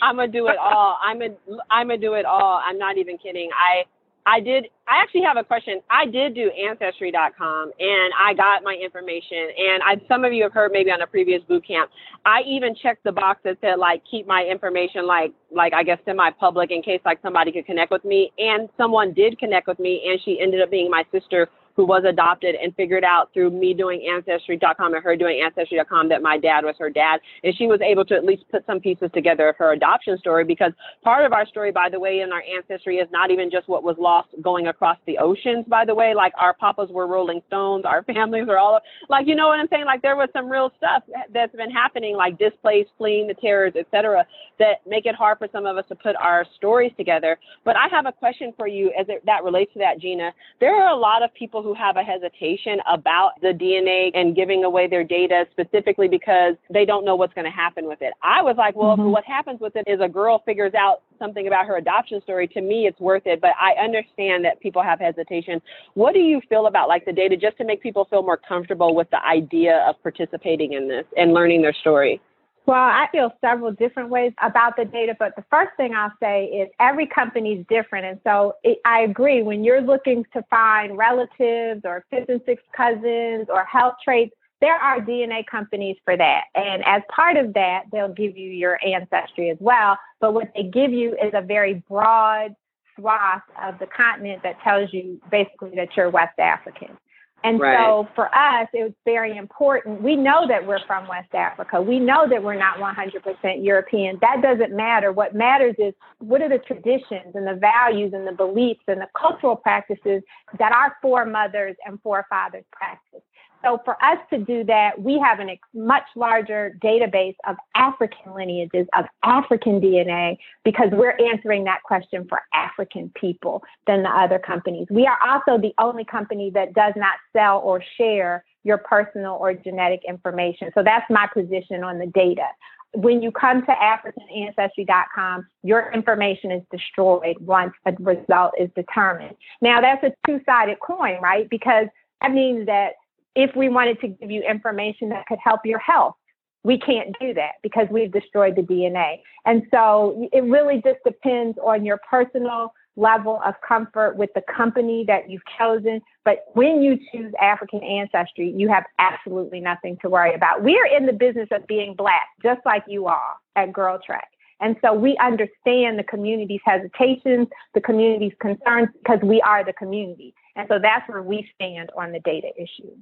I'm 0.00 0.16
gonna 0.16 0.28
do 0.28 0.48
it 0.48 0.56
all. 0.58 0.98
I'm 1.04 1.20
a, 1.22 1.28
I'm 1.70 1.88
gonna 1.88 1.98
do 1.98 2.14
it 2.14 2.24
all. 2.24 2.62
I'm 2.64 2.78
not 2.78 2.98
even 2.98 3.18
kidding. 3.18 3.50
I 3.52 3.84
I 4.28 4.40
did. 4.40 4.66
I 4.86 5.00
actually 5.02 5.22
have 5.22 5.38
a 5.38 5.44
question. 5.44 5.80
I 5.90 6.04
did 6.04 6.34
do 6.34 6.50
ancestry.com 6.50 7.72
and 7.78 8.12
I 8.18 8.34
got 8.34 8.62
my 8.62 8.74
information. 8.74 9.48
And 9.56 9.82
I, 9.82 9.96
some 10.06 10.22
of 10.24 10.34
you 10.34 10.42
have 10.42 10.52
heard 10.52 10.70
maybe 10.70 10.90
on 10.90 11.00
a 11.00 11.06
previous 11.06 11.42
boot 11.48 11.66
camp. 11.66 11.90
I 12.26 12.42
even 12.46 12.74
checked 12.74 13.04
the 13.04 13.12
box 13.12 13.40
that 13.44 13.56
said 13.62 13.78
like 13.78 14.02
keep 14.10 14.26
my 14.26 14.44
information 14.44 15.06
like 15.06 15.32
like 15.50 15.72
I 15.72 15.82
guess 15.82 15.98
semi-public 16.04 16.70
in 16.70 16.82
case 16.82 17.00
like 17.06 17.20
somebody 17.22 17.52
could 17.52 17.64
connect 17.64 17.90
with 17.90 18.04
me. 18.04 18.30
And 18.38 18.68
someone 18.76 19.14
did 19.14 19.38
connect 19.38 19.66
with 19.66 19.78
me, 19.78 20.02
and 20.06 20.20
she 20.24 20.38
ended 20.40 20.60
up 20.60 20.70
being 20.70 20.90
my 20.90 21.04
sister 21.10 21.48
who 21.78 21.86
was 21.86 22.02
adopted 22.04 22.56
and 22.56 22.74
figured 22.74 23.04
out 23.04 23.32
through 23.32 23.50
me 23.50 23.72
doing 23.72 24.04
ancestry.com 24.12 24.94
and 24.94 25.04
her 25.04 25.14
doing 25.14 25.40
ancestry.com 25.44 26.08
that 26.08 26.20
my 26.20 26.36
dad 26.36 26.64
was 26.64 26.74
her 26.76 26.90
dad. 26.90 27.20
And 27.44 27.54
she 27.56 27.68
was 27.68 27.80
able 27.80 28.04
to 28.06 28.16
at 28.16 28.24
least 28.24 28.42
put 28.50 28.66
some 28.66 28.80
pieces 28.80 29.10
together 29.14 29.48
of 29.48 29.56
her 29.58 29.72
adoption 29.74 30.18
story 30.18 30.44
because 30.44 30.72
part 31.04 31.24
of 31.24 31.32
our 31.32 31.46
story, 31.46 31.70
by 31.70 31.88
the 31.88 32.00
way, 32.00 32.22
in 32.22 32.32
our 32.32 32.42
ancestry 32.42 32.96
is 32.96 33.06
not 33.12 33.30
even 33.30 33.48
just 33.48 33.68
what 33.68 33.84
was 33.84 33.94
lost 33.96 34.30
going 34.42 34.66
across 34.66 34.98
the 35.06 35.18
oceans, 35.18 35.66
by 35.68 35.84
the 35.84 35.94
way. 35.94 36.14
Like 36.16 36.32
our 36.36 36.52
papas 36.52 36.90
were 36.90 37.06
rolling 37.06 37.42
stones, 37.46 37.84
our 37.84 38.02
families 38.12 38.48
were 38.48 38.58
all 38.58 38.80
like, 39.08 39.28
you 39.28 39.36
know 39.36 39.46
what 39.46 39.60
I'm 39.60 39.68
saying? 39.68 39.84
Like 39.84 40.02
there 40.02 40.16
was 40.16 40.30
some 40.32 40.50
real 40.50 40.72
stuff 40.78 41.04
that's 41.32 41.54
been 41.54 41.70
happening, 41.70 42.16
like 42.16 42.40
displaced, 42.40 42.90
fleeing 42.98 43.28
the 43.28 43.34
terrors, 43.34 43.74
etc., 43.78 44.26
that 44.58 44.84
make 44.84 45.06
it 45.06 45.14
hard 45.14 45.38
for 45.38 45.46
some 45.52 45.64
of 45.64 45.76
us 45.76 45.84
to 45.90 45.94
put 45.94 46.16
our 46.16 46.44
stories 46.56 46.90
together. 46.96 47.38
But 47.64 47.76
I 47.76 47.86
have 47.88 48.06
a 48.06 48.12
question 48.12 48.52
for 48.56 48.66
you 48.66 48.92
as 48.98 49.06
it, 49.08 49.24
that 49.26 49.44
relates 49.44 49.72
to 49.74 49.78
that, 49.78 50.00
Gina. 50.00 50.32
There 50.58 50.74
are 50.74 50.92
a 50.92 50.96
lot 50.96 51.22
of 51.22 51.32
people 51.34 51.62
have 51.74 51.96
a 51.96 52.02
hesitation 52.02 52.78
about 52.86 53.32
the 53.42 53.48
DNA 53.48 54.10
and 54.14 54.34
giving 54.34 54.64
away 54.64 54.88
their 54.88 55.04
data 55.04 55.44
specifically 55.50 56.08
because 56.08 56.54
they 56.72 56.84
don't 56.84 57.04
know 57.04 57.16
what's 57.16 57.34
going 57.34 57.44
to 57.44 57.50
happen 57.50 57.86
with 57.86 58.00
it. 58.02 58.12
I 58.22 58.42
was 58.42 58.56
like, 58.56 58.76
well, 58.76 58.96
mm-hmm. 58.96 59.10
what 59.10 59.24
happens 59.24 59.60
with 59.60 59.74
it 59.76 59.84
is 59.86 60.00
a 60.02 60.08
girl 60.08 60.42
figures 60.44 60.74
out 60.74 61.02
something 61.18 61.46
about 61.46 61.66
her 61.66 61.76
adoption 61.76 62.20
story. 62.22 62.46
To 62.48 62.60
me, 62.60 62.86
it's 62.86 63.00
worth 63.00 63.26
it, 63.26 63.40
but 63.40 63.50
I 63.60 63.82
understand 63.82 64.44
that 64.44 64.60
people 64.60 64.82
have 64.82 65.00
hesitation. 65.00 65.60
What 65.94 66.14
do 66.14 66.20
you 66.20 66.40
feel 66.48 66.66
about 66.66 66.88
like 66.88 67.04
the 67.04 67.12
data 67.12 67.36
just 67.36 67.56
to 67.58 67.64
make 67.64 67.82
people 67.82 68.06
feel 68.08 68.22
more 68.22 68.36
comfortable 68.36 68.94
with 68.94 69.10
the 69.10 69.24
idea 69.24 69.84
of 69.88 70.00
participating 70.02 70.72
in 70.74 70.88
this 70.88 71.04
and 71.16 71.32
learning 71.32 71.62
their 71.62 71.74
story? 71.74 72.20
Well, 72.68 72.76
I 72.76 73.08
feel 73.10 73.32
several 73.40 73.72
different 73.72 74.10
ways 74.10 74.34
about 74.42 74.76
the 74.76 74.84
data, 74.84 75.16
but 75.18 75.34
the 75.36 75.44
first 75.50 75.70
thing 75.78 75.94
I'll 75.94 76.12
say 76.20 76.44
is 76.44 76.68
every 76.78 77.06
company 77.06 77.54
is 77.54 77.66
different. 77.66 78.04
And 78.04 78.20
so 78.24 78.56
it, 78.62 78.76
I 78.84 79.00
agree 79.00 79.42
when 79.42 79.64
you're 79.64 79.80
looking 79.80 80.22
to 80.34 80.44
find 80.50 80.98
relatives 80.98 81.80
or 81.86 82.04
fifth 82.10 82.28
and 82.28 82.42
sixth 82.44 82.66
cousins 82.76 83.46
or 83.48 83.64
health 83.64 83.94
traits, 84.04 84.34
there 84.60 84.74
are 84.74 85.00
DNA 85.00 85.46
companies 85.46 85.96
for 86.04 86.14
that. 86.18 86.42
And 86.54 86.84
as 86.84 87.00
part 87.08 87.38
of 87.38 87.54
that, 87.54 87.84
they'll 87.90 88.12
give 88.12 88.36
you 88.36 88.50
your 88.50 88.78
ancestry 88.86 89.48
as 89.48 89.56
well. 89.60 89.96
But 90.20 90.34
what 90.34 90.52
they 90.54 90.64
give 90.64 90.92
you 90.92 91.12
is 91.12 91.32
a 91.32 91.40
very 91.40 91.82
broad 91.88 92.54
swath 92.98 93.44
of 93.64 93.78
the 93.78 93.86
continent 93.86 94.42
that 94.42 94.60
tells 94.60 94.92
you 94.92 95.18
basically 95.30 95.72
that 95.76 95.88
you're 95.96 96.10
West 96.10 96.38
African. 96.38 96.98
And 97.44 97.60
right. 97.60 97.78
so 97.78 98.08
for 98.14 98.26
us, 98.34 98.68
it 98.74 98.82
was 98.82 98.92
very 99.04 99.36
important. 99.36 100.02
We 100.02 100.16
know 100.16 100.46
that 100.48 100.66
we're 100.66 100.84
from 100.86 101.06
West 101.06 101.32
Africa. 101.34 101.80
We 101.80 102.00
know 102.00 102.28
that 102.28 102.42
we're 102.42 102.58
not 102.58 102.78
100% 102.78 103.64
European. 103.64 104.18
That 104.20 104.42
doesn't 104.42 104.74
matter. 104.74 105.12
What 105.12 105.34
matters 105.34 105.76
is 105.78 105.94
what 106.18 106.42
are 106.42 106.48
the 106.48 106.58
traditions 106.58 107.34
and 107.34 107.46
the 107.46 107.54
values 107.54 108.12
and 108.12 108.26
the 108.26 108.32
beliefs 108.32 108.82
and 108.88 109.00
the 109.00 109.08
cultural 109.18 109.54
practices 109.54 110.22
that 110.58 110.72
our 110.72 110.96
foremothers 111.00 111.76
and 111.86 112.00
forefathers 112.02 112.64
practiced. 112.72 113.27
So 113.64 113.80
for 113.84 114.02
us 114.02 114.18
to 114.30 114.38
do 114.38 114.64
that, 114.64 115.00
we 115.00 115.18
have 115.18 115.40
a 115.40 115.58
much 115.74 116.04
larger 116.14 116.78
database 116.82 117.34
of 117.46 117.56
African 117.74 118.34
lineages, 118.34 118.86
of 118.96 119.06
African 119.24 119.80
DNA, 119.80 120.38
because 120.64 120.88
we're 120.92 121.16
answering 121.32 121.64
that 121.64 121.82
question 121.82 122.26
for 122.28 122.40
African 122.54 123.10
people 123.20 123.62
than 123.86 124.02
the 124.02 124.10
other 124.10 124.38
companies. 124.38 124.86
We 124.90 125.06
are 125.06 125.18
also 125.26 125.60
the 125.60 125.74
only 125.78 126.04
company 126.04 126.50
that 126.54 126.72
does 126.72 126.92
not 126.96 127.14
sell 127.32 127.58
or 127.58 127.82
share 127.96 128.44
your 128.62 128.78
personal 128.78 129.36
or 129.40 129.54
genetic 129.54 130.02
information. 130.08 130.70
So 130.74 130.82
that's 130.84 131.06
my 131.10 131.26
position 131.32 131.82
on 131.82 131.98
the 131.98 132.06
data. 132.06 132.46
When 132.94 133.20
you 133.20 133.32
come 133.32 133.66
to 133.66 133.72
AfricanAncestry.com, 133.72 135.46
your 135.62 135.92
information 135.92 136.52
is 136.52 136.62
destroyed 136.70 137.36
once 137.40 137.72
a 137.84 137.92
result 137.98 138.54
is 138.58 138.70
determined. 138.74 139.36
Now, 139.60 139.80
that's 139.80 140.02
a 140.04 140.12
two 140.26 140.40
sided 140.46 140.78
coin, 140.80 141.20
right? 141.20 141.48
Because 141.50 141.86
that 142.22 142.32
means 142.32 142.66
that 142.66 142.92
if 143.38 143.54
we 143.54 143.68
wanted 143.68 144.00
to 144.00 144.08
give 144.08 144.32
you 144.32 144.42
information 144.42 145.08
that 145.10 145.24
could 145.26 145.38
help 145.42 145.60
your 145.64 145.78
health, 145.78 146.16
we 146.64 146.76
can't 146.76 147.14
do 147.20 147.32
that 147.34 147.52
because 147.62 147.86
we've 147.88 148.10
destroyed 148.10 148.56
the 148.56 148.62
DNA. 148.62 149.20
And 149.46 149.62
so 149.70 150.28
it 150.32 150.42
really 150.42 150.82
just 150.84 150.98
depends 151.06 151.56
on 151.64 151.84
your 151.84 152.00
personal 152.10 152.72
level 152.96 153.40
of 153.46 153.54
comfort 153.66 154.16
with 154.16 154.30
the 154.34 154.42
company 154.54 155.04
that 155.06 155.30
you've 155.30 155.44
chosen. 155.56 156.00
But 156.24 156.46
when 156.54 156.82
you 156.82 156.98
choose 157.12 157.32
African 157.40 157.80
ancestry, 157.84 158.52
you 158.56 158.68
have 158.70 158.82
absolutely 158.98 159.60
nothing 159.60 159.98
to 160.02 160.10
worry 160.10 160.34
about. 160.34 160.64
We 160.64 160.76
are 160.76 160.96
in 160.96 161.06
the 161.06 161.12
business 161.12 161.46
of 161.52 161.64
being 161.68 161.94
Black, 161.94 162.26
just 162.42 162.60
like 162.66 162.82
you 162.88 163.06
are 163.06 163.34
at 163.54 163.70
GirlTrek. 163.70 164.26
And 164.60 164.74
so 164.82 164.92
we 164.92 165.16
understand 165.18 165.96
the 165.96 166.04
community's 166.08 166.60
hesitations, 166.64 167.46
the 167.74 167.80
community's 167.80 168.32
concerns, 168.40 168.88
because 168.98 169.20
we 169.22 169.40
are 169.42 169.64
the 169.64 169.74
community. 169.74 170.34
And 170.56 170.66
so 170.68 170.80
that's 170.82 171.08
where 171.08 171.22
we 171.22 171.48
stand 171.54 171.90
on 171.96 172.10
the 172.10 172.18
data 172.18 172.48
issue. 172.56 172.96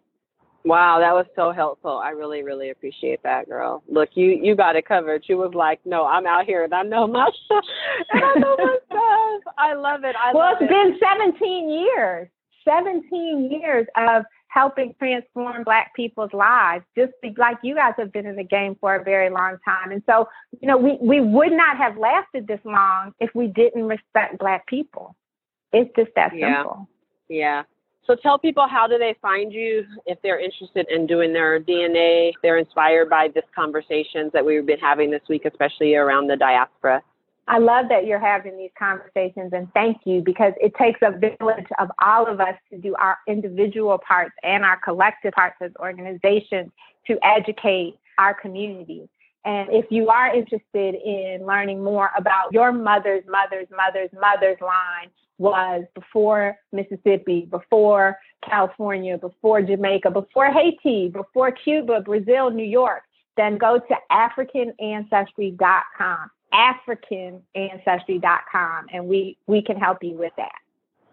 Wow, 0.67 0.99
that 0.99 1.15
was 1.15 1.27
so 1.37 1.53
helpful. 1.53 2.01
I 2.03 2.11
really, 2.11 2.43
really 2.43 2.71
appreciate 2.71 3.23
that, 3.23 3.49
girl. 3.49 3.85
Look, 3.89 4.11
you 4.15 4.31
you 4.43 4.57
got 4.57 4.75
it 4.75 4.85
covered. 4.85 5.23
You 5.29 5.37
was 5.37 5.55
like, 5.55 5.79
no, 5.85 6.05
I'm 6.05 6.27
out 6.27 6.45
here 6.45 6.65
and 6.65 6.75
I 6.75 6.83
know 6.83 7.07
my 7.07 7.31
stuff. 7.45 7.65
And 8.11 8.25
I 8.25 8.35
know 8.35 8.57
my 8.59 8.77
stuff. 8.87 9.55
I 9.57 9.75
love 9.75 10.03
it. 10.03 10.17
I 10.17 10.33
well, 10.35 10.53
love 10.53 10.57
it's 10.61 10.69
it. 10.69 10.69
been 10.69 10.99
17 11.01 11.71
years. 11.71 12.29
17 12.65 13.49
years 13.49 13.87
of 13.97 14.25
helping 14.49 14.93
transform 14.99 15.63
Black 15.63 15.95
people's 15.95 16.33
lives. 16.33 16.85
Just 16.99 17.13
like 17.37 17.59
you 17.63 17.77
guys 17.77 17.93
have 17.97 18.13
been 18.13 18.27
in 18.27 18.35
the 18.35 18.43
game 18.43 18.77
for 18.81 18.97
a 18.97 19.05
very 19.05 19.31
long 19.31 19.59
time. 19.65 19.93
And 19.93 20.03
so, 20.05 20.29
you 20.61 20.67
know, 20.67 20.77
we, 20.77 20.99
we 21.01 21.21
would 21.21 21.53
not 21.53 21.77
have 21.77 21.97
lasted 21.97 22.49
this 22.49 22.59
long 22.65 23.13
if 23.21 23.31
we 23.37 23.47
didn't 23.47 23.85
respect 23.85 24.41
Black 24.41 24.67
people. 24.67 25.15
It's 25.73 25.95
just 25.95 26.11
that 26.17 26.33
yeah. 26.35 26.57
simple. 26.57 26.89
Yeah. 27.29 27.63
So 28.07 28.15
tell 28.15 28.39
people 28.39 28.69
how 28.69 28.87
do 28.87 28.99
they 28.99 29.17
find 29.21 29.53
you 29.53 29.85
if 30.07 30.19
they're 30.23 30.39
interested 30.39 30.87
in 30.89 31.07
doing 31.07 31.33
their 31.33 31.59
DNA, 31.59 32.33
they're 32.43 32.59
inspired 32.59 33.11
by 33.11 33.29
this 33.35 33.45
conversations 33.55 34.31
that 34.33 34.45
we've 34.45 34.65
been 34.65 34.79
having 34.79 35.11
this 35.11 35.23
week, 35.29 35.45
especially 35.45 35.97
around 35.97 36.29
the 36.29 36.37
diaspora. 36.37 37.03
I 37.49 37.59
love 37.59 37.87
that 37.91 38.07
you're 38.07 38.19
having 38.19 38.57
these 38.57 38.71
conversations 38.79 39.53
and 39.53 39.73
thank 39.73 39.99
you 40.05 40.21
because 40.21 40.53
it 40.61 40.75
takes 40.77 41.01
a 41.03 41.13
village 41.13 41.67
of 41.79 41.91
all 42.03 42.27
of 42.27 42.41
us 42.41 42.55
to 42.71 42.79
do 42.79 42.95
our 42.97 43.19
individual 43.29 43.99
parts 43.99 44.35
and 44.43 44.65
our 44.65 44.79
collective 44.81 45.33
parts 45.33 45.57
as 45.61 45.71
organizations 45.79 46.71
to 47.07 47.19
educate 47.25 47.95
our 48.19 48.35
community. 48.35 49.09
And 49.47 49.71
if 49.73 49.87
you 49.91 50.09
are 50.09 50.35
interested 50.35 50.97
in 50.97 51.47
learning 51.47 51.83
more 51.83 52.11
about 52.19 52.53
your 52.53 52.73
mother's 52.73 53.25
mother's 53.29 53.69
mother's 53.71 54.11
mother's 54.13 54.61
line, 54.61 55.09
was 55.39 55.85
before 55.95 56.57
Mississippi, 56.73 57.47
before 57.51 58.19
California, 58.49 59.19
before 59.19 59.61
Jamaica, 59.63 60.11
before 60.11 60.51
Haiti, 60.51 61.09
before 61.09 61.53
Cuba, 61.53 62.01
Brazil, 62.01 62.51
New 62.51 62.65
York, 62.65 63.03
then 63.37 63.59
go 63.59 63.79
to 63.79 63.97
AfricanAncestry.com, 64.11 66.31
AfricanAncestry.com, 66.55 68.87
and 68.93 69.07
we, 69.07 69.37
we 69.47 69.63
can 69.63 69.77
help 69.77 70.03
you 70.03 70.17
with 70.17 70.33
that. 70.37 70.57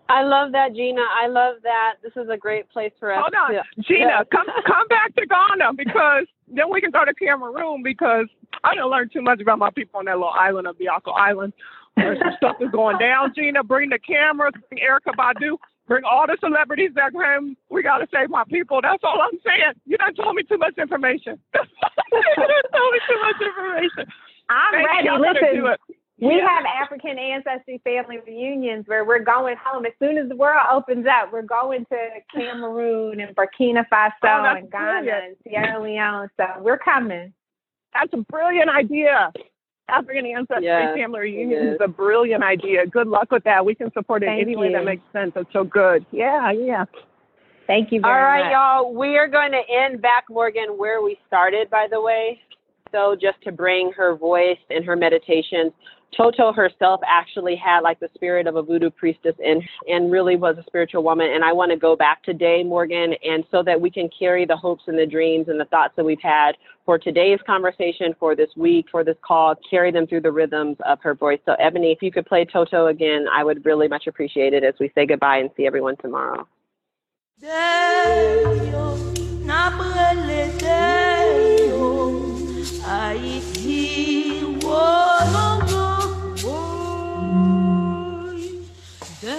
I 0.10 0.24
love 0.24 0.52
that, 0.52 0.76
Gina. 0.76 1.02
I 1.02 1.28
love 1.28 1.56
that. 1.64 1.96
This 2.04 2.14
is 2.16 2.30
a 2.30 2.38
great 2.38 2.70
place 2.70 2.92
for 3.00 3.14
us. 3.14 3.22
Hold 3.22 3.34
on, 3.36 3.52
to, 3.54 3.82
Gina, 3.82 4.26
come 4.32 4.46
come 4.68 4.88
back 4.88 5.16
to 5.16 5.26
Ghana 5.26 5.74
because 5.76 6.26
then 6.48 6.70
we 6.70 6.82
can 6.82 6.92
go 6.92 7.06
to 7.06 7.14
Cameroon 7.14 7.84
because 7.84 8.28
I 8.64 8.76
didn't 8.76 8.92
learn 8.92 9.10
too 9.10 9.22
much 9.22 9.40
about 9.40 9.60
my 9.60 9.70
people 9.72 10.00
on 10.00 10.06
that 10.06 10.16
little 10.18 10.36
island 10.36 10.68
of 10.68 10.76
Bioko 10.78 11.16
Island. 11.16 11.54
Where 11.96 12.18
some 12.18 12.34
stuff 12.38 12.56
is 12.60 12.72
going 12.72 12.98
down, 12.98 13.34
Gina. 13.36 13.64
Bring 13.64 13.90
the 13.90 14.00
cameras, 14.00 14.54
bring 14.70 14.82
Erykah 14.82 15.14
Badu, 15.14 15.58
bring 15.88 16.04
all 16.04 16.26
the 16.26 16.38
celebrities 16.42 16.90
that 16.96 17.14
came. 17.14 17.56
We 17.70 17.84
got 17.84 18.00
to 18.00 18.08
save 18.12 18.30
my 18.30 18.44
people. 18.50 18.82
That's 18.82 19.04
all 19.04 19.22
I'm 19.22 19.38
saying. 19.46 19.78
You 19.86 19.98
done 19.98 20.16
told 20.16 20.36
me 20.36 20.42
too 20.42 20.58
much 20.58 20.74
information. 20.78 21.38
you 21.54 22.34
done 22.36 22.68
told 22.74 22.92
me 22.94 23.00
too 23.06 23.20
much 23.22 23.40
information. 23.46 24.06
I'm 24.50 24.74
Thank 24.74 25.06
ready. 25.06 25.62
Listen, 25.62 25.78
we 26.20 26.38
yeah. 26.38 26.48
have 26.48 26.66
African 26.66 27.18
ancestry 27.18 27.82
family 27.84 28.18
reunions 28.26 28.86
where 28.88 29.04
we're 29.04 29.24
going 29.24 29.56
home. 29.64 29.86
As 29.86 29.94
soon 30.00 30.18
as 30.18 30.30
the 30.30 30.36
world 30.36 30.62
opens 30.72 31.06
up, 31.08 31.34
we're 31.34 31.42
going 31.42 31.86
to 31.86 31.98
Cameroon 32.34 33.20
and 33.20 33.36
Burkina 33.36 33.84
Faso 33.92 34.12
oh, 34.24 34.56
and 34.56 34.72
Ghana 34.72 35.02
brilliant. 35.02 35.26
and 35.26 35.36
Sierra 35.44 35.82
Leone. 35.82 36.30
So 36.38 36.46
we're 36.62 36.78
coming. 36.78 37.34
That's 37.94 38.14
a 38.14 38.18
brilliant 38.32 38.70
idea. 38.70 39.32
African 39.90 40.26
Ancestry 40.26 40.66
yes, 40.66 40.96
Family 40.96 41.20
Reunion 41.20 41.68
is. 41.68 41.74
is. 41.76 41.80
a 41.82 41.88
brilliant 41.88 42.44
idea. 42.44 42.86
Good 42.86 43.08
luck 43.08 43.32
with 43.32 43.44
that. 43.44 43.66
We 43.66 43.76
can 43.76 43.92
support 43.92 44.24
it 44.24 44.28
Thank 44.28 44.44
any 44.44 44.52
you. 44.52 44.60
way 44.60 44.72
that 44.72 44.86
makes 44.86 45.04
sense. 45.12 45.34
It's 45.36 45.52
so 45.52 45.64
good. 45.64 46.06
Yeah, 46.12 46.52
yeah. 46.52 46.86
Thank 47.68 47.92
you 47.92 48.02
All 48.04 48.12
right, 48.12 48.44
much. 48.44 48.54
All 48.54 48.78
right, 48.78 48.82
y'all. 48.82 48.94
We 48.94 49.18
are 49.18 49.28
going 49.28 49.52
to 49.52 49.62
end 49.70 50.02
back, 50.02 50.26
Morgan, 50.30 50.78
where 50.78 51.02
we 51.02 51.18
started, 51.28 51.70
by 51.70 51.88
the 51.90 52.00
way. 52.00 52.40
So 52.92 53.16
just 53.20 53.42
to 53.44 53.52
bring 53.52 53.92
her 53.94 54.16
voice 54.16 54.58
and 54.70 54.86
her 54.86 54.96
meditations 54.96 55.74
Toto 56.16 56.52
herself 56.52 57.02
actually 57.08 57.56
had 57.56 57.82
like 57.82 58.00
the 58.00 58.10
spirit 58.14 58.48
of 58.48 58.56
a 58.56 58.62
voodoo 58.62 58.90
priestess 58.90 59.36
and 59.44 59.62
and 59.88 60.12
really 60.12 60.36
was 60.36 60.58
a 60.58 60.64
spiritual 60.64 61.04
woman. 61.04 61.32
And 61.34 61.44
I 61.44 61.52
want 61.54 61.72
to 61.72 61.78
go 61.78 61.96
back 61.96 62.24
today, 62.24 62.64
Morgan, 62.64 63.14
and 63.24 63.44
so 63.52 63.64
that 63.64 63.80
we 63.80 63.90
can 63.90 64.10
carry 64.18 64.46
the 64.46 64.56
hopes 64.56 64.84
and 64.88 64.98
the 64.98 65.06
dreams 65.06 65.48
and 65.48 65.60
the 65.60 65.66
thoughts 65.66 65.94
that 65.96 66.04
we've 66.04 66.22
had 66.22 66.54
for 66.86 66.98
today's 66.98 67.40
conversation, 67.46 68.14
for 68.20 68.36
this 68.36 68.50
week, 68.58 68.88
for 68.92 69.04
this 69.04 69.16
call, 69.26 69.56
carry 69.70 69.92
them 69.92 70.06
through 70.06 70.22
the 70.22 70.32
rhythms 70.32 70.78
of 70.86 71.00
her 71.02 71.14
voice. 71.14 71.40
So 71.46 71.54
Ebony, 71.60 71.92
if 71.92 72.02
you 72.02 72.12
could 72.12 72.26
play 72.26 72.46
Toto 72.46 72.88
again, 72.88 73.26
I 73.34 73.44
would 73.44 73.66
really 73.66 73.88
much 73.88 74.08
appreciate 74.08 74.54
it 74.54 74.64
as 74.64 74.74
we 74.80 74.92
say 74.96 75.06
goodbye 75.06 75.38
and 75.38 75.50
see 75.56 75.66
everyone 75.66 75.96
tomorrow. 75.98 76.48
Quand 89.24 89.32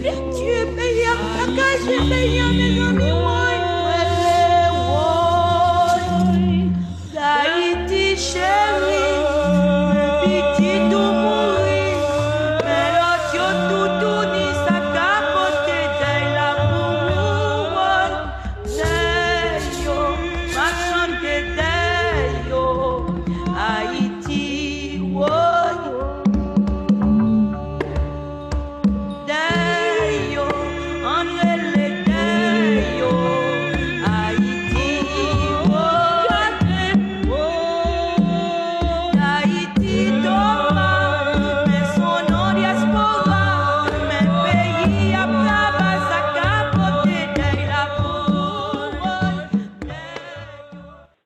tu 0.00 0.44
es 0.50 0.66
payé, 0.74 1.06
à 1.06 1.14
ta 1.36 1.44
cage, 1.54 1.82
tu 1.84 1.92
es 1.92 2.02
payé 2.10 2.40
en 2.42 3.33